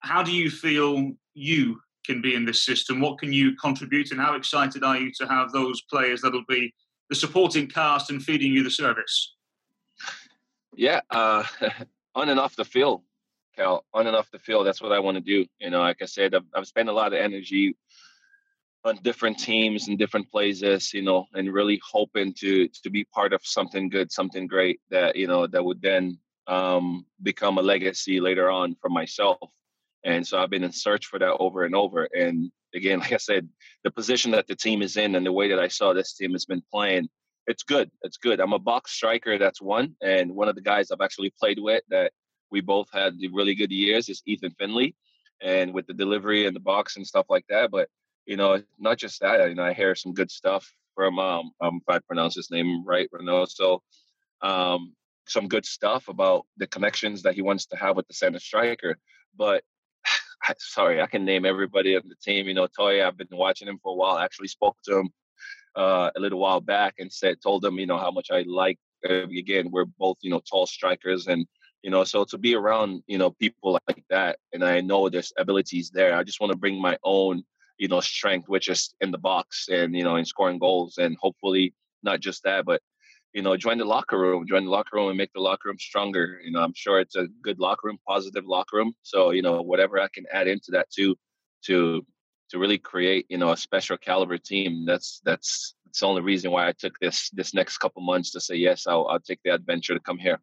How 0.00 0.22
do 0.22 0.32
you 0.32 0.50
feel 0.50 1.12
you 1.34 1.80
can 2.04 2.20
be 2.20 2.34
in 2.34 2.44
this 2.44 2.64
system? 2.64 3.00
What 3.00 3.18
can 3.18 3.32
you 3.32 3.54
contribute, 3.56 4.10
and 4.10 4.20
how 4.20 4.34
excited 4.34 4.82
are 4.82 4.96
you 4.96 5.12
to 5.18 5.26
have 5.26 5.52
those 5.52 5.82
players 5.82 6.22
that'll 6.22 6.44
be 6.48 6.72
the 7.08 7.14
supporting 7.14 7.68
cast 7.68 8.10
and 8.10 8.22
feeding 8.22 8.52
you 8.52 8.64
the 8.64 8.70
service? 8.70 9.34
Yeah, 10.74 11.00
uh, 11.10 11.44
on 12.14 12.28
and 12.28 12.40
off 12.40 12.56
the 12.56 12.64
field, 12.64 13.02
Cal. 13.56 13.84
On 13.94 14.06
and 14.06 14.16
off 14.16 14.30
the 14.30 14.38
field, 14.38 14.66
that's 14.66 14.82
what 14.82 14.92
I 14.92 14.98
want 14.98 15.16
to 15.16 15.20
do. 15.20 15.46
You 15.60 15.70
know, 15.70 15.80
like 15.80 16.02
I 16.02 16.06
said, 16.06 16.34
I've, 16.34 16.44
I've 16.54 16.66
spent 16.66 16.88
a 16.88 16.92
lot 16.92 17.12
of 17.12 17.18
energy 17.20 17.76
on 18.86 18.96
different 19.02 19.38
teams 19.38 19.88
and 19.88 19.98
different 19.98 20.30
places, 20.30 20.94
you 20.94 21.02
know, 21.02 21.26
and 21.34 21.52
really 21.52 21.80
hoping 21.84 22.32
to 22.34 22.68
to 22.68 22.90
be 22.90 23.04
part 23.04 23.32
of 23.32 23.40
something 23.44 23.88
good, 23.88 24.12
something 24.12 24.46
great 24.46 24.80
that 24.90 25.16
you 25.16 25.26
know 25.26 25.46
that 25.46 25.64
would 25.64 25.82
then 25.82 26.18
um, 26.46 27.04
become 27.22 27.58
a 27.58 27.62
legacy 27.62 28.20
later 28.20 28.48
on 28.50 28.76
for 28.80 28.88
myself. 28.88 29.50
And 30.04 30.24
so 30.24 30.38
I've 30.38 30.50
been 30.50 30.62
in 30.62 30.72
search 30.72 31.06
for 31.06 31.18
that 31.18 31.36
over 31.40 31.64
and 31.64 31.74
over. 31.74 32.08
And 32.16 32.52
again, 32.74 33.00
like 33.04 33.12
I 33.12 33.16
said, 33.16 33.48
the 33.82 33.90
position 33.90 34.30
that 34.32 34.46
the 34.46 34.54
team 34.54 34.82
is 34.82 34.96
in 34.96 35.16
and 35.16 35.26
the 35.26 35.32
way 35.32 35.48
that 35.48 35.58
I 35.58 35.68
saw 35.68 35.92
this 35.92 36.14
team 36.14 36.32
has 36.32 36.44
been 36.44 36.62
playing, 36.72 37.08
it's 37.48 37.64
good. 37.64 37.90
It's 38.02 38.16
good. 38.16 38.40
I'm 38.40 38.52
a 38.52 38.58
box 38.58 38.92
striker. 38.92 39.36
That's 39.36 39.60
one. 39.60 39.96
And 40.00 40.34
one 40.34 40.48
of 40.48 40.54
the 40.54 40.60
guys 40.60 40.90
I've 40.90 41.00
actually 41.00 41.32
played 41.40 41.58
with 41.58 41.82
that 41.88 42.12
we 42.52 42.60
both 42.60 42.86
had 42.92 43.14
really 43.32 43.56
good 43.56 43.72
years 43.72 44.08
is 44.08 44.22
Ethan 44.26 44.52
Finlay, 44.52 44.94
And 45.42 45.74
with 45.74 45.88
the 45.88 45.94
delivery 45.94 46.46
and 46.46 46.54
the 46.54 46.60
box 46.60 46.96
and 46.96 47.04
stuff 47.04 47.26
like 47.28 47.44
that. 47.48 47.72
But 47.72 47.88
you 48.26 48.36
know, 48.36 48.62
not 48.78 48.98
just 48.98 49.20
that, 49.20 49.48
you 49.48 49.54
know, 49.54 49.64
I 49.64 49.72
hear 49.72 49.94
some 49.94 50.12
good 50.12 50.30
stuff 50.30 50.70
from 50.94 51.18
um, 51.18 51.52
um 51.60 51.80
if 51.82 51.94
I 51.94 51.98
pronounce 52.00 52.34
his 52.34 52.50
name 52.50 52.84
right, 52.84 53.08
So, 53.48 53.82
um, 54.42 54.94
some 55.26 55.48
good 55.48 55.66
stuff 55.66 56.08
about 56.08 56.46
the 56.56 56.66
connections 56.66 57.22
that 57.22 57.34
he 57.34 57.42
wants 57.42 57.66
to 57.66 57.76
have 57.76 57.96
with 57.96 58.06
the 58.08 58.14
center 58.14 58.38
striker. 58.38 58.98
But 59.36 59.64
sorry, 60.58 61.00
I 61.00 61.06
can 61.06 61.24
name 61.24 61.44
everybody 61.44 61.96
on 61.96 62.02
the 62.08 62.16
team. 62.22 62.46
You 62.46 62.54
know, 62.54 62.66
Toye, 62.66 63.04
I've 63.06 63.16
been 63.16 63.28
watching 63.32 63.68
him 63.68 63.78
for 63.82 63.92
a 63.92 63.96
while. 63.96 64.16
I 64.16 64.24
actually 64.24 64.48
spoke 64.48 64.76
to 64.84 64.98
him 64.98 65.10
uh, 65.76 66.10
a 66.16 66.20
little 66.20 66.38
while 66.38 66.60
back 66.60 66.94
and 66.98 67.12
said, 67.12 67.40
told 67.42 67.64
him, 67.64 67.78
you 67.78 67.86
know, 67.86 67.98
how 67.98 68.10
much 68.10 68.28
I 68.30 68.44
like. 68.46 68.78
Uh, 69.08 69.26
again, 69.28 69.70
we're 69.70 69.84
both, 69.84 70.16
you 70.22 70.30
know, 70.30 70.40
tall 70.40 70.66
strikers, 70.66 71.26
and 71.26 71.46
you 71.82 71.90
know, 71.90 72.02
so 72.02 72.24
to 72.24 72.38
be 72.38 72.54
around, 72.54 73.02
you 73.06 73.18
know, 73.18 73.30
people 73.30 73.78
like 73.86 74.02
that, 74.10 74.38
and 74.52 74.64
I 74.64 74.80
know 74.80 75.08
there's 75.08 75.32
abilities 75.36 75.90
there. 75.90 76.16
I 76.16 76.24
just 76.24 76.40
want 76.40 76.50
to 76.50 76.58
bring 76.58 76.80
my 76.80 76.96
own 77.04 77.44
you 77.78 77.88
know 77.88 78.00
strength, 78.00 78.48
which 78.48 78.68
is 78.68 78.94
in 79.00 79.10
the 79.10 79.18
box 79.18 79.68
and 79.70 79.94
you 79.94 80.04
know 80.04 80.16
in 80.16 80.24
scoring 80.24 80.58
goals, 80.58 80.98
and 80.98 81.16
hopefully 81.20 81.74
not 82.02 82.20
just 82.20 82.42
that, 82.44 82.64
but 82.64 82.80
you 83.32 83.42
know 83.42 83.56
join 83.56 83.78
the 83.78 83.84
locker 83.84 84.18
room, 84.18 84.46
join 84.46 84.64
the 84.64 84.70
locker 84.70 84.96
room, 84.96 85.08
and 85.08 85.18
make 85.18 85.32
the 85.34 85.40
locker 85.40 85.68
room 85.68 85.78
stronger. 85.78 86.40
You 86.44 86.52
know, 86.52 86.60
I'm 86.60 86.74
sure 86.74 87.00
it's 87.00 87.16
a 87.16 87.28
good 87.42 87.58
locker 87.58 87.88
room, 87.88 87.98
positive 88.06 88.46
locker 88.46 88.76
room. 88.76 88.94
So 89.02 89.30
you 89.30 89.42
know 89.42 89.62
whatever 89.62 90.00
I 90.00 90.08
can 90.12 90.24
add 90.32 90.48
into 90.48 90.70
that 90.72 90.90
too, 90.90 91.16
to 91.66 92.04
to 92.50 92.58
really 92.58 92.78
create 92.78 93.26
you 93.28 93.38
know 93.38 93.52
a 93.52 93.56
special 93.56 93.96
caliber 93.96 94.38
team. 94.38 94.84
That's 94.86 95.20
that's 95.24 95.74
that's 95.84 96.00
the 96.00 96.06
only 96.06 96.22
reason 96.22 96.50
why 96.50 96.68
I 96.68 96.72
took 96.72 96.98
this 97.00 97.30
this 97.30 97.54
next 97.54 97.78
couple 97.78 98.02
months 98.02 98.30
to 98.32 98.40
say 98.40 98.56
yes. 98.56 98.86
I'll 98.86 99.06
I'll 99.08 99.20
take 99.20 99.40
the 99.44 99.54
adventure 99.54 99.94
to 99.94 100.00
come 100.00 100.18
here. 100.18 100.40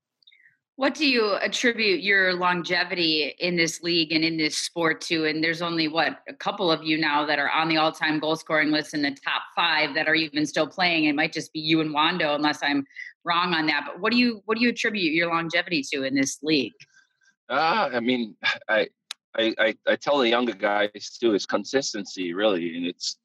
What 0.75 0.95
do 0.95 1.07
you 1.07 1.35
attribute 1.35 2.01
your 2.01 2.33
longevity 2.33 3.35
in 3.39 3.55
this 3.55 3.83
league 3.83 4.11
and 4.11 4.23
in 4.23 4.37
this 4.37 4.57
sport 4.57 5.01
to? 5.01 5.25
And 5.25 5.43
there's 5.43 5.61
only 5.61 5.87
what 5.87 6.21
a 6.27 6.33
couple 6.33 6.71
of 6.71 6.83
you 6.83 6.97
now 6.97 7.25
that 7.27 7.37
are 7.37 7.49
on 7.49 7.69
the 7.69 7.77
all-time 7.77 8.19
goal 8.19 8.35
scoring 8.35 8.71
list 8.71 8.95
in 8.95 9.03
the 9.03 9.11
top 9.11 9.43
five 9.55 9.93
that 9.93 10.07
are 10.07 10.15
even 10.15 10.47
still 10.47 10.65
playing. 10.65 11.05
It 11.05 11.13
might 11.13 11.31
just 11.31 11.53
be 11.53 11.59
you 11.59 11.81
and 11.81 11.93
Wondo, 11.93 12.33
unless 12.33 12.63
I'm 12.63 12.87
wrong 13.23 13.53
on 13.53 13.67
that. 13.67 13.83
But 13.85 13.99
what 13.99 14.11
do 14.11 14.17
you 14.17 14.41
what 14.45 14.57
do 14.57 14.63
you 14.63 14.69
attribute 14.69 15.13
your 15.13 15.27
longevity 15.27 15.83
to 15.93 16.03
in 16.03 16.15
this 16.15 16.39
league? 16.41 16.73
Uh, 17.49 17.89
I 17.93 17.99
mean, 17.99 18.35
I, 18.67 18.87
I 19.37 19.53
I 19.59 19.75
I 19.87 19.95
tell 19.95 20.17
the 20.17 20.29
younger 20.29 20.53
guys 20.53 21.17
too, 21.21 21.35
it's 21.35 21.45
consistency 21.45 22.33
really, 22.33 22.75
and 22.75 22.87
it's 22.87 23.17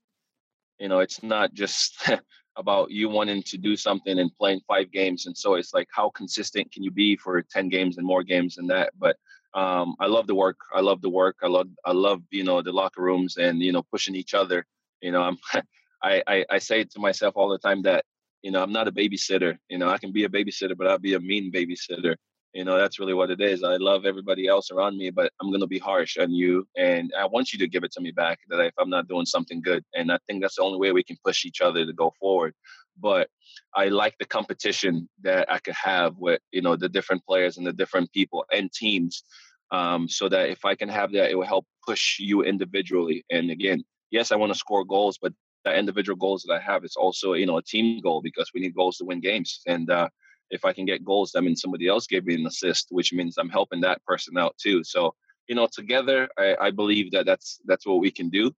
you 0.78 0.88
know, 0.88 1.00
it's 1.00 1.22
not 1.22 1.54
just 1.54 2.10
about 2.58 2.90
you 2.90 3.08
wanting 3.08 3.42
to 3.44 3.56
do 3.56 3.76
something 3.76 4.18
and 4.18 4.34
playing 4.36 4.60
five 4.66 4.90
games. 4.90 5.26
And 5.26 5.36
so 5.36 5.54
it's 5.54 5.72
like, 5.72 5.88
how 5.90 6.10
consistent 6.10 6.70
can 6.72 6.82
you 6.82 6.90
be 6.90 7.16
for 7.16 7.40
10 7.40 7.68
games 7.68 7.96
and 7.96 8.06
more 8.06 8.24
games 8.24 8.56
than 8.56 8.66
that? 8.66 8.90
But 8.98 9.16
um, 9.54 9.94
I 10.00 10.06
love 10.06 10.26
the 10.26 10.34
work. 10.34 10.58
I 10.74 10.80
love 10.80 11.00
the 11.00 11.08
work. 11.08 11.36
I 11.42 11.46
love, 11.46 11.68
I 11.84 11.92
love, 11.92 12.20
you 12.30 12.44
know, 12.44 12.60
the 12.60 12.72
locker 12.72 13.00
rooms 13.00 13.36
and, 13.36 13.62
you 13.62 13.72
know, 13.72 13.84
pushing 13.90 14.16
each 14.16 14.34
other. 14.34 14.66
You 15.00 15.12
know, 15.12 15.22
I'm, 15.22 15.38
I, 16.02 16.22
I, 16.26 16.44
I 16.50 16.58
say 16.58 16.84
to 16.84 17.00
myself 17.00 17.34
all 17.36 17.48
the 17.48 17.58
time 17.58 17.82
that, 17.82 18.04
you 18.42 18.50
know, 18.50 18.62
I'm 18.62 18.72
not 18.72 18.88
a 18.88 18.92
babysitter. 18.92 19.56
You 19.68 19.78
know, 19.78 19.88
I 19.88 19.98
can 19.98 20.12
be 20.12 20.24
a 20.24 20.28
babysitter, 20.28 20.76
but 20.76 20.88
I'll 20.88 20.98
be 20.98 21.14
a 21.14 21.20
mean 21.20 21.52
babysitter. 21.52 22.16
You 22.58 22.64
know, 22.64 22.76
that's 22.76 22.98
really 22.98 23.14
what 23.14 23.30
it 23.30 23.40
is. 23.40 23.62
I 23.62 23.76
love 23.76 24.04
everybody 24.04 24.48
else 24.48 24.72
around 24.72 24.98
me, 24.98 25.10
but 25.10 25.30
I'm 25.40 25.50
going 25.50 25.60
to 25.60 25.68
be 25.68 25.78
harsh 25.78 26.18
on 26.18 26.32
you. 26.32 26.66
And 26.76 27.12
I 27.16 27.24
want 27.24 27.52
you 27.52 27.58
to 27.60 27.68
give 27.68 27.84
it 27.84 27.92
to 27.92 28.00
me 28.00 28.10
back 28.10 28.40
that 28.48 28.58
if 28.58 28.74
I'm 28.80 28.90
not 28.90 29.06
doing 29.06 29.26
something 29.26 29.62
good. 29.62 29.84
And 29.94 30.10
I 30.10 30.18
think 30.26 30.42
that's 30.42 30.56
the 30.56 30.64
only 30.64 30.76
way 30.76 30.90
we 30.90 31.04
can 31.04 31.16
push 31.24 31.44
each 31.44 31.60
other 31.60 31.86
to 31.86 31.92
go 31.92 32.12
forward. 32.18 32.54
But 33.00 33.28
I 33.76 33.90
like 33.90 34.16
the 34.18 34.24
competition 34.24 35.08
that 35.22 35.48
I 35.48 35.60
could 35.60 35.76
have 35.76 36.16
with, 36.16 36.40
you 36.50 36.60
know, 36.60 36.74
the 36.74 36.88
different 36.88 37.24
players 37.26 37.58
and 37.58 37.64
the 37.64 37.72
different 37.72 38.10
people 38.10 38.44
and 38.52 38.72
teams. 38.72 39.22
Um, 39.70 40.08
so 40.08 40.28
that 40.28 40.50
if 40.50 40.64
I 40.64 40.74
can 40.74 40.88
have 40.88 41.12
that, 41.12 41.30
it 41.30 41.36
will 41.36 41.46
help 41.46 41.64
push 41.86 42.18
you 42.18 42.42
individually. 42.42 43.24
And 43.30 43.52
again, 43.52 43.84
yes, 44.10 44.32
I 44.32 44.36
want 44.36 44.52
to 44.52 44.58
score 44.58 44.84
goals, 44.84 45.16
but 45.22 45.32
the 45.64 45.78
individual 45.78 46.16
goals 46.16 46.42
that 46.42 46.54
I 46.54 46.60
have 46.60 46.84
is 46.84 46.96
also, 46.96 47.34
you 47.34 47.46
know, 47.46 47.58
a 47.58 47.62
team 47.62 48.00
goal 48.00 48.20
because 48.20 48.50
we 48.52 48.62
need 48.62 48.74
goals 48.74 48.96
to 48.96 49.04
win 49.04 49.20
games. 49.20 49.60
And 49.68 49.88
uh, 49.90 50.08
if 50.50 50.64
I 50.64 50.72
can 50.72 50.84
get 50.86 51.04
goals, 51.04 51.32
that 51.32 51.42
means 51.42 51.60
somebody 51.60 51.88
else 51.88 52.06
gave 52.06 52.24
me 52.24 52.34
an 52.34 52.46
assist, 52.46 52.88
which 52.90 53.12
means 53.12 53.36
I'm 53.38 53.48
helping 53.48 53.80
that 53.82 54.04
person 54.04 54.38
out 54.38 54.56
too. 54.58 54.82
So, 54.84 55.14
you 55.48 55.54
know, 55.54 55.68
together, 55.70 56.28
I, 56.38 56.56
I 56.60 56.70
believe 56.70 57.10
that 57.12 57.26
that's 57.26 57.60
that's 57.66 57.86
what 57.86 58.00
we 58.00 58.10
can 58.10 58.28
do. 58.28 58.52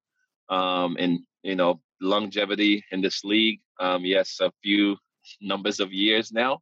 Um, 0.48 0.96
and 0.98 1.20
you 1.42 1.56
know, 1.56 1.80
longevity 2.00 2.84
in 2.90 3.00
this 3.00 3.24
league, 3.24 3.60
um, 3.78 4.04
yes, 4.04 4.38
a 4.40 4.52
few 4.62 4.96
numbers 5.40 5.80
of 5.80 5.92
years 5.92 6.32
now, 6.32 6.60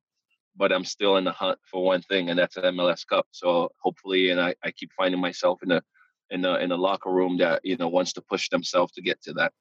but 0.57 0.73
I'm 0.73 0.85
still 0.85 1.17
in 1.17 1.25
the 1.25 1.33
hunt 1.33 1.59
for 1.71 1.85
one 1.85 2.03
thing, 2.03 2.31
and 2.31 2.39
that's 2.39 2.57
an 2.57 2.65
MLS 2.77 3.07
Cup. 3.07 3.27
So 3.31 3.71
hopefully, 3.83 4.31
and 4.31 4.41
I, 4.41 4.55
I 4.65 4.71
keep 4.71 4.91
finding 4.97 5.21
myself 5.21 5.63
in 5.63 5.73
a 5.73 5.83
in 6.31 6.45
a 6.45 6.57
in 6.57 6.73
a 6.73 6.77
locker 6.77 7.11
room 7.11 7.39
that 7.39 7.61
you 7.65 7.77
know 7.77 7.89
wants 7.89 8.13
to 8.15 8.23
push 8.23 8.49
themselves 8.49 8.93
to 8.93 9.03
get 9.03 9.23
to 9.23 9.33
that. 9.35 9.53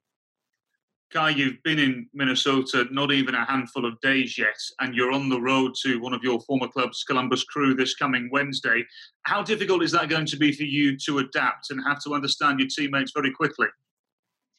Kei, 1.11 1.31
you've 1.31 1.63
been 1.63 1.79
in 1.79 2.09
Minnesota 2.13 2.85
not 2.91 3.13
even 3.13 3.33
a 3.33 3.45
handful 3.45 3.85
of 3.85 3.99
days 4.01 4.37
yet, 4.37 4.57
and 4.81 4.93
you're 4.93 5.13
on 5.13 5.29
the 5.29 5.39
road 5.39 5.71
to 5.83 6.01
one 6.01 6.13
of 6.13 6.21
your 6.21 6.41
former 6.41 6.67
clubs, 6.67 7.05
Columbus 7.07 7.45
Crew, 7.45 7.73
this 7.73 7.95
coming 7.95 8.29
Wednesday. 8.31 8.83
How 9.23 9.41
difficult 9.41 9.83
is 9.83 9.91
that 9.93 10.09
going 10.09 10.25
to 10.25 10.37
be 10.37 10.51
for 10.51 10.63
you 10.63 10.97
to 11.05 11.19
adapt 11.19 11.71
and 11.71 11.81
have 11.87 12.03
to 12.03 12.13
understand 12.13 12.59
your 12.59 12.67
teammates 12.67 13.13
very 13.15 13.31
quickly? 13.31 13.67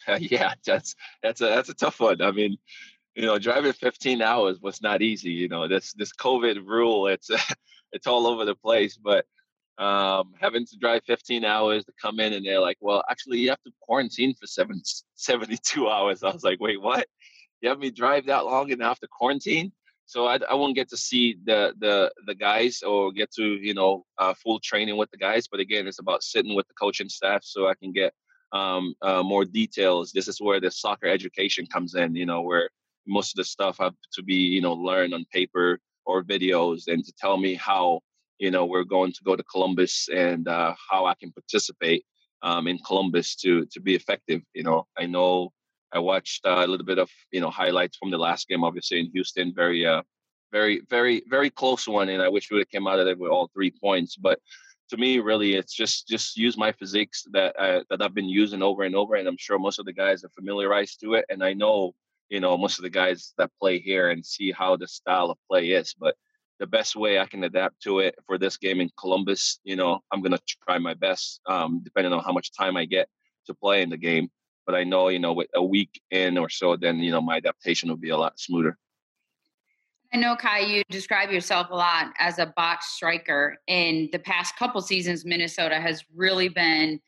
Uh, 0.06 0.18
yeah, 0.20 0.54
that's 0.64 0.94
that's 1.22 1.42
a 1.42 1.46
that's 1.46 1.68
a 1.68 1.74
tough 1.74 2.00
one. 2.00 2.22
I 2.22 2.30
mean, 2.30 2.56
you 3.14 3.26
know, 3.26 3.38
driving 3.38 3.72
15 3.72 4.22
hours 4.22 4.58
was 4.60 4.80
not 4.80 5.02
easy. 5.02 5.30
You 5.30 5.48
know, 5.48 5.68
this 5.68 5.92
this 5.92 6.12
COVID 6.14 6.66
rule, 6.66 7.08
it's 7.08 7.30
it's 7.92 8.06
all 8.06 8.26
over 8.26 8.46
the 8.46 8.54
place, 8.54 8.96
but 8.96 9.26
um, 9.78 10.32
having 10.40 10.66
to 10.66 10.76
drive 10.76 11.02
15 11.06 11.44
hours 11.44 11.84
to 11.84 11.92
come 12.00 12.18
in 12.20 12.32
and 12.32 12.44
they're 12.44 12.60
like, 12.60 12.78
well, 12.80 13.02
actually 13.08 13.38
you 13.38 13.50
have 13.50 13.62
to 13.62 13.72
quarantine 13.80 14.34
for 14.34 14.46
seven, 14.46 14.82
72 15.14 15.88
hours. 15.88 16.22
I 16.22 16.32
was 16.32 16.44
like, 16.44 16.60
wait, 16.60 16.80
what? 16.80 17.06
You 17.60 17.68
have 17.68 17.78
me 17.78 17.90
drive 17.90 18.26
that 18.26 18.44
long 18.44 18.70
and 18.72 18.80
to 18.80 19.08
quarantine? 19.10 19.72
So 20.06 20.26
I, 20.26 20.38
I 20.48 20.54
won't 20.54 20.74
get 20.74 20.88
to 20.90 20.96
see 20.96 21.36
the, 21.44 21.74
the, 21.78 22.10
the 22.26 22.34
guys 22.34 22.82
or 22.82 23.12
get 23.12 23.30
to, 23.34 23.44
you 23.44 23.74
know, 23.74 24.04
uh, 24.16 24.34
full 24.34 24.58
training 24.58 24.96
with 24.96 25.10
the 25.10 25.18
guys. 25.18 25.46
But 25.48 25.60
again, 25.60 25.86
it's 25.86 25.98
about 25.98 26.22
sitting 26.22 26.54
with 26.54 26.66
the 26.66 26.74
coaching 26.74 27.08
staff 27.08 27.42
so 27.44 27.68
I 27.68 27.74
can 27.74 27.92
get 27.92 28.12
um, 28.52 28.94
uh, 29.02 29.22
more 29.22 29.44
details. 29.44 30.12
This 30.12 30.26
is 30.26 30.40
where 30.40 30.60
the 30.60 30.70
soccer 30.70 31.06
education 31.06 31.66
comes 31.66 31.94
in, 31.94 32.16
you 32.16 32.26
know, 32.26 32.40
where 32.40 32.70
most 33.06 33.32
of 33.32 33.36
the 33.36 33.44
stuff 33.44 33.78
have 33.78 33.94
to 34.14 34.22
be, 34.22 34.34
you 34.34 34.62
know, 34.62 34.72
learned 34.72 35.14
on 35.14 35.24
paper 35.32 35.78
or 36.06 36.22
videos 36.22 36.88
and 36.88 37.04
to 37.04 37.12
tell 37.18 37.36
me 37.36 37.54
how 37.54 38.00
you 38.38 38.50
know, 38.50 38.64
we're 38.66 38.84
going 38.84 39.12
to 39.12 39.24
go 39.24 39.36
to 39.36 39.42
Columbus 39.42 40.08
and 40.14 40.46
uh, 40.48 40.74
how 40.90 41.06
I 41.06 41.14
can 41.14 41.32
participate 41.32 42.04
um, 42.42 42.68
in 42.68 42.78
Columbus 42.78 43.34
to 43.36 43.66
to 43.66 43.80
be 43.80 43.94
effective. 43.94 44.42
You 44.54 44.62
know, 44.62 44.86
I 44.96 45.06
know 45.06 45.52
I 45.92 45.98
watched 45.98 46.46
uh, 46.46 46.62
a 46.64 46.66
little 46.66 46.86
bit 46.86 46.98
of 46.98 47.10
you 47.32 47.40
know 47.40 47.50
highlights 47.50 47.96
from 47.96 48.10
the 48.10 48.18
last 48.18 48.48
game, 48.48 48.64
obviously 48.64 49.00
in 49.00 49.10
Houston, 49.12 49.52
very 49.54 49.86
uh, 49.86 50.02
very 50.52 50.82
very 50.88 51.22
very 51.28 51.50
close 51.50 51.88
one, 51.88 52.08
and 52.08 52.22
I 52.22 52.28
wish 52.28 52.50
we 52.50 52.56
would 52.56 52.62
have 52.62 52.70
came 52.70 52.86
out 52.86 53.00
of 53.00 53.08
it 53.08 53.18
with 53.18 53.30
all 53.30 53.50
three 53.52 53.72
points. 53.72 54.16
But 54.16 54.38
to 54.90 54.96
me, 54.96 55.18
really, 55.18 55.54
it's 55.54 55.74
just 55.74 56.08
just 56.08 56.36
use 56.36 56.56
my 56.56 56.72
physiques 56.72 57.24
that 57.32 57.54
I, 57.58 57.82
that 57.90 58.02
I've 58.02 58.14
been 58.14 58.28
using 58.28 58.62
over 58.62 58.84
and 58.84 58.94
over, 58.94 59.16
and 59.16 59.28
I'm 59.28 59.36
sure 59.38 59.58
most 59.58 59.78
of 59.78 59.86
the 59.86 59.92
guys 59.92 60.24
are 60.24 60.30
familiarized 60.30 61.00
to 61.00 61.14
it, 61.14 61.24
and 61.28 61.42
I 61.42 61.54
know 61.54 61.94
you 62.28 62.40
know 62.40 62.56
most 62.56 62.78
of 62.78 62.82
the 62.82 62.90
guys 62.90 63.34
that 63.38 63.50
play 63.60 63.78
here 63.78 64.10
and 64.10 64.24
see 64.24 64.52
how 64.52 64.76
the 64.76 64.88
style 64.88 65.30
of 65.30 65.38
play 65.50 65.70
is. 65.70 65.94
But 65.98 66.14
the 66.58 66.66
best 66.66 66.96
way 66.96 67.18
I 67.18 67.26
can 67.26 67.44
adapt 67.44 67.80
to 67.82 68.00
it 68.00 68.14
for 68.26 68.38
this 68.38 68.56
game 68.56 68.80
in 68.80 68.90
Columbus, 68.98 69.60
you 69.64 69.76
know, 69.76 70.00
I'm 70.12 70.22
gonna 70.22 70.38
try 70.64 70.78
my 70.78 70.94
best, 70.94 71.40
um, 71.46 71.80
depending 71.84 72.12
on 72.12 72.22
how 72.22 72.32
much 72.32 72.52
time 72.52 72.76
I 72.76 72.84
get 72.84 73.08
to 73.46 73.54
play 73.54 73.82
in 73.82 73.90
the 73.90 73.96
game. 73.96 74.30
But 74.66 74.74
I 74.74 74.84
know, 74.84 75.08
you 75.08 75.18
know, 75.18 75.32
with 75.32 75.48
a 75.54 75.62
week 75.62 76.00
in 76.10 76.36
or 76.36 76.48
so, 76.48 76.76
then 76.76 76.98
you 76.98 77.10
know 77.10 77.20
my 77.20 77.36
adaptation 77.36 77.88
will 77.88 77.96
be 77.96 78.10
a 78.10 78.16
lot 78.16 78.38
smoother. 78.38 78.76
I 80.12 80.16
know, 80.16 80.36
Kei, 80.36 80.66
you 80.66 80.82
describe 80.90 81.30
yourself 81.30 81.68
a 81.70 81.74
lot 81.74 82.12
as 82.18 82.38
a 82.38 82.46
box 82.56 82.86
striker. 82.92 83.58
In 83.66 84.08
the 84.10 84.18
past 84.18 84.56
couple 84.56 84.80
seasons, 84.80 85.24
Minnesota 85.24 85.78
has 85.80 86.02
really 86.14 86.48
been 86.48 87.00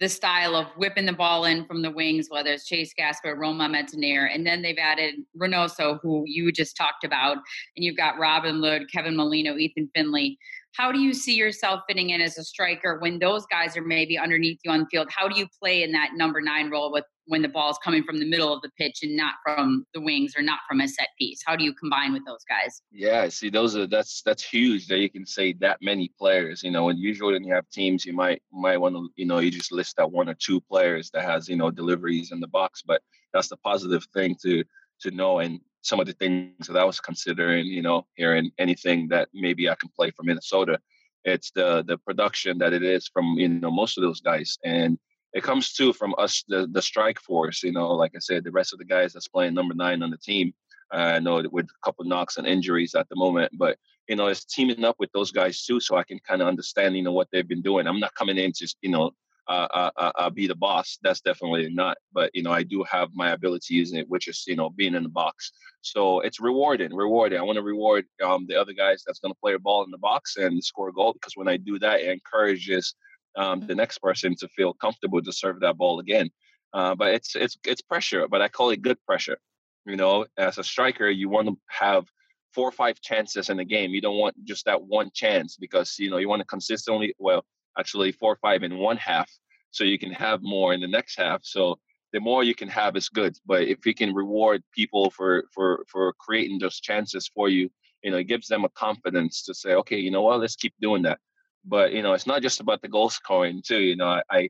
the 0.00 0.08
style 0.08 0.54
of 0.54 0.66
whipping 0.76 1.06
the 1.06 1.12
ball 1.12 1.44
in 1.44 1.64
from 1.64 1.82
the 1.82 1.90
wings, 1.90 2.28
whether 2.30 2.52
it's 2.52 2.66
Chase 2.66 2.94
Gasper, 2.96 3.34
Romain 3.34 3.72
Métanire, 3.72 4.32
and 4.32 4.46
then 4.46 4.62
they've 4.62 4.78
added 4.78 5.16
Reynoso, 5.36 5.98
who 6.00 6.24
you 6.26 6.52
just 6.52 6.76
talked 6.76 7.04
about, 7.04 7.36
and 7.76 7.84
you've 7.84 7.96
got 7.96 8.18
Robin 8.18 8.60
Lod, 8.60 8.82
Kevin 8.92 9.16
Molino, 9.16 9.56
Ethan 9.56 9.90
Finlay. 9.94 10.38
How 10.76 10.92
do 10.92 11.00
you 11.00 11.12
see 11.12 11.34
yourself 11.34 11.80
fitting 11.88 12.10
in 12.10 12.20
as 12.20 12.38
a 12.38 12.44
striker 12.44 12.98
when 13.00 13.18
those 13.18 13.44
guys 13.46 13.76
are 13.76 13.82
maybe 13.82 14.18
underneath 14.18 14.60
you 14.64 14.70
on 14.70 14.80
the 14.80 14.86
field? 14.86 15.08
How 15.10 15.28
do 15.28 15.38
you 15.38 15.46
play 15.60 15.82
in 15.82 15.92
that 15.92 16.10
number 16.14 16.40
nine 16.40 16.70
role 16.70 16.92
with 16.92 17.04
when 17.26 17.42
the 17.42 17.48
ball 17.48 17.70
is 17.70 17.78
coming 17.84 18.02
from 18.02 18.18
the 18.18 18.28
middle 18.28 18.52
of 18.52 18.62
the 18.62 18.70
pitch 18.78 19.00
and 19.02 19.16
not 19.16 19.34
from 19.44 19.84
the 19.92 20.00
wings 20.00 20.34
or 20.36 20.42
not 20.42 20.60
from 20.68 20.80
a 20.80 20.88
set 20.88 21.08
piece? 21.18 21.40
How 21.44 21.56
do 21.56 21.64
you 21.64 21.74
combine 21.74 22.12
with 22.12 22.24
those 22.26 22.44
guys? 22.48 22.82
Yeah, 22.92 23.28
see, 23.28 23.50
those 23.50 23.76
are 23.76 23.86
that's 23.86 24.22
that's 24.22 24.42
huge 24.42 24.86
that 24.88 24.98
you 24.98 25.10
can 25.10 25.26
say 25.26 25.52
that 25.54 25.78
many 25.82 26.10
players. 26.18 26.62
You 26.62 26.70
know, 26.70 26.88
and 26.88 26.98
usually 26.98 27.34
when 27.34 27.44
you 27.44 27.54
have 27.54 27.68
teams, 27.70 28.04
you 28.04 28.12
might 28.12 28.42
might 28.52 28.78
want 28.78 28.94
to 28.94 29.08
you 29.16 29.26
know 29.26 29.38
you 29.38 29.50
just 29.50 29.72
list 29.72 29.96
that 29.96 30.10
one 30.10 30.28
or 30.28 30.34
two 30.34 30.60
players 30.60 31.10
that 31.10 31.24
has 31.24 31.48
you 31.48 31.56
know 31.56 31.70
deliveries 31.70 32.32
in 32.32 32.40
the 32.40 32.48
box, 32.48 32.82
but 32.86 33.02
that's 33.32 33.48
the 33.48 33.56
positive 33.58 34.06
thing 34.14 34.36
to 34.42 34.64
to 35.00 35.10
know 35.10 35.38
and 35.38 35.60
some 35.82 36.00
of 36.00 36.06
the 36.06 36.12
things 36.12 36.66
that 36.66 36.76
I 36.76 36.84
was 36.84 37.00
considering, 37.00 37.66
you 37.66 37.82
know, 37.82 38.06
hearing 38.14 38.50
anything 38.58 39.08
that 39.08 39.28
maybe 39.32 39.68
I 39.68 39.74
can 39.76 39.90
play 39.96 40.10
for 40.10 40.22
Minnesota. 40.22 40.78
It's 41.24 41.50
the 41.50 41.84
the 41.86 41.98
production 41.98 42.58
that 42.58 42.72
it 42.72 42.82
is 42.82 43.08
from 43.08 43.34
you 43.38 43.48
know 43.48 43.70
most 43.70 43.98
of 43.98 44.02
those 44.02 44.20
guys, 44.20 44.58
and 44.64 44.98
it 45.32 45.42
comes 45.42 45.72
too 45.72 45.92
from 45.92 46.14
us 46.16 46.44
the 46.48 46.68
the 46.72 46.82
strike 46.82 47.20
force. 47.20 47.62
You 47.62 47.72
know, 47.72 47.92
like 47.92 48.12
I 48.14 48.20
said, 48.20 48.44
the 48.44 48.50
rest 48.50 48.72
of 48.72 48.78
the 48.78 48.84
guys 48.84 49.12
that's 49.12 49.28
playing 49.28 49.54
number 49.54 49.74
nine 49.74 50.02
on 50.02 50.10
the 50.10 50.18
team. 50.18 50.52
I 50.90 51.20
know 51.20 51.42
with 51.52 51.66
a 51.66 51.84
couple 51.84 52.04
knocks 52.06 52.38
and 52.38 52.46
injuries 52.46 52.94
at 52.94 53.08
the 53.10 53.16
moment, 53.16 53.52
but 53.58 53.76
you 54.08 54.16
know, 54.16 54.28
it's 54.28 54.44
teaming 54.44 54.84
up 54.84 54.96
with 54.98 55.12
those 55.12 55.30
guys 55.30 55.64
too, 55.64 55.80
so 55.80 55.96
I 55.96 56.02
can 56.02 56.18
kind 56.20 56.40
of 56.40 56.48
understand, 56.48 56.96
you 56.96 57.02
know, 57.02 57.12
what 57.12 57.28
they've 57.30 57.46
been 57.46 57.62
doing. 57.62 57.86
I'm 57.86 58.00
not 58.00 58.14
coming 58.14 58.38
in 58.38 58.52
just, 58.56 58.78
you 58.80 58.90
know, 58.90 59.10
uh, 59.48 59.90
uh, 59.96 60.12
uh, 60.14 60.30
be 60.30 60.46
the 60.46 60.54
boss. 60.54 60.98
That's 61.02 61.20
definitely 61.20 61.70
not. 61.70 61.96
But 62.12 62.30
you 62.34 62.42
know, 62.42 62.52
I 62.52 62.62
do 62.62 62.84
have 62.90 63.08
my 63.14 63.30
abilities 63.30 63.94
which 64.06 64.28
is 64.28 64.44
you 64.46 64.56
know 64.56 64.70
being 64.70 64.94
in 64.94 65.02
the 65.02 65.08
box. 65.08 65.52
So 65.80 66.20
it's 66.20 66.40
rewarding, 66.40 66.94
rewarding. 66.94 67.38
I 67.38 67.42
want 67.42 67.56
to 67.56 67.62
reward 67.62 68.04
um, 68.22 68.46
the 68.46 68.56
other 68.56 68.72
guys 68.72 69.02
that's 69.06 69.20
going 69.20 69.32
to 69.32 69.40
play 69.40 69.54
a 69.54 69.58
ball 69.58 69.84
in 69.84 69.90
the 69.90 69.98
box 69.98 70.36
and 70.36 70.62
score 70.62 70.88
a 70.88 70.92
goal 70.92 71.14
because 71.14 71.32
when 71.34 71.48
I 71.48 71.56
do 71.56 71.78
that, 71.78 72.00
it 72.00 72.10
encourages 72.10 72.94
um, 73.36 73.66
the 73.66 73.74
next 73.74 73.98
person 73.98 74.34
to 74.36 74.48
feel 74.48 74.74
comfortable 74.74 75.22
to 75.22 75.32
serve 75.32 75.60
that 75.60 75.78
ball 75.78 76.00
again. 76.00 76.30
Uh, 76.74 76.94
but 76.94 77.14
it's 77.14 77.34
it's 77.34 77.56
it's 77.64 77.80
pressure, 77.80 78.28
but 78.28 78.42
I 78.42 78.48
call 78.48 78.70
it 78.70 78.82
good 78.82 78.98
pressure. 79.06 79.38
You 79.86 79.96
know, 79.96 80.26
as 80.36 80.58
a 80.58 80.64
striker, 80.64 81.08
you 81.08 81.30
want 81.30 81.48
to 81.48 81.56
have 81.68 82.04
four 82.52 82.68
or 82.68 82.72
five 82.72 83.00
chances 83.00 83.48
in 83.48 83.58
a 83.60 83.64
game. 83.64 83.92
You 83.92 84.02
don't 84.02 84.18
want 84.18 84.34
just 84.44 84.66
that 84.66 84.82
one 84.82 85.10
chance 85.14 85.56
because 85.56 85.96
you 85.98 86.10
know 86.10 86.18
you 86.18 86.28
want 86.28 86.40
to 86.40 86.46
consistently 86.46 87.14
well 87.18 87.44
actually 87.78 88.12
four 88.12 88.36
five 88.42 88.62
in 88.62 88.78
one 88.78 88.96
half 88.96 89.30
so 89.70 89.84
you 89.84 89.98
can 89.98 90.12
have 90.12 90.40
more 90.42 90.72
in 90.74 90.80
the 90.80 90.88
next 90.88 91.16
half 91.18 91.40
so 91.42 91.78
the 92.12 92.20
more 92.20 92.42
you 92.42 92.54
can 92.54 92.68
have 92.68 92.96
is 92.96 93.08
good 93.08 93.36
but 93.46 93.62
if 93.62 93.84
you 93.86 93.94
can 93.94 94.14
reward 94.14 94.62
people 94.74 95.10
for 95.10 95.44
for 95.54 95.84
for 95.90 96.12
creating 96.18 96.58
those 96.58 96.80
chances 96.80 97.30
for 97.34 97.48
you 97.48 97.68
you 98.02 98.10
know 98.10 98.18
it 98.18 98.24
gives 98.24 98.48
them 98.48 98.64
a 98.64 98.68
confidence 98.70 99.42
to 99.44 99.54
say 99.54 99.74
okay 99.74 99.98
you 99.98 100.10
know 100.10 100.22
what 100.22 100.40
let's 100.40 100.56
keep 100.56 100.74
doing 100.80 101.02
that 101.02 101.18
but 101.64 101.92
you 101.92 102.02
know 102.02 102.12
it's 102.12 102.26
not 102.26 102.42
just 102.42 102.60
about 102.60 102.80
the 102.82 102.88
goal 102.88 103.10
scoring 103.10 103.62
too 103.66 103.80
you 103.80 103.96
know 103.96 104.20
i 104.30 104.48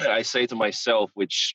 i 0.00 0.22
say 0.22 0.46
to 0.46 0.56
myself 0.56 1.10
which 1.14 1.54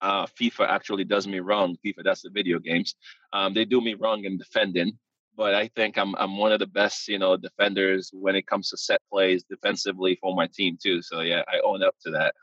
uh, 0.00 0.26
FIFA 0.38 0.68
actually 0.68 1.04
does 1.04 1.26
me 1.26 1.40
wrong. 1.40 1.76
FIFA, 1.84 2.04
that's 2.04 2.20
the 2.20 2.30
video 2.30 2.58
games. 2.58 2.94
Um, 3.32 3.54
they 3.54 3.64
do 3.64 3.80
me 3.80 3.94
wrong 3.94 4.24
in 4.24 4.36
defending 4.36 4.98
but 5.36 5.54
I 5.54 5.68
think 5.68 5.98
I'm 5.98 6.14
I'm 6.16 6.38
one 6.38 6.52
of 6.52 6.58
the 6.58 6.66
best, 6.66 7.08
you 7.08 7.18
know, 7.18 7.36
defenders 7.36 8.10
when 8.12 8.36
it 8.36 8.46
comes 8.46 8.70
to 8.70 8.76
set 8.76 9.00
plays 9.10 9.44
defensively 9.44 10.18
for 10.20 10.34
my 10.34 10.46
team 10.46 10.78
too. 10.82 11.02
So 11.02 11.20
yeah, 11.20 11.42
I 11.48 11.60
own 11.64 11.82
up 11.82 11.94
to 12.04 12.10
that. 12.12 12.34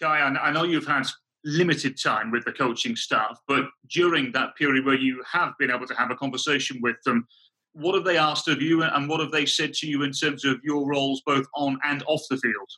Guy, 0.00 0.20
I 0.20 0.52
know 0.52 0.64
you've 0.64 0.86
had 0.86 1.06
limited 1.44 2.00
time 2.00 2.30
with 2.30 2.44
the 2.44 2.52
coaching 2.52 2.94
staff, 2.94 3.40
but 3.48 3.64
during 3.90 4.32
that 4.32 4.54
period 4.56 4.84
where 4.84 4.94
you 4.94 5.22
have 5.30 5.54
been 5.58 5.70
able 5.70 5.86
to 5.86 5.94
have 5.94 6.10
a 6.10 6.14
conversation 6.14 6.78
with 6.82 6.96
them, 7.04 7.26
what 7.72 7.94
have 7.94 8.04
they 8.04 8.18
asked 8.18 8.48
of 8.48 8.60
you, 8.60 8.82
and 8.82 9.08
what 9.08 9.20
have 9.20 9.30
they 9.30 9.46
said 9.46 9.72
to 9.74 9.86
you 9.86 10.02
in 10.02 10.12
terms 10.12 10.44
of 10.44 10.60
your 10.62 10.86
roles 10.86 11.22
both 11.24 11.46
on 11.54 11.78
and 11.84 12.02
off 12.06 12.22
the 12.28 12.36
field? 12.36 12.68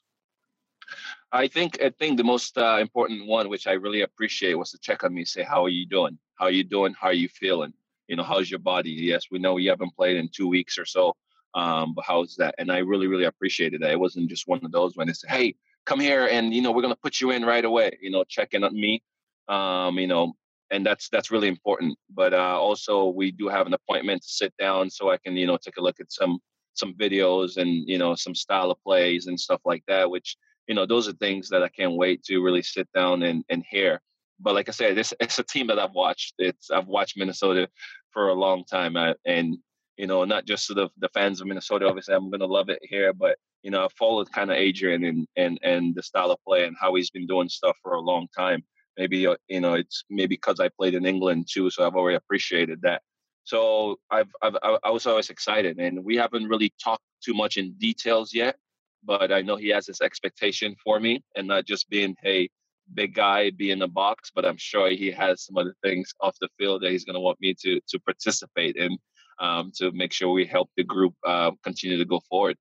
I 1.32 1.46
think 1.46 1.80
I 1.80 1.90
think 1.90 2.16
the 2.16 2.24
most 2.24 2.58
uh, 2.58 2.78
important 2.80 3.26
one, 3.26 3.48
which 3.48 3.66
I 3.66 3.72
really 3.72 4.02
appreciate, 4.02 4.54
was 4.54 4.70
to 4.72 4.78
check 4.78 5.04
on 5.04 5.14
me, 5.14 5.24
say, 5.24 5.42
"How 5.42 5.64
are 5.64 5.68
you 5.68 5.86
doing? 5.86 6.18
How 6.34 6.46
are 6.46 6.50
you 6.50 6.64
doing? 6.64 6.94
How 7.00 7.08
are 7.08 7.12
you 7.12 7.28
feeling?" 7.28 7.72
You 8.10 8.16
know, 8.16 8.24
how's 8.24 8.50
your 8.50 8.58
body? 8.58 8.90
Yes, 8.90 9.26
we 9.30 9.38
know 9.38 9.56
you 9.56 9.70
haven't 9.70 9.94
played 9.94 10.16
in 10.16 10.28
two 10.28 10.48
weeks 10.48 10.76
or 10.78 10.84
so, 10.84 11.14
um, 11.54 11.94
but 11.94 12.04
how's 12.04 12.34
that? 12.36 12.56
And 12.58 12.70
I 12.72 12.78
really, 12.78 13.06
really 13.06 13.24
appreciated 13.24 13.80
that. 13.82 13.92
It 13.92 14.00
wasn't 14.00 14.28
just 14.28 14.48
one 14.48 14.64
of 14.64 14.72
those 14.72 14.96
when 14.96 15.06
they 15.06 15.12
said, 15.12 15.30
hey, 15.30 15.54
come 15.86 16.00
here 16.00 16.26
and, 16.26 16.52
you 16.52 16.60
know, 16.60 16.72
we're 16.72 16.82
going 16.82 16.92
to 16.92 17.00
put 17.00 17.20
you 17.20 17.30
in 17.30 17.44
right 17.44 17.64
away, 17.64 17.96
you 18.02 18.10
know, 18.10 18.24
checking 18.24 18.64
on 18.64 18.74
me, 18.74 19.00
um, 19.48 19.96
you 19.96 20.08
know, 20.08 20.32
and 20.72 20.84
that's 20.84 21.08
that's 21.08 21.30
really 21.30 21.46
important. 21.46 21.96
But 22.12 22.34
uh, 22.34 22.58
also, 22.60 23.06
we 23.06 23.30
do 23.30 23.46
have 23.46 23.68
an 23.68 23.74
appointment 23.74 24.22
to 24.22 24.28
sit 24.28 24.52
down 24.58 24.90
so 24.90 25.10
I 25.10 25.16
can, 25.16 25.36
you 25.36 25.46
know, 25.46 25.56
take 25.56 25.76
a 25.76 25.82
look 25.82 26.00
at 26.00 26.12
some 26.12 26.40
some 26.74 26.94
videos 26.94 27.56
and 27.56 27.88
you 27.88 27.98
know 27.98 28.14
some 28.14 28.34
style 28.34 28.70
of 28.70 28.82
plays 28.82 29.26
and 29.26 29.38
stuff 29.38 29.60
like 29.64 29.84
that. 29.88 30.08
Which 30.10 30.36
you 30.68 30.74
know, 30.74 30.86
those 30.86 31.08
are 31.08 31.12
things 31.14 31.48
that 31.48 31.62
I 31.62 31.68
can't 31.68 31.94
wait 31.94 32.22
to 32.24 32.42
really 32.42 32.62
sit 32.62 32.88
down 32.92 33.22
and 33.22 33.44
and 33.48 33.64
hear. 33.68 34.00
But 34.40 34.54
like 34.54 34.68
I 34.68 34.72
said, 34.72 34.98
it's 34.98 35.12
it's 35.20 35.38
a 35.38 35.44
team 35.44 35.66
that 35.68 35.78
I've 35.78 35.92
watched. 35.92 36.34
It's 36.38 36.70
I've 36.70 36.86
watched 36.86 37.16
Minnesota 37.16 37.68
for 38.10 38.28
a 38.28 38.34
long 38.34 38.64
time. 38.64 38.96
Uh, 38.96 39.14
and, 39.24 39.58
you 39.96 40.06
know, 40.06 40.24
not 40.24 40.46
just 40.46 40.68
the, 40.68 40.88
the 40.98 41.10
fans 41.10 41.40
of 41.40 41.46
Minnesota, 41.46 41.86
obviously, 41.86 42.14
I'm 42.14 42.30
going 42.30 42.40
to 42.40 42.46
love 42.46 42.68
it 42.70 42.80
here, 42.82 43.12
but, 43.12 43.36
you 43.62 43.70
know, 43.70 43.84
I've 43.84 43.92
followed 43.92 44.32
kind 44.32 44.50
of 44.50 44.56
Adrian 44.56 45.04
and, 45.04 45.26
and, 45.36 45.58
and 45.62 45.94
the 45.94 46.02
style 46.02 46.30
of 46.30 46.38
play 46.46 46.64
and 46.64 46.76
how 46.80 46.94
he's 46.94 47.10
been 47.10 47.26
doing 47.26 47.48
stuff 47.48 47.76
for 47.82 47.92
a 47.92 48.00
long 48.00 48.26
time. 48.36 48.64
Maybe, 48.96 49.26
uh, 49.26 49.36
you 49.48 49.60
know, 49.60 49.74
it's 49.74 50.04
maybe 50.10 50.34
because 50.34 50.58
I 50.58 50.68
played 50.68 50.94
in 50.94 51.06
England 51.06 51.48
too, 51.52 51.70
so 51.70 51.86
I've 51.86 51.94
already 51.94 52.16
appreciated 52.16 52.80
that. 52.82 53.02
So 53.44 53.96
I've, 54.10 54.30
I've, 54.42 54.56
I 54.62 54.90
was 54.90 55.06
always 55.06 55.30
excited, 55.30 55.78
and 55.78 56.04
we 56.04 56.16
haven't 56.16 56.48
really 56.48 56.72
talked 56.82 57.04
too 57.24 57.34
much 57.34 57.56
in 57.56 57.72
details 57.74 58.34
yet, 58.34 58.56
but 59.04 59.32
I 59.32 59.42
know 59.42 59.56
he 59.56 59.68
has 59.68 59.86
this 59.86 60.00
expectation 60.00 60.76
for 60.82 60.98
me, 60.98 61.22
and 61.36 61.46
not 61.46 61.66
just 61.66 61.88
being, 61.88 62.16
hey, 62.22 62.48
big 62.94 63.14
guy 63.14 63.50
be 63.50 63.70
in 63.70 63.78
the 63.78 63.88
box, 63.88 64.30
but 64.34 64.44
I'm 64.44 64.56
sure 64.56 64.90
he 64.90 65.10
has 65.10 65.44
some 65.44 65.56
other 65.56 65.74
things 65.82 66.12
off 66.20 66.36
the 66.40 66.48
field 66.58 66.82
that 66.82 66.90
he's 66.90 67.04
going 67.04 67.14
to 67.14 67.20
want 67.20 67.40
me 67.40 67.54
to 67.60 67.80
to 67.88 67.98
participate 68.00 68.76
in 68.76 68.96
um, 69.40 69.72
to 69.76 69.90
make 69.92 70.12
sure 70.12 70.30
we 70.30 70.46
help 70.46 70.70
the 70.76 70.84
group 70.84 71.14
uh, 71.26 71.50
continue 71.64 71.98
to 71.98 72.04
go 72.04 72.20
forward. 72.28 72.56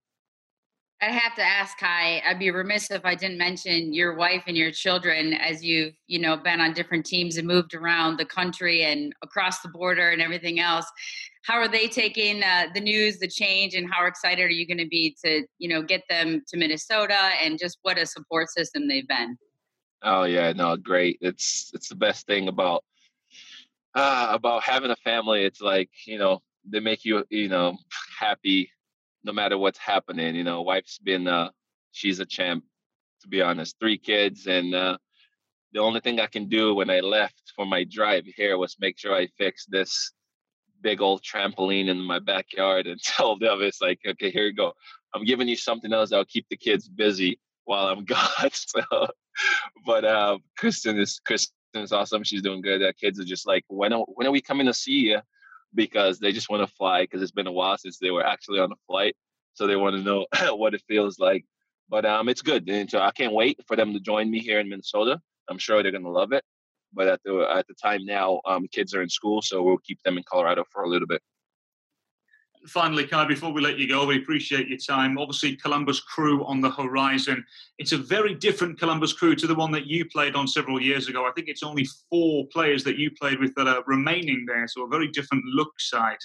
I 1.01 1.11
have 1.11 1.33
to 1.35 1.41
ask 1.41 1.77
Kei. 1.77 2.21
I'd 2.25 2.39
be 2.39 2.51
remiss 2.51 2.91
if 2.91 3.05
I 3.05 3.15
didn't 3.15 3.37
mention 3.37 3.93
your 3.93 4.15
wife 4.15 4.43
and 4.47 4.57
your 4.57 4.71
children 4.71 5.33
as 5.33 5.63
you've 5.63 5.93
you 6.07 6.19
know 6.19 6.35
been 6.35 6.59
on 6.59 6.73
different 6.73 7.05
teams 7.05 7.37
and 7.37 7.47
moved 7.47 7.73
around 7.73 8.17
the 8.17 8.25
country 8.25 8.83
and 8.83 9.13
across 9.21 9.61
the 9.61 9.69
border 9.69 10.09
and 10.09 10.21
everything 10.21 10.59
else. 10.59 10.85
How 11.43 11.55
are 11.55 11.69
they 11.69 11.87
taking 11.87 12.43
uh, 12.43 12.67
the 12.73 12.81
news, 12.81 13.17
the 13.17 13.29
change, 13.29 13.75
and 13.75 13.89
how 13.89 14.05
excited 14.07 14.43
are 14.43 14.49
you 14.49 14.67
going 14.67 14.77
to 14.77 14.89
be 14.89 15.15
to 15.23 15.45
you 15.57 15.69
know 15.69 15.81
get 15.81 16.03
them 16.09 16.43
to 16.49 16.57
Minnesota 16.57 17.31
and 17.41 17.57
just 17.57 17.79
what 17.83 17.97
a 17.97 18.05
support 18.05 18.49
system 18.49 18.89
they've 18.89 19.07
been? 19.07 19.37
Oh 20.01 20.23
yeah, 20.23 20.53
no, 20.53 20.77
great. 20.77 21.17
It's 21.21 21.71
it's 21.73 21.89
the 21.89 21.95
best 21.95 22.25
thing 22.25 22.47
about 22.47 22.83
uh, 23.95 24.27
about 24.31 24.63
having 24.63 24.91
a 24.91 24.95
family. 24.97 25.43
It's 25.43 25.61
like 25.61 25.89
you 26.05 26.17
know 26.17 26.41
they 26.65 26.79
make 26.79 27.03
you 27.05 27.25
you 27.29 27.49
know 27.49 27.77
happy 28.17 28.71
no 29.23 29.33
matter 29.33 29.57
what's 29.57 29.79
happening. 29.79 30.35
You 30.35 30.43
know, 30.43 30.61
wife's 30.61 30.99
been 30.99 31.27
uh, 31.27 31.49
she's 31.91 32.19
a 32.19 32.25
champ 32.25 32.63
to 33.21 33.27
be 33.27 33.41
honest. 33.41 33.77
Three 33.79 33.97
kids, 33.97 34.47
and 34.47 34.73
uh, 34.73 34.97
the 35.73 35.79
only 35.79 35.99
thing 35.99 36.19
I 36.19 36.27
can 36.27 36.47
do 36.47 36.73
when 36.75 36.89
I 36.89 37.01
left 37.01 37.51
for 37.55 37.65
my 37.65 37.83
drive 37.83 38.25
here 38.25 38.57
was 38.57 38.77
make 38.79 38.97
sure 38.97 39.13
I 39.13 39.27
fix 39.37 39.65
this 39.65 40.13
big 40.81 41.01
old 41.01 41.21
trampoline 41.21 41.89
in 41.89 41.99
my 41.99 42.19
backyard 42.19 42.87
and 42.87 43.01
tell 43.03 43.37
them 43.37 43.61
it's 43.61 43.81
like, 43.81 43.99
okay, 44.07 44.31
here 44.31 44.45
you 44.45 44.53
go. 44.53 44.73
I'm 45.13 45.25
giving 45.25 45.47
you 45.47 45.57
something 45.57 45.91
else 45.91 46.11
that'll 46.11 46.25
keep 46.25 46.47
the 46.49 46.57
kids 46.57 46.87
busy 46.87 47.39
while 47.69 47.87
I'm 47.87 48.03
gone. 48.15 48.49
So, 48.51 48.81
but 49.85 50.03
uh, 50.03 50.39
Kristen 50.57 50.99
is 50.99 51.21
Kristen 51.23 51.53
is 51.75 51.93
awesome. 51.93 52.23
She's 52.23 52.41
doing 52.41 52.61
good. 52.61 52.81
The 52.81 52.93
kids 52.99 53.19
are 53.19 53.25
just 53.25 53.45
like, 53.47 53.63
when 53.67 53.93
are, 53.93 54.03
when 54.07 54.27
are 54.27 54.31
we 54.31 54.41
coming 54.41 54.65
to 54.65 54.73
see 54.73 54.99
you? 55.09 55.19
Because 55.75 56.17
they 56.17 56.31
just 56.31 56.49
want 56.49 56.67
to 56.67 56.75
fly 56.75 57.03
because 57.03 57.21
it's 57.21 57.31
been 57.31 57.45
a 57.45 57.51
while 57.51 57.77
since 57.77 57.99
they 57.99 58.09
were 58.09 58.25
actually 58.25 58.59
on 58.59 58.71
a 58.71 58.75
flight, 58.87 59.15
so 59.53 59.67
they 59.67 59.75
want 59.75 59.95
to 59.95 60.01
know 60.01 60.25
what 60.55 60.73
it 60.73 60.81
feels 60.87 61.19
like. 61.19 61.45
But 61.87 62.05
um, 62.05 62.27
it's 62.27 62.41
good, 62.41 62.67
and 62.67 62.89
so 62.89 62.99
I 62.99 63.11
can't 63.11 63.33
wait 63.33 63.59
for 63.67 63.75
them 63.75 63.93
to 63.93 63.99
join 63.99 64.31
me 64.31 64.39
here 64.39 64.59
in 64.59 64.67
Minnesota. 64.67 65.21
I'm 65.47 65.59
sure 65.59 65.83
they're 65.83 65.91
gonna 65.91 66.09
love 66.09 66.33
it. 66.33 66.43
but 66.93 67.07
at 67.07 67.21
the 67.23 67.47
at 67.59 67.67
the 67.67 67.75
time 67.75 68.03
now, 68.05 68.41
um, 68.45 68.67
kids 68.71 68.95
are 68.95 69.03
in 69.03 69.09
school, 69.09 69.41
so 69.43 69.61
we'll 69.61 69.77
keep 69.77 69.99
them 70.03 70.17
in 70.17 70.23
Colorado 70.23 70.63
for 70.71 70.83
a 70.83 70.89
little 70.89 71.07
bit. 71.07 71.21
Finally, 72.67 73.07
Kei, 73.07 73.25
before 73.25 73.53
we 73.53 73.61
let 73.61 73.79
you 73.79 73.87
go, 73.87 74.05
we 74.05 74.17
appreciate 74.17 74.67
your 74.67 74.77
time. 74.77 75.17
Obviously, 75.17 75.55
Columbus 75.55 76.01
Crew 76.01 76.45
on 76.45 76.59
the 76.59 76.69
horizon. 76.69 77.43
It's 77.77 77.93
a 77.93 77.97
very 77.97 78.35
different 78.35 78.77
Columbus 78.77 79.13
Crew 79.13 79.33
to 79.35 79.47
the 79.47 79.55
one 79.55 79.71
that 79.71 79.85
you 79.85 80.05
played 80.05 80.35
on 80.35 80.45
several 80.45 80.81
years 80.81 81.07
ago. 81.07 81.25
I 81.25 81.31
think 81.31 81.47
it's 81.47 81.63
only 81.63 81.87
four 82.09 82.45
players 82.51 82.83
that 82.83 82.97
you 82.97 83.11
played 83.11 83.39
with 83.39 83.55
that 83.55 83.67
are 83.67 83.83
remaining 83.87 84.45
there, 84.45 84.67
so 84.67 84.83
a 84.83 84.89
very 84.89 85.07
different 85.07 85.45
look 85.45 85.71
side. 85.79 86.17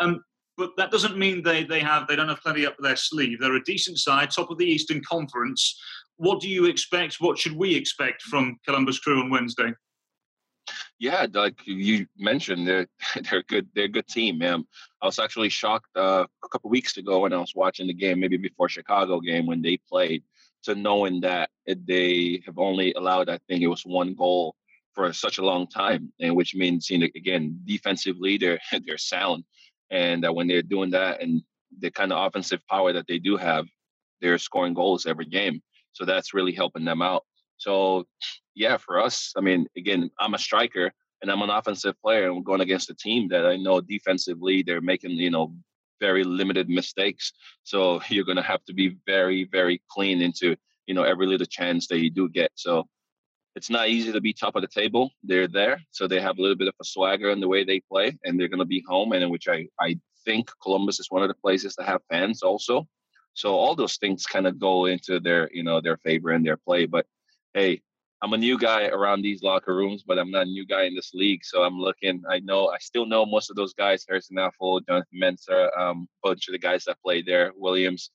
Um, 0.00 0.24
but 0.56 0.70
that 0.78 0.90
doesn't 0.90 1.18
mean 1.18 1.42
they, 1.42 1.64
they 1.64 1.80
have 1.80 2.06
they 2.06 2.16
don't 2.16 2.28
have 2.28 2.40
plenty 2.40 2.64
up 2.64 2.76
their 2.78 2.96
sleeve. 2.96 3.40
They're 3.40 3.56
a 3.56 3.64
decent 3.64 3.98
side, 3.98 4.30
top 4.30 4.50
of 4.50 4.58
the 4.58 4.66
Eastern 4.66 5.02
Conference. 5.02 5.78
What 6.16 6.40
do 6.40 6.48
you 6.48 6.66
expect? 6.66 7.16
What 7.20 7.38
should 7.38 7.56
we 7.56 7.74
expect 7.74 8.22
from 8.22 8.58
Columbus 8.64 9.00
Crew 9.00 9.20
on 9.20 9.30
Wednesday? 9.30 9.72
Yeah, 10.98 11.26
like 11.32 11.66
you 11.66 12.06
mentioned, 12.16 12.66
they're 12.66 12.86
they're 13.30 13.42
good. 13.42 13.68
They're 13.74 13.84
a 13.84 13.88
good 13.88 14.06
team, 14.06 14.38
man. 14.38 14.64
I 15.02 15.06
was 15.06 15.18
actually 15.18 15.50
shocked 15.50 15.96
uh, 15.96 16.26
a 16.44 16.48
couple 16.48 16.70
weeks 16.70 16.96
ago 16.96 17.20
when 17.20 17.32
I 17.32 17.38
was 17.38 17.52
watching 17.54 17.86
the 17.86 17.94
game, 17.94 18.20
maybe 18.20 18.36
before 18.36 18.68
Chicago 18.68 19.20
game 19.20 19.46
when 19.46 19.62
they 19.62 19.76
played, 19.76 20.22
to 20.64 20.74
knowing 20.74 21.20
that 21.20 21.50
they 21.66 22.42
have 22.46 22.58
only 22.58 22.92
allowed, 22.94 23.28
I 23.28 23.38
think 23.48 23.62
it 23.62 23.68
was 23.68 23.82
one 23.84 24.14
goal 24.14 24.54
for 24.94 25.12
such 25.12 25.38
a 25.38 25.44
long 25.44 25.66
time, 25.66 26.12
and 26.20 26.36
which 26.36 26.54
means, 26.54 26.88
you 26.88 26.98
know, 26.98 27.08
again, 27.16 27.60
defensively 27.64 28.38
they're 28.38 28.60
they're 28.86 28.98
sound, 28.98 29.44
and 29.90 30.24
uh, 30.24 30.32
when 30.32 30.46
they're 30.46 30.62
doing 30.62 30.90
that 30.90 31.20
and 31.22 31.42
the 31.80 31.90
kind 31.90 32.12
of 32.12 32.26
offensive 32.26 32.60
power 32.68 32.92
that 32.92 33.06
they 33.08 33.18
do 33.18 33.36
have, 33.36 33.66
they're 34.20 34.38
scoring 34.38 34.74
goals 34.74 35.06
every 35.06 35.26
game. 35.26 35.60
So 35.92 36.04
that's 36.04 36.34
really 36.34 36.52
helping 36.52 36.84
them 36.84 37.02
out. 37.02 37.24
So, 37.64 38.04
yeah, 38.54 38.76
for 38.76 39.00
us, 39.00 39.32
I 39.38 39.40
mean, 39.40 39.66
again, 39.74 40.10
I'm 40.20 40.34
a 40.34 40.38
striker 40.38 40.92
and 41.22 41.30
I'm 41.30 41.40
an 41.40 41.48
offensive 41.48 41.94
player, 42.02 42.26
and 42.26 42.36
we're 42.36 42.42
going 42.42 42.60
against 42.60 42.90
a 42.90 42.94
team 42.94 43.28
that 43.28 43.46
I 43.46 43.56
know 43.56 43.80
defensively 43.80 44.62
they're 44.62 44.82
making, 44.82 45.12
you 45.12 45.30
know, 45.30 45.54
very 45.98 46.24
limited 46.24 46.68
mistakes. 46.68 47.32
So 47.62 48.02
you're 48.10 48.26
going 48.26 48.36
to 48.36 48.42
have 48.52 48.62
to 48.66 48.74
be 48.74 48.98
very, 49.06 49.48
very 49.50 49.80
clean 49.88 50.20
into, 50.20 50.56
you 50.86 50.94
know, 50.94 51.04
every 51.04 51.26
little 51.26 51.46
chance 51.46 51.86
that 51.86 52.00
you 52.00 52.10
do 52.10 52.28
get. 52.28 52.50
So 52.54 52.86
it's 53.56 53.70
not 53.70 53.88
easy 53.88 54.12
to 54.12 54.20
be 54.20 54.34
top 54.34 54.56
of 54.56 54.62
the 54.62 54.68
table. 54.68 55.10
They're 55.22 55.48
there, 55.48 55.80
so 55.90 56.06
they 56.06 56.20
have 56.20 56.36
a 56.36 56.42
little 56.42 56.58
bit 56.58 56.68
of 56.68 56.74
a 56.82 56.84
swagger 56.84 57.30
in 57.30 57.40
the 57.40 57.48
way 57.48 57.64
they 57.64 57.80
play, 57.80 58.18
and 58.24 58.38
they're 58.38 58.54
going 58.54 58.66
to 58.66 58.76
be 58.76 58.84
home, 58.86 59.12
and 59.12 59.24
in 59.24 59.30
which 59.30 59.48
I 59.48 59.68
I 59.80 59.98
think 60.26 60.50
Columbus 60.62 61.00
is 61.00 61.10
one 61.10 61.22
of 61.22 61.28
the 61.28 61.42
places 61.44 61.76
that 61.76 61.86
have 61.86 62.02
fans 62.10 62.42
also. 62.42 62.86
So 63.32 63.54
all 63.54 63.74
those 63.74 63.96
things 63.96 64.26
kind 64.26 64.46
of 64.46 64.58
go 64.58 64.84
into 64.84 65.18
their 65.18 65.48
you 65.50 65.62
know 65.62 65.80
their 65.80 65.96
favor 65.98 66.30
and 66.30 66.44
their 66.44 66.58
play. 66.58 66.84
But 66.84 67.06
hey, 67.54 67.80
I'm 68.22 68.32
a 68.32 68.38
new 68.38 68.58
guy 68.58 68.86
around 68.86 69.22
these 69.22 69.42
locker 69.42 69.74
rooms, 69.74 70.02
but 70.02 70.18
I'm 70.18 70.30
not 70.30 70.46
a 70.46 70.50
new 70.50 70.66
guy 70.66 70.84
in 70.84 70.94
this 70.94 71.12
league. 71.14 71.44
So 71.44 71.62
I'm 71.62 71.78
looking. 71.78 72.22
I 72.28 72.40
know 72.40 72.68
I 72.68 72.78
still 72.78 73.06
know 73.06 73.24
most 73.24 73.50
of 73.50 73.56
those 73.56 73.74
guys: 73.74 74.04
Harrison 74.08 74.36
Afful, 74.36 74.86
Jonathan 74.86 75.20
Mensah, 75.22 75.78
um, 75.78 76.08
a 76.24 76.28
bunch 76.28 76.48
of 76.48 76.52
the 76.52 76.58
guys 76.58 76.84
that 76.84 77.00
played 77.02 77.26
there, 77.26 77.52
Williams, 77.56 78.10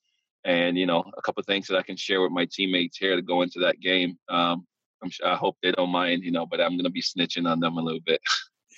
and 0.45 0.77
you 0.77 0.85
know 0.85 1.03
a 1.17 1.21
couple 1.21 1.43
things 1.43 1.67
that 1.67 1.77
I 1.77 1.83
can 1.83 1.95
share 1.97 2.21
with 2.21 2.31
my 2.31 2.47
teammates 2.51 2.97
here 2.97 3.15
to 3.15 3.21
go 3.21 3.41
into 3.41 3.59
that 3.59 3.79
game. 3.79 4.17
Um, 4.29 4.65
I'm 5.03 5.09
sure, 5.09 5.27
I 5.27 5.35
hope 5.35 5.57
they 5.61 5.71
don't 5.71 5.91
mind, 5.91 6.23
you 6.23 6.31
know, 6.31 6.45
but 6.45 6.59
I'm 6.59 6.71
going 6.71 6.83
to 6.83 6.89
be 6.89 7.01
snitching 7.01 7.49
on 7.49 7.59
them 7.59 7.77
a 7.77 7.81
little 7.81 8.01
bit. 8.05 8.21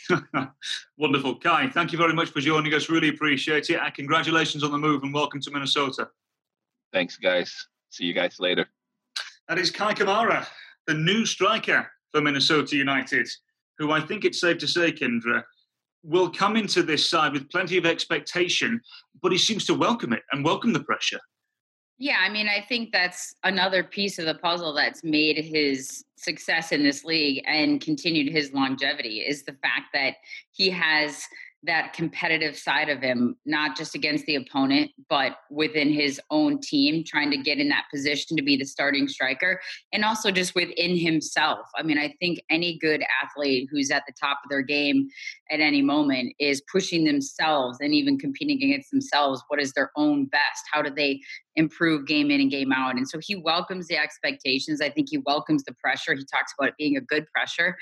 Wonderful. 0.97 1.35
Kei, 1.35 1.69
thank 1.69 1.91
you 1.91 1.97
very 1.97 2.13
much 2.13 2.29
for 2.29 2.41
joining 2.41 2.73
us. 2.73 2.89
Really 2.89 3.09
appreciate 3.09 3.69
it. 3.69 3.79
And 3.81 3.93
congratulations 3.93 4.63
on 4.63 4.71
the 4.71 4.77
move 4.77 5.03
and 5.03 5.13
welcome 5.13 5.41
to 5.41 5.51
Minnesota. 5.51 6.09
Thanks, 6.93 7.17
guys. 7.17 7.67
See 7.89 8.05
you 8.05 8.13
guys 8.13 8.35
later. 8.39 8.67
That 9.51 9.59
is 9.59 9.69
Kei 9.69 9.93
Kamara, 9.93 10.47
the 10.87 10.93
new 10.93 11.25
striker 11.25 11.85
for 12.13 12.21
Minnesota 12.21 12.77
United, 12.77 13.27
who 13.77 13.91
I 13.91 13.99
think 13.99 14.23
it's 14.23 14.39
safe 14.39 14.59
to 14.59 14.67
say, 14.67 14.93
Kyndra, 14.93 15.43
will 16.03 16.29
come 16.29 16.55
into 16.55 16.81
this 16.83 17.09
side 17.09 17.33
with 17.33 17.49
plenty 17.49 17.75
of 17.75 17.85
expectation, 17.85 18.79
but 19.21 19.33
he 19.33 19.37
seems 19.37 19.65
to 19.65 19.73
welcome 19.73 20.13
it 20.13 20.23
and 20.31 20.45
welcome 20.45 20.71
the 20.71 20.85
pressure. 20.85 21.19
Yeah, 21.97 22.19
I 22.21 22.29
mean, 22.29 22.47
I 22.47 22.61
think 22.61 22.93
that's 22.93 23.35
another 23.43 23.83
piece 23.83 24.19
of 24.19 24.25
the 24.25 24.35
puzzle 24.35 24.73
that's 24.73 25.03
made 25.03 25.37
his 25.37 26.05
success 26.15 26.71
in 26.71 26.81
this 26.81 27.03
league 27.03 27.43
and 27.45 27.81
continued 27.81 28.31
his 28.31 28.53
longevity 28.53 29.19
is 29.19 29.43
the 29.43 29.57
fact 29.61 29.87
that 29.93 30.13
he 30.53 30.69
has 30.69 31.25
that 31.63 31.93
competitive 31.93 32.57
side 32.57 32.89
of 32.89 33.01
him, 33.01 33.35
not 33.45 33.77
just 33.77 33.93
against 33.93 34.25
the 34.25 34.35
opponent, 34.35 34.89
but 35.09 35.37
within 35.51 35.91
his 35.93 36.19
own 36.31 36.59
team, 36.59 37.03
trying 37.05 37.29
to 37.29 37.37
get 37.37 37.59
in 37.59 37.69
that 37.69 37.85
position 37.93 38.35
to 38.35 38.41
be 38.41 38.57
the 38.57 38.65
starting 38.65 39.07
striker, 39.07 39.61
and 39.93 40.03
also 40.03 40.31
just 40.31 40.55
within 40.55 40.97
himself. 40.97 41.59
I 41.77 41.83
mean, 41.83 41.99
I 41.99 42.15
think 42.19 42.39
any 42.49 42.79
good 42.79 43.03
athlete 43.23 43.69
who's 43.71 43.91
at 43.91 44.03
the 44.07 44.13
top 44.19 44.39
of 44.43 44.49
their 44.49 44.63
game 44.63 45.07
at 45.51 45.59
any 45.59 45.83
moment 45.83 46.33
is 46.39 46.63
pushing 46.71 47.03
themselves 47.03 47.77
and 47.79 47.93
even 47.93 48.17
competing 48.17 48.63
against 48.63 48.89
themselves. 48.89 49.43
What 49.47 49.61
is 49.61 49.73
their 49.73 49.91
own 49.95 50.25
best? 50.25 50.63
How 50.71 50.81
do 50.81 50.89
they 50.89 51.19
improve 51.55 52.07
game 52.07 52.31
in 52.31 52.41
and 52.41 52.49
game 52.49 52.71
out? 52.71 52.95
And 52.95 53.07
so 53.07 53.19
he 53.21 53.35
welcomes 53.35 53.87
the 53.87 53.97
expectations. 53.97 54.81
I 54.81 54.89
think 54.89 55.09
he 55.11 55.19
welcomes 55.19 55.63
the 55.63 55.73
pressure. 55.73 56.15
He 56.15 56.25
talks 56.25 56.53
about 56.57 56.69
it 56.69 56.75
being 56.77 56.97
a 56.97 57.01
good 57.01 57.27
pressure. 57.33 57.77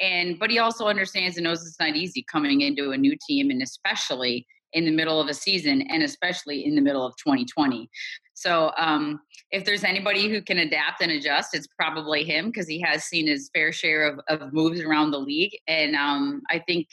And 0.00 0.38
but 0.38 0.50
he 0.50 0.58
also 0.58 0.86
understands 0.86 1.36
and 1.36 1.44
knows 1.44 1.66
it's 1.66 1.78
not 1.78 1.96
easy 1.96 2.24
coming 2.30 2.62
into 2.62 2.90
a 2.90 2.96
new 2.96 3.16
team 3.26 3.50
and 3.50 3.62
especially 3.62 4.46
in 4.74 4.84
the 4.84 4.90
middle 4.90 5.20
of 5.20 5.28
a 5.28 5.34
season 5.34 5.82
and 5.88 6.02
especially 6.02 6.66
in 6.66 6.74
the 6.74 6.82
middle 6.82 7.06
of 7.06 7.14
2020. 7.16 7.88
So 8.34 8.72
um, 8.76 9.20
if 9.52 9.64
there's 9.64 9.84
anybody 9.84 10.28
who 10.28 10.42
can 10.42 10.58
adapt 10.58 11.00
and 11.00 11.12
adjust, 11.12 11.54
it's 11.54 11.68
probably 11.78 12.24
him 12.24 12.46
because 12.46 12.66
he 12.66 12.80
has 12.80 13.04
seen 13.04 13.28
his 13.28 13.48
fair 13.54 13.72
share 13.72 14.06
of, 14.06 14.20
of 14.28 14.52
moves 14.52 14.80
around 14.80 15.12
the 15.12 15.20
league. 15.20 15.56
And 15.68 15.94
um, 15.94 16.42
I 16.50 16.58
think, 16.58 16.88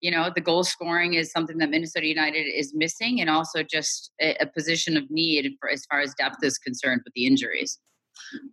you 0.00 0.12
know, 0.12 0.30
the 0.32 0.40
goal 0.40 0.62
scoring 0.62 1.14
is 1.14 1.32
something 1.32 1.58
that 1.58 1.70
Minnesota 1.70 2.06
United 2.06 2.46
is 2.46 2.72
missing 2.74 3.20
and 3.20 3.28
also 3.28 3.64
just 3.64 4.12
a, 4.20 4.36
a 4.40 4.46
position 4.46 4.96
of 4.96 5.10
need 5.10 5.56
for, 5.60 5.68
as 5.68 5.84
far 5.86 6.00
as 6.00 6.14
depth 6.14 6.42
is 6.42 6.56
concerned 6.58 7.02
with 7.04 7.14
the 7.14 7.26
injuries. 7.26 7.80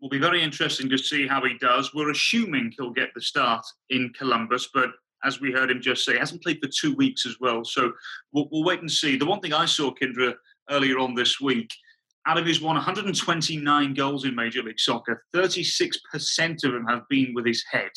Will 0.01 0.09
be 0.09 0.19
very 0.19 0.41
interesting 0.41 0.89
to 0.89 0.97
see 0.97 1.27
how 1.27 1.43
he 1.43 1.57
does. 1.57 1.93
We're 1.93 2.11
assuming 2.11 2.73
he'll 2.77 2.91
get 2.91 3.13
the 3.13 3.21
start 3.21 3.65
in 3.89 4.11
Columbus, 4.17 4.69
but 4.73 4.89
as 5.23 5.39
we 5.39 5.51
heard 5.51 5.69
him 5.69 5.81
just 5.81 6.03
say, 6.03 6.13
he 6.13 6.19
hasn't 6.19 6.41
played 6.41 6.59
for 6.61 6.69
two 6.69 6.95
weeks 6.95 7.25
as 7.25 7.37
well. 7.39 7.63
So 7.63 7.91
we'll, 8.31 8.47
we'll 8.51 8.63
wait 8.63 8.81
and 8.81 8.91
see. 8.91 9.17
The 9.17 9.25
one 9.25 9.39
thing 9.39 9.53
I 9.53 9.65
saw, 9.65 9.91
Kyndra, 9.91 10.33
earlier 10.69 10.99
on 10.99 11.13
this 11.13 11.39
week, 11.39 11.71
out 12.27 12.37
of 12.37 12.45
his 12.45 12.61
129 12.61 13.93
goals 13.93 14.25
in 14.25 14.35
Major 14.35 14.61
League 14.61 14.79
Soccer, 14.79 15.23
36% 15.33 16.63
of 16.63 16.71
them 16.71 16.85
have 16.87 17.01
been 17.09 17.33
with 17.33 17.45
his 17.45 17.63
head. 17.71 17.91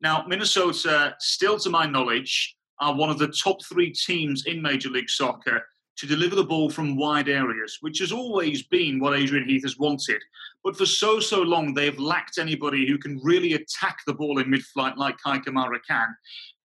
Now, 0.00 0.24
Minnesota, 0.28 1.14
still 1.18 1.58
to 1.60 1.70
my 1.70 1.86
knowledge, 1.86 2.56
are 2.80 2.94
one 2.94 3.10
of 3.10 3.18
the 3.18 3.28
top 3.28 3.64
three 3.64 3.90
teams 3.90 4.46
in 4.46 4.62
Major 4.62 4.88
League 4.88 5.10
Soccer 5.10 5.62
to 5.98 6.06
deliver 6.06 6.36
the 6.36 6.44
ball 6.44 6.70
from 6.70 6.96
wide 6.96 7.28
areas, 7.28 7.78
which 7.80 7.98
has 7.98 8.12
always 8.12 8.62
been 8.62 9.00
what 9.00 9.18
Adrian 9.18 9.48
Heath 9.48 9.64
has 9.64 9.78
wanted. 9.78 10.22
But 10.62 10.76
for 10.76 10.86
so, 10.86 11.18
so 11.18 11.42
long, 11.42 11.74
they've 11.74 11.98
lacked 11.98 12.38
anybody 12.38 12.86
who 12.86 12.98
can 12.98 13.20
really 13.22 13.54
attack 13.54 13.98
the 14.06 14.14
ball 14.14 14.38
in 14.38 14.48
mid 14.48 14.62
flight 14.62 14.96
like 14.96 15.16
Kei 15.24 15.38
Kamara 15.38 15.78
can. 15.86 16.06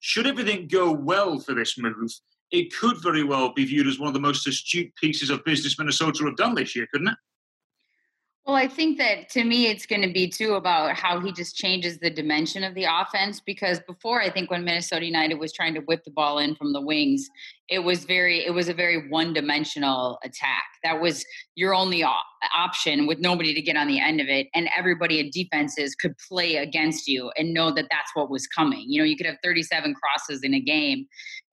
Should 0.02 0.28
everything 0.28 0.68
go 0.68 0.92
well 0.92 1.40
for 1.40 1.54
this 1.54 1.78
move, 1.78 2.12
it 2.52 2.74
could 2.76 3.02
very 3.02 3.24
well 3.24 3.52
be 3.52 3.66
viewed 3.66 3.88
as 3.88 4.00
one 4.00 4.08
of 4.08 4.14
the 4.14 4.20
most 4.20 4.48
astute 4.48 4.94
pieces 4.96 5.32
of 5.32 5.44
business 5.44 5.80
Minnesota 5.80 6.26
have 6.26 6.38
done 6.38 6.54
this 6.54 6.76
year, 6.76 6.88
couldn't 6.92 7.08
it? 7.08 7.18
Well, 8.46 8.58
I 8.58 8.68
think 8.68 8.98
that 8.98 9.30
to 9.30 9.44
me, 9.46 9.68
it's 9.68 9.86
going 9.86 10.02
to 10.02 10.12
be 10.12 10.28
too 10.28 10.56
about 10.56 10.98
how 10.98 11.22
he 11.22 11.32
just 11.32 11.56
changes 11.56 11.98
the 11.98 12.10
dimension 12.10 12.66
of 12.66 12.76
the 12.76 12.84
offense. 12.84 13.40
Because 13.40 13.80
before, 13.88 14.22
I 14.22 14.30
think 14.30 14.52
when 14.52 14.66
Minnesota 14.66 15.06
United 15.06 15.36
was 15.36 15.54
trying 15.54 15.74
to 15.76 15.80
whip 15.80 16.04
the 16.04 16.12
ball 16.12 16.40
in 16.40 16.54
from 16.54 16.74
the 16.74 16.82
wings, 16.82 17.30
it 17.70 17.80
was 17.80 18.04
very, 18.04 18.46
it 18.46 18.54
was 18.54 18.68
a 18.68 18.74
very 18.74 19.10
one-dimensional 19.10 20.20
attack. 20.24 20.64
That 20.84 21.00
was 21.00 21.26
your 21.56 21.74
only 21.74 22.04
op- 22.04 22.24
option 22.56 23.08
with 23.08 23.20
nobody 23.20 23.54
to 23.54 23.62
get 23.62 23.78
on 23.78 23.88
the 23.88 24.00
end 24.00 24.20
of 24.20 24.28
it, 24.28 24.48
and 24.54 24.70
everybody 24.78 25.20
in 25.20 25.30
defenses 25.32 25.96
could 25.96 26.14
play 26.30 26.58
against 26.58 27.08
you 27.08 27.32
and 27.38 27.54
know 27.54 27.72
that 27.74 27.88
that's 27.90 28.12
what 28.16 28.30
was 28.30 28.48
coming. 28.48 28.86
You 28.88 29.00
know, 29.00 29.06
you 29.06 29.16
could 29.16 29.26
have 29.26 29.38
37 29.44 29.96
crosses 29.96 30.44
in 30.44 30.54
a 30.54 30.60
game, 30.60 31.06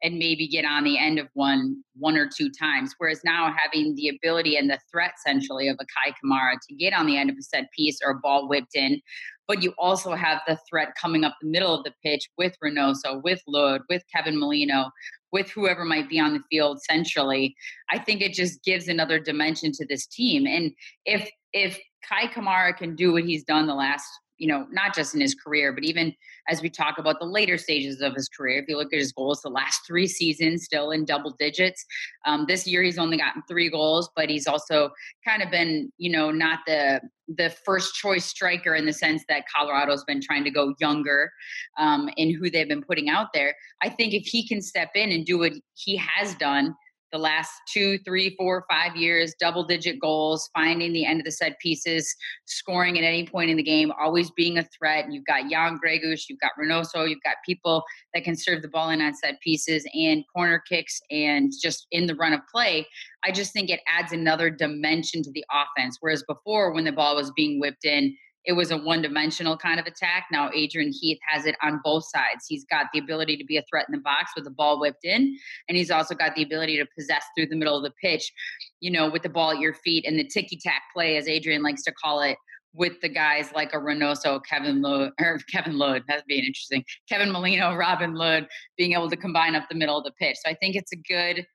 and 0.02 0.18
maybe 0.18 0.48
get 0.48 0.64
on 0.64 0.84
the 0.84 0.98
end 0.98 1.18
of 1.18 1.28
one 1.34 1.82
one 1.96 2.16
or 2.16 2.28
two 2.28 2.50
times. 2.50 2.94
Whereas 2.98 3.20
now 3.24 3.54
having 3.56 3.94
the 3.94 4.08
ability 4.08 4.56
and 4.56 4.68
the 4.68 4.78
threat 4.90 5.12
essentially 5.18 5.68
of 5.68 5.76
a 5.80 5.84
Kei 5.84 6.12
Kamara 6.12 6.54
to 6.68 6.74
get 6.74 6.92
on 6.92 7.06
the 7.06 7.16
end 7.16 7.30
of 7.30 7.36
a 7.38 7.42
set 7.42 7.66
piece 7.76 7.98
or 8.04 8.12
a 8.12 8.18
ball 8.18 8.48
whipped 8.48 8.74
in, 8.74 9.00
but 9.46 9.62
you 9.62 9.74
also 9.78 10.14
have 10.14 10.40
the 10.46 10.58
threat 10.68 10.90
coming 11.00 11.24
up 11.24 11.36
the 11.40 11.48
middle 11.48 11.74
of 11.74 11.84
the 11.84 11.92
pitch 12.04 12.28
with 12.38 12.54
Reynoso, 12.64 13.22
with 13.22 13.42
Lod, 13.46 13.82
with 13.88 14.02
Kevin 14.14 14.38
Molino, 14.38 14.90
with 15.32 15.50
whoever 15.50 15.84
might 15.84 16.08
be 16.08 16.18
on 16.18 16.34
the 16.34 16.42
field 16.50 16.82
centrally. 16.82 17.54
I 17.90 17.98
think 17.98 18.20
it 18.20 18.32
just 18.32 18.62
gives 18.64 18.88
another 18.88 19.18
dimension 19.18 19.72
to 19.72 19.86
this 19.86 20.06
team. 20.06 20.46
And 20.46 20.72
if 21.04 21.30
if 21.52 21.78
Kei 22.08 22.28
Kamara 22.28 22.76
can 22.76 22.94
do 22.94 23.12
what 23.12 23.24
he's 23.24 23.44
done 23.44 23.66
the 23.66 23.74
last 23.74 24.06
you 24.40 24.48
know, 24.48 24.66
not 24.72 24.94
just 24.94 25.14
in 25.14 25.20
his 25.20 25.34
career, 25.34 25.70
but 25.70 25.84
even 25.84 26.14
as 26.48 26.62
we 26.62 26.70
talk 26.70 26.96
about 26.96 27.20
the 27.20 27.26
later 27.26 27.58
stages 27.58 28.00
of 28.00 28.14
his 28.14 28.26
career. 28.28 28.58
If 28.58 28.68
you 28.68 28.78
look 28.78 28.92
at 28.92 28.98
his 28.98 29.12
goals, 29.12 29.42
the 29.42 29.50
last 29.50 29.82
three 29.86 30.06
seasons 30.06 30.64
still 30.64 30.90
in 30.92 31.04
double 31.04 31.36
digits. 31.38 31.84
Um, 32.24 32.46
this 32.48 32.66
year 32.66 32.82
he's 32.82 32.98
only 32.98 33.18
gotten 33.18 33.42
three 33.46 33.68
goals, 33.68 34.08
but 34.16 34.30
he's 34.30 34.46
also 34.46 34.90
kind 35.26 35.42
of 35.42 35.50
been, 35.50 35.92
you 35.98 36.10
know, 36.10 36.30
not 36.30 36.60
the 36.66 37.00
the 37.36 37.50
first 37.64 37.94
choice 37.94 38.24
striker 38.24 38.74
in 38.74 38.86
the 38.86 38.92
sense 38.92 39.22
that 39.28 39.44
Colorado's 39.54 40.02
been 40.04 40.20
trying 40.20 40.42
to 40.42 40.50
go 40.50 40.74
younger 40.80 41.30
um, 41.78 42.10
in 42.16 42.34
who 42.34 42.50
they've 42.50 42.66
been 42.66 42.82
putting 42.82 43.08
out 43.08 43.28
there. 43.32 43.54
I 43.82 43.88
think 43.88 44.14
if 44.14 44.24
he 44.24 44.48
can 44.48 44.60
step 44.60 44.90
in 44.96 45.12
and 45.12 45.24
do 45.24 45.38
what 45.38 45.52
he 45.74 45.96
has 45.96 46.34
done 46.34 46.74
the 47.12 47.18
last 47.18 47.50
two, 47.72 47.98
three, 47.98 48.34
four, 48.36 48.64
five 48.70 48.96
years, 48.96 49.34
double 49.40 49.64
digit 49.64 49.98
goals, 50.00 50.48
finding 50.54 50.92
the 50.92 51.04
end 51.04 51.20
of 51.20 51.24
the 51.24 51.32
set 51.32 51.58
pieces, 51.58 52.14
scoring 52.46 52.98
at 52.98 53.04
any 53.04 53.26
point 53.26 53.50
in 53.50 53.56
the 53.56 53.62
game, 53.62 53.92
always 54.00 54.30
being 54.30 54.58
a 54.58 54.68
threat. 54.78 55.10
You've 55.10 55.26
got 55.26 55.50
Jan 55.50 55.78
Gregus, 55.84 56.24
you've 56.28 56.40
got 56.40 56.52
Reynoso, 56.60 57.08
you've 57.08 57.22
got 57.22 57.36
people 57.44 57.82
that 58.14 58.24
can 58.24 58.36
serve 58.36 58.62
the 58.62 58.68
ball 58.68 58.90
in 58.90 59.00
on 59.00 59.14
set 59.14 59.40
pieces 59.40 59.86
and 59.94 60.24
corner 60.34 60.62
kicks 60.68 61.00
and 61.10 61.52
just 61.60 61.86
in 61.90 62.06
the 62.06 62.14
run 62.14 62.32
of 62.32 62.40
play. 62.52 62.86
I 63.24 63.32
just 63.32 63.52
think 63.52 63.70
it 63.70 63.80
adds 63.86 64.12
another 64.12 64.50
dimension 64.50 65.22
to 65.22 65.32
the 65.32 65.44
offense. 65.52 65.98
Whereas 66.00 66.22
before, 66.26 66.72
when 66.72 66.84
the 66.84 66.92
ball 66.92 67.16
was 67.16 67.32
being 67.32 67.60
whipped 67.60 67.84
in, 67.84 68.16
it 68.44 68.52
was 68.54 68.70
a 68.70 68.76
one 68.76 69.02
dimensional 69.02 69.56
kind 69.56 69.78
of 69.78 69.86
attack. 69.86 70.26
Now 70.32 70.50
Adrian 70.54 70.92
Heath 70.92 71.18
has 71.28 71.46
it 71.46 71.56
on 71.62 71.80
both 71.84 72.04
sides. 72.08 72.46
He's 72.48 72.64
got 72.64 72.86
the 72.92 72.98
ability 72.98 73.36
to 73.36 73.44
be 73.44 73.58
a 73.58 73.62
threat 73.68 73.86
in 73.88 73.92
the 73.92 74.00
box 74.00 74.32
with 74.34 74.44
the 74.44 74.50
ball 74.50 74.80
whipped 74.80 75.04
in, 75.04 75.36
and 75.68 75.76
he's 75.76 75.90
also 75.90 76.14
got 76.14 76.34
the 76.34 76.42
ability 76.42 76.78
to 76.78 76.86
possess 76.96 77.24
through 77.36 77.46
the 77.46 77.56
middle 77.56 77.76
of 77.76 77.82
the 77.82 77.92
pitch, 78.02 78.32
you 78.80 78.90
know, 78.90 79.10
with 79.10 79.22
the 79.22 79.28
ball 79.28 79.52
at 79.52 79.58
your 79.58 79.74
feet 79.74 80.04
and 80.06 80.18
the 80.18 80.24
ticky 80.24 80.58
tack 80.62 80.82
play, 80.94 81.16
as 81.16 81.28
Adrian 81.28 81.62
likes 81.62 81.82
to 81.82 81.92
call 81.92 82.22
it, 82.22 82.38
with 82.72 83.00
the 83.00 83.08
guys 83.08 83.50
like 83.54 83.72
a 83.74 83.76
Reynoso, 83.76 84.40
Kevin 84.48 84.80
Lod, 84.80 85.10
or 85.20 85.38
Kevin 85.50 85.76
Lod, 85.76 86.02
that'd 86.08 86.24
be 86.26 86.38
interesting. 86.38 86.84
Kevin 87.08 87.30
Molino, 87.30 87.74
Robin 87.76 88.14
Lod, 88.14 88.46
being 88.78 88.92
able 88.92 89.10
to 89.10 89.16
combine 89.16 89.54
up 89.54 89.68
the 89.68 89.76
middle 89.76 89.98
of 89.98 90.04
the 90.04 90.12
pitch. 90.12 90.36
So 90.42 90.50
I 90.50 90.54
think 90.54 90.76
it's 90.76 90.92
a 90.92 90.96
good. 90.96 91.46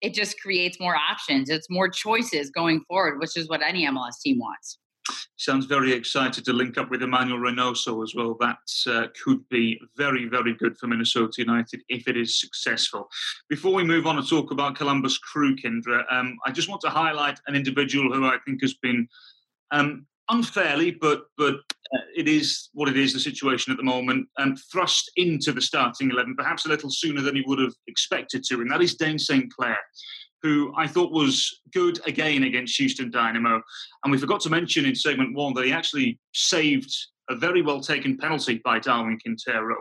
It 0.00 0.12
just 0.12 0.38
creates 0.40 0.78
more 0.78 0.96
options. 0.96 1.48
It's 1.48 1.70
more 1.70 1.88
choices 1.88 2.50
going 2.50 2.82
forward, 2.86 3.20
which 3.20 3.36
is 3.38 3.48
what 3.48 3.62
any 3.62 3.86
MLS 3.86 4.20
team 4.22 4.38
wants 4.38 4.78
sounds 5.36 5.66
very 5.66 5.92
excited 5.92 6.44
to 6.44 6.52
link 6.52 6.78
up 6.78 6.90
with 6.90 7.02
Emmanuel 7.02 7.38
Reynoso 7.38 8.02
as 8.02 8.14
well. 8.14 8.36
That 8.40 8.58
uh, 8.86 9.08
could 9.22 9.46
be 9.48 9.80
very, 9.96 10.26
very 10.26 10.54
good 10.54 10.76
for 10.78 10.86
Minnesota 10.86 11.34
United 11.38 11.82
if 11.88 12.08
it 12.08 12.16
is 12.16 12.40
successful. 12.40 13.08
Before 13.48 13.74
we 13.74 13.84
move 13.84 14.06
on 14.06 14.16
to 14.16 14.28
talk 14.28 14.50
about 14.50 14.76
Columbus 14.76 15.18
Crew, 15.18 15.56
Kyndra, 15.56 16.04
um, 16.10 16.36
I 16.46 16.52
just 16.52 16.68
want 16.68 16.80
to 16.82 16.90
highlight 16.90 17.38
an 17.46 17.54
individual 17.54 18.12
who 18.12 18.26
I 18.26 18.38
think 18.44 18.62
has 18.62 18.74
been 18.74 19.08
um, 19.70 20.06
unfairly, 20.30 20.92
but 20.92 21.24
but 21.36 21.56
uh, 21.56 22.04
it 22.16 22.28
is 22.28 22.70
what 22.72 22.88
it 22.88 22.96
is. 22.96 23.12
The 23.12 23.20
situation 23.20 23.72
at 23.72 23.76
the 23.76 23.84
moment, 23.84 24.28
um, 24.38 24.56
thrust 24.72 25.10
into 25.16 25.52
the 25.52 25.60
starting 25.60 26.10
eleven, 26.10 26.34
perhaps 26.36 26.64
a 26.64 26.68
little 26.68 26.90
sooner 26.90 27.20
than 27.20 27.36
he 27.36 27.44
would 27.46 27.58
have 27.58 27.74
expected 27.86 28.44
to, 28.44 28.60
and 28.60 28.70
that 28.70 28.82
is 28.82 28.94
Dayne 28.94 29.18
St. 29.18 29.52
Clair 29.52 29.78
who 30.44 30.74
I 30.76 30.86
thought 30.86 31.10
was 31.10 31.62
good 31.72 32.06
again 32.06 32.44
against 32.44 32.76
Houston 32.76 33.10
Dynamo. 33.10 33.62
And 34.04 34.12
we 34.12 34.18
forgot 34.18 34.42
to 34.42 34.50
mention 34.50 34.84
in 34.84 34.94
segment 34.94 35.34
one 35.34 35.54
that 35.54 35.64
he 35.64 35.72
actually 35.72 36.20
saved 36.34 36.94
a 37.30 37.34
very 37.34 37.62
well 37.62 37.80
taken 37.80 38.18
penalty 38.18 38.60
by 38.62 38.78
Darwin 38.78 39.18
Quintero. 39.18 39.76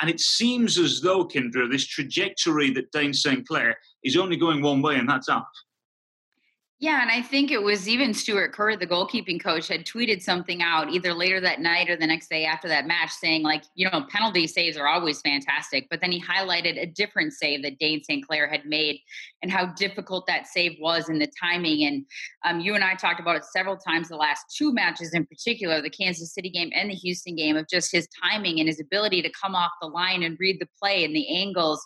And 0.00 0.08
it 0.08 0.18
seems 0.18 0.78
as 0.78 1.02
though, 1.02 1.28
Kyndra, 1.28 1.70
this 1.70 1.86
trajectory 1.86 2.70
that 2.70 2.90
Dayne 2.92 3.12
St. 3.12 3.46
Clair 3.46 3.76
is 4.04 4.16
only 4.16 4.38
going 4.38 4.62
one 4.62 4.80
way, 4.80 4.96
and 4.96 5.06
that's 5.06 5.28
up. 5.28 5.50
Yeah, 6.78 7.00
and 7.00 7.10
I 7.10 7.22
think 7.22 7.50
it 7.50 7.62
was 7.62 7.88
even 7.88 8.12
Stewart 8.12 8.52
Kerr, 8.52 8.76
the 8.76 8.86
goalkeeping 8.86 9.42
coach, 9.42 9.68
had 9.68 9.86
tweeted 9.86 10.20
something 10.20 10.60
out 10.60 10.90
either 10.90 11.14
later 11.14 11.40
that 11.40 11.58
night 11.58 11.88
or 11.88 11.96
the 11.96 12.06
next 12.06 12.28
day 12.28 12.44
after 12.44 12.68
that 12.68 12.86
match 12.86 13.12
saying, 13.12 13.42
like, 13.42 13.62
you 13.76 13.88
know, 13.88 14.04
penalty 14.10 14.46
saves 14.46 14.76
are 14.76 14.86
always 14.86 15.22
fantastic. 15.22 15.86
But 15.88 16.02
then 16.02 16.12
he 16.12 16.22
highlighted 16.22 16.78
a 16.78 16.84
different 16.84 17.32
save 17.32 17.62
that 17.62 17.78
Dayne 17.78 18.04
St. 18.04 18.26
Clair 18.26 18.46
had 18.46 18.66
made 18.66 19.00
and 19.40 19.50
how 19.50 19.72
difficult 19.72 20.26
that 20.26 20.48
save 20.48 20.76
was 20.78 21.08
and 21.08 21.18
the 21.18 21.32
timing. 21.42 21.86
And 21.86 22.04
um, 22.44 22.60
you 22.60 22.74
and 22.74 22.84
I 22.84 22.94
talked 22.94 23.20
about 23.20 23.36
it 23.36 23.46
several 23.46 23.78
times 23.78 24.08
the 24.08 24.16
last 24.16 24.44
two 24.54 24.74
matches 24.74 25.14
in 25.14 25.24
particular, 25.24 25.80
the 25.80 25.88
Kansas 25.88 26.34
City 26.34 26.50
game 26.50 26.72
and 26.74 26.90
the 26.90 26.94
Houston 26.94 27.36
game, 27.36 27.56
of 27.56 27.66
just 27.70 27.90
his 27.90 28.06
timing 28.22 28.60
and 28.60 28.68
his 28.68 28.80
ability 28.80 29.22
to 29.22 29.30
come 29.30 29.54
off 29.54 29.72
the 29.80 29.88
line 29.88 30.22
and 30.22 30.36
read 30.38 30.60
the 30.60 30.68
play 30.78 31.04
and 31.04 31.16
the 31.16 31.38
angles 31.38 31.82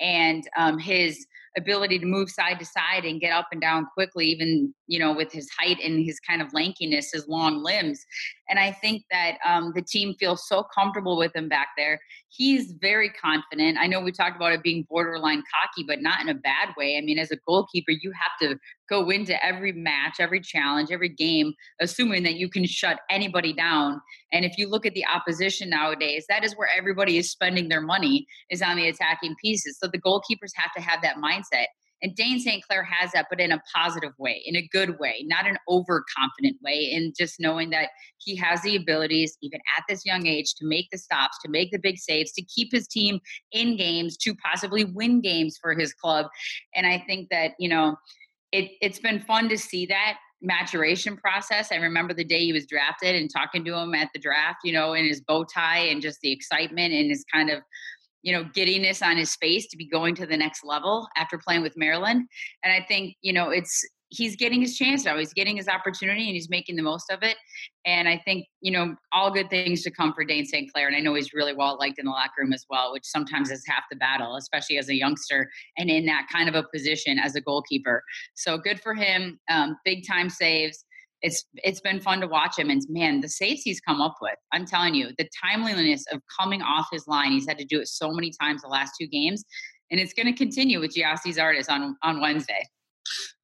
and 0.00 0.44
um, 0.56 0.78
his 0.78 1.26
ability 1.56 1.98
to 1.98 2.06
move 2.06 2.30
side 2.30 2.58
to 2.58 2.64
side 2.64 3.04
and 3.04 3.20
get 3.20 3.32
up 3.32 3.48
and 3.52 3.60
down 3.60 3.86
quickly, 3.94 4.26
even 4.26 4.74
you 4.86 4.98
know 4.98 5.12
with 5.12 5.32
his 5.32 5.48
height 5.58 5.78
and 5.82 6.04
his 6.04 6.18
kind 6.20 6.42
of 6.42 6.52
lankiness, 6.52 7.12
his 7.12 7.28
long 7.28 7.62
limbs. 7.62 8.04
And 8.52 8.60
I 8.60 8.70
think 8.70 9.04
that 9.10 9.38
um, 9.46 9.72
the 9.74 9.80
team 9.80 10.14
feels 10.20 10.46
so 10.46 10.62
comfortable 10.62 11.16
with 11.16 11.34
him 11.34 11.48
back 11.48 11.68
there. 11.74 11.98
He's 12.28 12.74
very 12.82 13.08
confident. 13.08 13.78
I 13.80 13.86
know 13.86 13.98
we 13.98 14.12
talked 14.12 14.36
about 14.36 14.52
it 14.52 14.62
being 14.62 14.86
borderline 14.90 15.42
cocky, 15.50 15.86
but 15.88 16.02
not 16.02 16.20
in 16.20 16.28
a 16.28 16.34
bad 16.34 16.68
way. 16.76 16.98
I 16.98 17.00
mean, 17.00 17.18
as 17.18 17.30
a 17.30 17.38
goalkeeper, 17.46 17.92
you 17.92 18.12
have 18.12 18.32
to 18.42 18.58
go 18.90 19.08
into 19.08 19.42
every 19.42 19.72
match, 19.72 20.16
every 20.18 20.38
challenge, 20.38 20.90
every 20.90 21.08
game, 21.08 21.54
assuming 21.80 22.24
that 22.24 22.34
you 22.34 22.50
can 22.50 22.66
shut 22.66 23.00
anybody 23.08 23.54
down. 23.54 24.02
And 24.34 24.44
if 24.44 24.58
you 24.58 24.68
look 24.68 24.84
at 24.84 24.92
the 24.92 25.06
opposition 25.06 25.70
nowadays, 25.70 26.26
that 26.28 26.44
is 26.44 26.54
where 26.54 26.68
everybody 26.76 27.16
is 27.16 27.30
spending 27.30 27.70
their 27.70 27.80
money 27.80 28.26
is 28.50 28.60
on 28.60 28.76
the 28.76 28.88
attacking 28.88 29.34
pieces. 29.42 29.78
So 29.82 29.88
the 29.90 29.98
goalkeepers 29.98 30.52
have 30.56 30.74
to 30.76 30.82
have 30.82 31.00
that 31.00 31.16
mindset. 31.16 31.68
And 32.02 32.14
Dayne 32.16 32.40
St. 32.40 32.62
Clair 32.66 32.82
has 32.82 33.12
that, 33.12 33.26
but 33.30 33.40
in 33.40 33.52
a 33.52 33.62
positive 33.74 34.12
way, 34.18 34.42
in 34.44 34.56
a 34.56 34.68
good 34.72 34.98
way, 34.98 35.24
not 35.26 35.46
an 35.46 35.56
overconfident 35.68 36.56
way, 36.62 36.92
and 36.94 37.14
just 37.16 37.38
knowing 37.38 37.70
that 37.70 37.90
he 38.18 38.34
has 38.36 38.60
the 38.62 38.76
abilities, 38.76 39.36
even 39.40 39.60
at 39.78 39.84
this 39.88 40.04
young 40.04 40.26
age, 40.26 40.54
to 40.56 40.66
make 40.66 40.88
the 40.90 40.98
stops, 40.98 41.38
to 41.44 41.48
make 41.48 41.70
the 41.70 41.78
big 41.78 41.98
saves, 41.98 42.32
to 42.32 42.42
keep 42.42 42.72
his 42.72 42.88
team 42.88 43.20
in 43.52 43.76
games, 43.76 44.16
to 44.18 44.34
possibly 44.34 44.84
win 44.84 45.20
games 45.20 45.58
for 45.60 45.74
his 45.74 45.94
club. 45.94 46.26
And 46.74 46.86
I 46.86 47.02
think 47.06 47.28
that, 47.30 47.52
you 47.58 47.68
know, 47.68 47.96
it, 48.50 48.72
it's 48.80 48.98
been 48.98 49.20
fun 49.20 49.48
to 49.48 49.56
see 49.56 49.86
that 49.86 50.18
maturation 50.42 51.16
process. 51.16 51.70
I 51.70 51.76
remember 51.76 52.12
the 52.14 52.24
day 52.24 52.44
he 52.44 52.52
was 52.52 52.66
drafted 52.66 53.14
and 53.14 53.30
talking 53.32 53.64
to 53.64 53.74
him 53.74 53.94
at 53.94 54.08
the 54.12 54.18
draft, 54.20 54.58
you 54.64 54.72
know, 54.72 54.94
in 54.94 55.06
his 55.06 55.20
bow 55.20 55.44
tie 55.44 55.78
and 55.78 56.02
just 56.02 56.20
the 56.20 56.32
excitement 56.32 56.92
and 56.92 57.08
his 57.08 57.24
kind 57.32 57.48
of, 57.48 57.62
you 58.22 58.32
know, 58.32 58.44
giddiness 58.54 59.02
on 59.02 59.16
his 59.16 59.34
face 59.36 59.66
to 59.68 59.76
be 59.76 59.86
going 59.86 60.14
to 60.16 60.26
the 60.26 60.36
next 60.36 60.64
level 60.64 61.08
after 61.16 61.38
playing 61.38 61.62
with 61.62 61.76
Maryland. 61.76 62.26
And 62.62 62.72
I 62.72 62.84
think, 62.86 63.16
you 63.22 63.32
know, 63.32 63.50
it's 63.50 63.84
he's 64.12 64.36
getting 64.36 64.60
his 64.60 64.76
chance 64.76 65.04
now. 65.04 65.18
He's 65.18 65.32
getting 65.32 65.56
his 65.56 65.68
opportunity 65.68 66.26
and 66.26 66.34
he's 66.34 66.50
making 66.50 66.76
the 66.76 66.82
most 66.82 67.10
of 67.10 67.22
it. 67.22 67.36
And 67.86 68.06
I 68.06 68.20
think, 68.24 68.46
you 68.60 68.70
know, 68.70 68.94
all 69.10 69.32
good 69.32 69.48
things 69.48 69.82
to 69.82 69.90
come 69.90 70.12
for 70.12 70.22
Dayne 70.22 70.44
St. 70.44 70.70
Clair. 70.70 70.86
And 70.86 70.94
I 70.94 71.00
know 71.00 71.14
he's 71.14 71.32
really 71.32 71.54
well 71.54 71.78
liked 71.78 71.98
in 71.98 72.04
the 72.04 72.10
locker 72.10 72.42
room 72.42 72.52
as 72.52 72.66
well, 72.68 72.92
which 72.92 73.06
sometimes 73.06 73.50
is 73.50 73.64
half 73.66 73.84
the 73.90 73.96
battle, 73.96 74.36
especially 74.36 74.76
as 74.76 74.90
a 74.90 74.94
youngster 74.94 75.50
and 75.78 75.88
in 75.88 76.04
that 76.06 76.26
kind 76.30 76.48
of 76.48 76.54
a 76.54 76.64
position 76.72 77.18
as 77.18 77.34
a 77.34 77.40
goalkeeper. 77.40 78.02
So 78.34 78.58
good 78.58 78.80
for 78.80 78.94
him. 78.94 79.40
Um, 79.48 79.78
big 79.84 80.06
time 80.06 80.28
saves. 80.28 80.84
It's 81.22 81.44
it's 81.54 81.80
been 81.80 82.00
fun 82.00 82.20
to 82.20 82.26
watch 82.26 82.58
him, 82.58 82.68
and 82.70 82.82
man, 82.88 83.20
the 83.20 83.28
saves 83.28 83.62
he's 83.62 83.80
come 83.80 84.00
up 84.00 84.16
with. 84.20 84.34
I'm 84.52 84.66
telling 84.66 84.94
you, 84.94 85.10
the 85.18 85.28
timeliness 85.44 86.04
of 86.12 86.20
coming 86.40 86.62
off 86.62 86.88
his 86.90 87.06
line. 87.06 87.32
He's 87.32 87.46
had 87.46 87.58
to 87.58 87.64
do 87.64 87.80
it 87.80 87.88
so 87.88 88.10
many 88.10 88.32
times 88.40 88.62
the 88.62 88.68
last 88.68 88.94
two 89.00 89.06
games, 89.06 89.44
and 89.90 90.00
it's 90.00 90.12
going 90.12 90.26
to 90.26 90.32
continue 90.32 90.80
with 90.80 90.94
Gyasi 90.94 91.34
Zardes 91.36 91.70
on 91.70 91.96
on 92.02 92.20
Wednesday. 92.20 92.66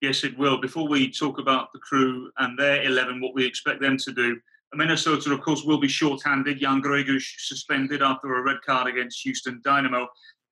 Yes, 0.01 0.25
it 0.25 0.37
will. 0.39 0.61
Before 0.61 0.89
we 0.89 1.11
talk 1.11 1.39
about 1.39 1.69
the 1.73 1.81
crew 1.81 2.31
and 2.39 2.59
their 2.59 2.83
11, 2.85 3.21
what 3.21 3.35
we 3.35 3.45
expect 3.45 3.81
them 3.81 3.97
to 3.99 4.13
do, 4.13 4.39
Minnesota, 4.75 5.33
of 5.33 5.41
course, 5.41 5.65
will 5.65 5.81
be 5.81 5.89
short-handed. 5.89 6.61
Jan 6.61 6.81
Gregus 6.83 7.25
suspended 7.39 8.03
after 8.03 8.37
a 8.37 8.43
red 8.43 8.59
card 8.65 8.87
against 8.87 9.23
Houston 9.23 9.61
Dynamo. 9.65 10.07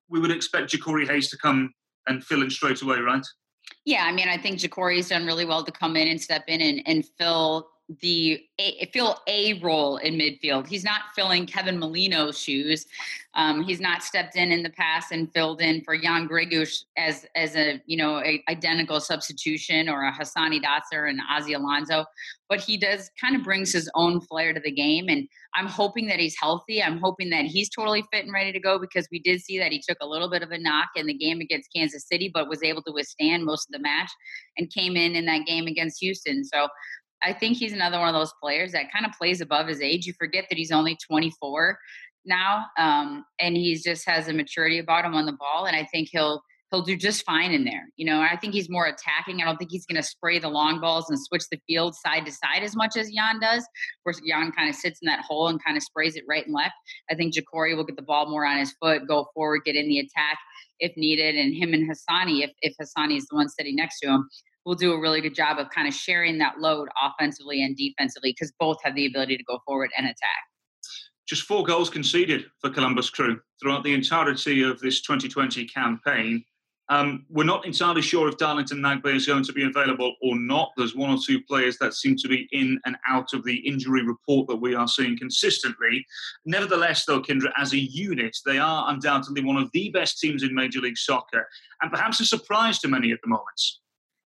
We 0.09 0.21
would 0.21 0.31
expect 0.31 0.73
Jacori 0.73 1.07
Hayes 1.07 1.31
to 1.31 1.39
come 1.39 1.73
and 2.07 2.25
fill 2.25 2.43
in 2.43 2.51
straight 2.51 2.83
away, 2.83 2.99
right? 2.99 3.25
Yeah, 3.85 4.05
I 4.05 4.13
mean, 4.13 4.29
I 4.29 4.37
think 4.37 4.59
Jacori's 4.59 5.09
done 5.09 5.27
really 5.27 5.45
well 5.45 5.65
to 5.65 5.73
come 5.73 5.97
in 5.97 6.09
and 6.09 6.21
step 6.21 6.45
in 6.49 6.61
and, 6.61 6.83
and 6.87 7.05
fill 7.19 7.69
the 8.01 8.41
a, 8.59 8.87
fill 8.93 9.21
a 9.29 9.61
role 9.61 9.99
in 9.99 10.15
midfield. 10.15 10.67
He's 10.67 10.83
not 10.83 11.03
filling 11.15 11.47
Kevin 11.47 11.79
Molino's 11.79 12.39
shoes. 12.39 12.87
Um, 13.35 13.63
he's 13.63 13.81
not 13.81 14.03
stepped 14.03 14.35
in 14.35 14.51
in 14.51 14.63
the 14.63 14.71
past 14.71 15.13
and 15.13 15.33
filled 15.33 15.61
in 15.61 15.83
for 15.85 15.97
Jan 15.97 16.27
Gregus 16.27 16.85
as 16.97 17.27
as 17.37 17.55
a 17.55 17.81
you 17.87 17.97
know 17.97 18.19
a 18.19 18.43
identical 18.49 18.99
substitution 18.99 19.89
or 19.89 20.05
a 20.05 20.13
Hassani 20.13 20.61
Dotson 20.61 21.11
and 21.11 21.21
Ozzie 21.31 21.53
Alonso. 21.53 22.05
But 22.49 22.61
he 22.61 22.77
does 22.77 23.11
kind 23.21 23.37
of 23.37 23.45
brings 23.45 23.73
his 23.73 23.91
own 23.95 24.21
flair 24.21 24.53
to 24.53 24.61
the 24.61 24.71
game, 24.71 25.09
and 25.09 25.29
I'm 25.55 25.67
hoping 25.67 26.07
that 26.09 26.19
he's 26.19 26.37
healthy. 26.41 26.83
I'm 26.83 26.99
hoping 26.99 27.31
that 27.31 27.45
he's 27.45 27.69
totally 27.69 28.05
fit 28.13 28.25
and 28.25 28.33
ready 28.33 28.53
to 28.53 28.61
go 28.61 28.79
because 28.79 29.07
we 29.13 29.21
did 29.21 29.41
see 29.41 29.59
that 29.59 29.73
he 29.73 29.83
took 29.87 29.99
a 30.01 30.07
little 30.07 30.31
bit 30.31 30.43
of 30.43 30.51
a 30.51 30.59
knock 30.59 30.89
in 30.97 31.07
the 31.07 31.15
game 31.15 31.41
against 31.41 31.73
Kansas 31.75 32.07
City, 32.07 32.31
but 32.33 32.49
was 32.49 32.63
able 32.63 32.83
to 32.83 32.93
withstand 32.93 33.45
most 33.45 33.69
of 33.69 33.73
the 33.73 33.79
match 33.79 34.11
and 34.57 34.73
came 34.73 34.97
in 34.97 35.15
in 35.15 35.27
that 35.27 35.47
game 35.47 35.67
against 35.67 36.01
Houston. 36.01 36.45
So 36.45 36.69
I 37.27 37.33
think 37.33 37.57
he's 37.57 37.73
another 37.73 37.99
one 37.99 38.09
of 38.09 38.15
those 38.15 38.33
players 38.41 38.73
that 38.73 38.93
kind 38.93 39.05
of 39.05 39.13
plays 39.13 39.41
above 39.41 39.67
his 39.67 39.81
age. 39.81 40.07
You 40.07 40.13
forget 40.19 40.45
that 40.49 40.57
he's 40.57 40.71
only 40.71 40.97
24 41.09 41.77
now, 42.25 42.67
um, 42.79 43.25
and 43.41 43.57
he 43.57 43.75
just 43.75 44.09
has 44.09 44.29
a 44.29 44.33
maturity 44.33 44.79
about 44.79 45.05
him 45.05 45.15
on 45.15 45.27
the 45.27 45.33
ball. 45.33 45.67
And 45.67 45.77
I 45.77 45.85
think 45.93 46.09
he'll 46.13 46.41
he'll 46.71 46.83
do 46.83 46.97
just 46.97 47.25
fine 47.25 47.53
in 47.53 47.65
there. 47.65 47.85
You 47.97 48.07
know, 48.07 48.21
I 48.21 48.37
think 48.37 48.53
he's 48.53 48.71
more 48.71 48.87
attacking. 48.87 49.41
I 49.41 49.45
don't 49.45 49.57
think 49.57 49.71
he's 49.71 49.87
going 49.87 50.01
to 50.01 50.07
spray 50.07 50.39
the 50.39 50.49
long 50.49 50.81
balls 50.81 51.09
and 51.09 51.19
switch 51.19 51.45
the 51.51 51.61
field 51.67 51.95
side 51.95 52.27
to 52.27 52.33
side 52.33 52.63
as 52.63 52.77
much 52.77 52.97
as 52.97 53.11
Jan 53.11 53.41
does. 53.41 53.63
Of 53.63 54.05
course, 54.05 54.21
Jan 54.29 54.53
kind 54.53 54.69
of 54.69 54.75
sits 54.75 55.01
in 55.03 55.07
that 55.07 55.25
hole 55.25 55.49
and 55.49 55.63
kind 55.65 55.77
of 55.77 55.83
sprays 55.83 56.17
it 56.17 56.25
right 56.29 56.45
and 56.45 56.55
left. 56.55 56.75
I 57.11 57.15
think 57.15 57.35
Jacori 57.35 57.77
will 57.77 57.85
get 57.85 57.97
the 57.97 58.03
ball 58.03 58.29
more 58.29 58.47
on 58.47 58.59
his 58.59 58.75
foot, 58.81 59.07
go 59.09 59.27
forward, 59.35 59.63
get 59.65 59.77
in 59.77 59.89
the 59.89 59.99
attack 59.99 60.39
if 60.79 60.97
needed, 60.97 61.37
and 61.37 61.55
him 61.55 61.73
and 61.73 61.89
Hassani, 61.91 62.45
if 62.45 62.51
if 62.63 62.75
Hassani 62.81 63.17
is 63.17 63.27
the 63.27 63.37
one 63.37 63.49
sitting 63.49 63.77
next 63.77 64.01
to 64.01 64.09
him, 64.09 64.29
will 64.67 64.75
do 64.75 64.93
a 64.93 65.01
really 65.01 65.21
good 65.21 65.35
job 65.35 65.59
of 65.59 65.71
kind 65.71 65.89
of 65.89 65.95
sharing 65.95 66.37
that 66.39 66.59
load 66.59 66.89
offensively 67.03 67.63
and 67.63 67.77
defensively 67.77 68.33
because 68.33 68.53
both 68.59 68.77
have 68.83 68.95
the 68.97 69.07
ability 69.07 69.37
to 69.39 69.45
go 69.45 69.59
forward 69.65 69.91
and 69.97 70.07
attack. 70.07 70.43
Just 71.27 71.43
four 71.43 71.65
goals 71.65 71.89
conceded 71.89 72.47
for 72.61 72.71
Columbus 72.71 73.09
Crew 73.09 73.41
throughout 73.61 73.85
the 73.85 73.95
entirety 73.95 74.63
of 74.63 74.79
this 74.81 75.01
2020 75.03 75.65
campaign. 75.67 76.45
Um, 76.89 77.27
we're 77.29 77.43
not 77.43 77.67
entirely 77.67 78.03
sure 78.03 78.29
if 78.29 78.37
Darlington 78.37 78.79
Nagbe 78.79 79.13
is 79.13 79.27
going 79.27 79.43
to 79.43 79.53
be 79.53 79.65
available 79.65 80.15
or 80.23 80.39
not. 80.39 80.71
There's 80.77 80.95
one 80.95 81.11
or 81.11 81.19
two 81.25 81.43
players 81.43 81.79
that 81.79 81.95
seem 81.95 82.15
to 82.17 82.29
be 82.29 82.49
in 82.53 82.79
and 82.87 82.97
out 83.09 83.33
of 83.35 83.45
the 83.45 83.57
injury 83.57 84.05
report 84.05 84.47
that 84.47 84.57
we 84.57 84.77
are 84.77 84.87
seeing 84.87 85.19
consistently. 85.19 86.07
Nevertheless, 86.45 87.05
though, 87.05 87.21
Kyndra, 87.21 87.51
as 87.59 87.73
a 87.73 87.79
unit, 87.79 88.37
they 88.47 88.59
are 88.59 88.89
undoubtedly 88.89 89.43
one 89.43 89.57
of 89.57 89.69
the 89.73 89.91
best 89.91 90.21
teams 90.21 90.45
in 90.45 90.55
Major 90.55 90.81
League 90.81 90.99
Soccer 90.99 91.49
and 91.83 91.91
perhaps 91.91 92.21
a 92.21 92.25
surprise 92.25 92.79
to 92.81 92.89
many 92.89 93.11
at 93.11 93.19
the 93.21 93.29
moment. 93.29 93.61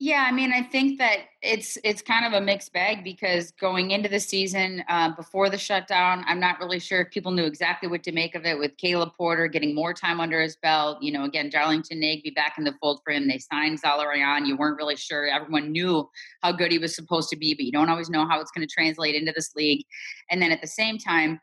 Yeah, 0.01 0.25
I 0.29 0.31
mean, 0.31 0.53
I 0.53 0.63
think 0.63 0.99
that 0.99 1.23
it's 1.43 1.77
it's 1.83 2.03
kind 2.03 2.25
of 2.25 2.33
a 2.33 2.41
mixed 2.41 2.73
bag 2.73 3.03
because 3.03 3.51
going 3.61 3.91
into 3.91 4.09
the 4.09 4.21
season 4.21 4.85
uh, 4.89 5.11
before 5.17 5.51
the 5.51 5.59
shutdown, 5.59 6.23
I'm 6.29 6.39
not 6.39 6.61
really 6.61 6.79
sure 6.79 7.01
if 7.01 7.11
people 7.11 7.33
knew 7.33 7.45
exactly 7.47 7.89
what 7.89 8.05
to 8.05 8.13
make 8.13 8.37
of 8.37 8.47
it. 8.47 8.57
With 8.57 8.77
Caleb 8.77 9.11
Porter 9.17 9.49
getting 9.49 9.75
more 9.75 9.93
time 9.93 10.21
under 10.21 10.41
his 10.41 10.55
belt, 10.55 11.03
you 11.03 11.11
know, 11.11 11.25
again, 11.25 11.51
Darlington 11.51 12.01
Nagbe 12.01 12.33
back 12.37 12.55
in 12.59 12.65
the 12.65 12.75
fold 12.81 13.01
for 13.05 13.13
him. 13.13 13.27
They 13.27 13.39
signed 13.39 13.83
Zelarayán. 13.83 14.47
You 14.47 14.57
weren't 14.57 14.77
really 14.77 14.95
sure. 14.95 15.27
Everyone 15.27 15.73
knew 15.73 16.09
how 16.43 16.53
good 16.53 16.71
he 16.71 16.79
was 16.79 16.95
supposed 16.95 17.29
to 17.31 17.37
be, 17.37 17.55
but 17.55 17.65
you 17.65 17.73
don't 17.73 17.89
always 17.89 18.09
know 18.09 18.25
how 18.25 18.41
it's 18.41 18.53
going 18.53 18.67
to 18.67 18.73
translate 18.73 19.17
into 19.17 19.33
this 19.35 19.57
league. 19.57 19.85
And 20.31 20.41
then 20.41 20.53
at 20.53 20.61
the 20.61 20.69
same 20.69 20.99
time 20.99 21.41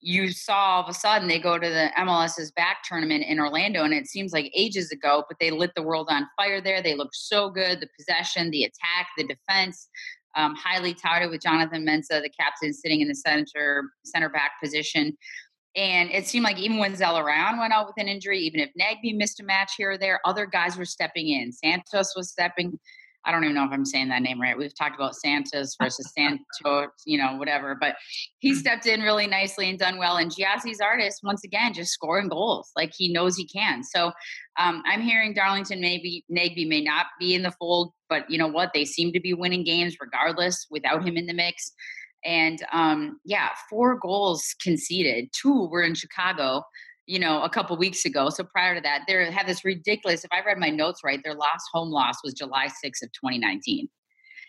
you 0.00 0.30
saw 0.30 0.76
all 0.76 0.82
of 0.82 0.88
a 0.88 0.94
sudden 0.94 1.28
they 1.28 1.38
go 1.38 1.58
to 1.58 1.68
the 1.68 1.90
MLS 1.98 2.38
is 2.38 2.52
Back 2.52 2.78
tournament 2.84 3.24
in 3.24 3.40
Orlando, 3.40 3.82
and 3.82 3.94
it 3.94 4.06
seems 4.06 4.32
like 4.32 4.50
ages 4.54 4.90
ago, 4.90 5.24
but 5.28 5.38
they 5.40 5.50
lit 5.50 5.72
the 5.74 5.82
world 5.82 6.08
on 6.10 6.26
fire 6.36 6.60
there. 6.60 6.82
They 6.82 6.94
looked 6.94 7.16
so 7.16 7.50
good. 7.50 7.80
The 7.80 7.88
possession, 7.98 8.50
the 8.50 8.64
attack, 8.64 9.08
the 9.16 9.24
defense, 9.24 9.88
um, 10.36 10.54
highly 10.54 10.94
touted 10.94 11.30
with 11.30 11.42
Jonathan 11.42 11.84
Mensah, 11.86 12.22
the 12.22 12.30
captain, 12.38 12.72
sitting 12.72 13.00
in 13.00 13.08
the 13.08 13.14
center 13.14 13.90
center 14.04 14.28
back 14.28 14.52
position. 14.62 15.16
And 15.74 16.10
it 16.10 16.26
seemed 16.26 16.44
like 16.44 16.58
even 16.58 16.78
when 16.78 16.94
Zelarayán 16.94 17.58
went 17.58 17.72
out 17.72 17.86
with 17.86 17.96
an 17.98 18.08
injury, 18.08 18.40
even 18.40 18.60
if 18.60 18.70
Nagbe 18.80 19.14
missed 19.14 19.40
a 19.40 19.44
match 19.44 19.72
here 19.76 19.92
or 19.92 19.98
there, 19.98 20.20
other 20.24 20.46
guys 20.46 20.78
were 20.78 20.86
stepping 20.86 21.28
in. 21.28 21.52
Santos 21.52 22.14
was 22.16 22.30
stepping 22.30 22.78
I 23.26 23.32
don't 23.32 23.42
even 23.42 23.56
know 23.56 23.64
if 23.64 23.72
I'm 23.72 23.84
saying 23.84 24.08
that 24.08 24.22
name 24.22 24.40
right. 24.40 24.56
We've 24.56 24.74
talked 24.74 24.94
about 24.94 25.16
Santos 25.16 25.74
versus 25.80 26.12
Santos, 26.16 26.90
you 27.04 27.18
know, 27.18 27.36
whatever. 27.36 27.76
But 27.78 27.96
he 28.38 28.52
mm. 28.52 28.56
stepped 28.56 28.86
in 28.86 29.02
really 29.02 29.26
nicely 29.26 29.68
and 29.68 29.78
done 29.78 29.98
well. 29.98 30.16
And 30.16 30.30
Gyasi 30.30 30.74
Zardes, 30.80 31.14
once 31.22 31.42
again, 31.44 31.74
just 31.74 31.92
scoring 31.92 32.28
goals 32.28 32.70
like 32.76 32.92
he 32.96 33.12
knows 33.12 33.36
he 33.36 33.46
can. 33.46 33.82
So 33.82 34.12
um, 34.58 34.82
I'm 34.86 35.02
hearing 35.02 35.34
Darlington 35.34 35.80
maybe 35.80 36.24
Nagbe 36.30 36.68
may 36.68 36.80
not 36.80 37.06
be 37.18 37.34
in 37.34 37.42
the 37.42 37.50
fold, 37.50 37.92
but 38.08 38.30
you 38.30 38.38
know 38.38 38.48
what? 38.48 38.70
They 38.72 38.84
seem 38.84 39.12
to 39.12 39.20
be 39.20 39.34
winning 39.34 39.64
games 39.64 39.96
regardless 40.00 40.66
without 40.70 41.06
him 41.06 41.16
in 41.16 41.26
the 41.26 41.34
mix. 41.34 41.72
And 42.24 42.58
um, 42.72 43.20
yeah, 43.24 43.50
four 43.68 43.98
goals 43.98 44.54
conceded. 44.62 45.28
Two 45.32 45.68
were 45.68 45.82
in 45.82 45.94
Chicago 45.94 46.62
you 47.06 47.18
know, 47.18 47.42
a 47.42 47.48
couple 47.48 47.76
weeks 47.76 48.04
ago. 48.04 48.30
So 48.30 48.44
prior 48.44 48.74
to 48.74 48.80
that, 48.82 49.02
they 49.06 49.30
have 49.30 49.46
this 49.46 49.64
ridiculous. 49.64 50.24
If 50.24 50.32
I 50.32 50.42
read 50.44 50.58
my 50.58 50.70
notes 50.70 51.00
right, 51.04 51.20
their 51.22 51.34
last 51.34 51.64
home 51.72 51.90
loss 51.90 52.16
was 52.24 52.34
July 52.34 52.66
6th 52.66 53.02
of 53.02 53.12
2019. 53.12 53.88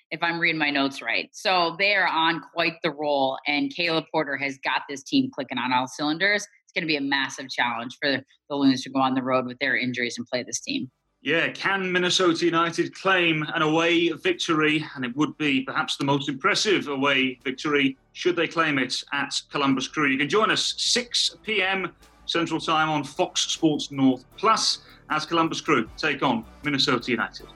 If 0.09 0.23
I'm 0.23 0.39
reading 0.39 0.57
my 0.57 0.69
notes 0.69 1.01
right, 1.01 1.29
so 1.33 1.75
they 1.77 1.93
are 1.93 2.07
on 2.07 2.41
quite 2.53 2.75
the 2.81 2.91
roll, 2.91 3.37
and 3.45 3.73
Caleb 3.75 4.05
Porter 4.11 4.37
has 4.37 4.57
got 4.63 4.83
this 4.89 5.03
team 5.03 5.29
clicking 5.33 5.57
on 5.57 5.73
all 5.73 5.85
cylinders. 5.85 6.47
It's 6.63 6.73
going 6.73 6.83
to 6.83 6.87
be 6.87 6.95
a 6.95 7.01
massive 7.01 7.49
challenge 7.49 7.97
for 8.01 8.11
the 8.49 8.55
Loons 8.55 8.83
to 8.83 8.89
go 8.89 9.01
on 9.01 9.15
the 9.15 9.21
road 9.21 9.45
with 9.45 9.59
their 9.59 9.75
injuries 9.75 10.17
and 10.17 10.25
play 10.25 10.43
this 10.43 10.61
team. 10.61 10.89
Yeah, 11.21 11.49
can 11.49 11.91
Minnesota 11.91 12.45
United 12.45 12.95
claim 12.95 13.43
an 13.53 13.61
away 13.61 14.09
victory? 14.09 14.85
And 14.95 15.03
it 15.03 15.13
would 15.17 15.37
be 15.37 15.61
perhaps 15.61 15.97
the 15.97 16.05
most 16.05 16.29
impressive 16.29 16.87
away 16.87 17.37
victory 17.43 17.97
should 18.13 18.37
they 18.37 18.47
claim 18.47 18.79
it 18.79 19.03
at 19.11 19.33
Columbus 19.51 19.89
Crew. 19.89 20.07
You 20.07 20.17
can 20.17 20.29
join 20.29 20.51
us 20.51 20.75
6 20.77 21.37
p.m. 21.43 21.91
Central 22.27 22.59
Time 22.59 22.89
on 22.89 23.03
Fox 23.03 23.41
Sports 23.41 23.91
North 23.91 24.25
Plus 24.37 24.79
as 25.09 25.25
Columbus 25.25 25.61
Crew 25.61 25.89
take 25.97 26.21
on 26.21 26.45
Minnesota 26.63 27.09
United. 27.11 27.47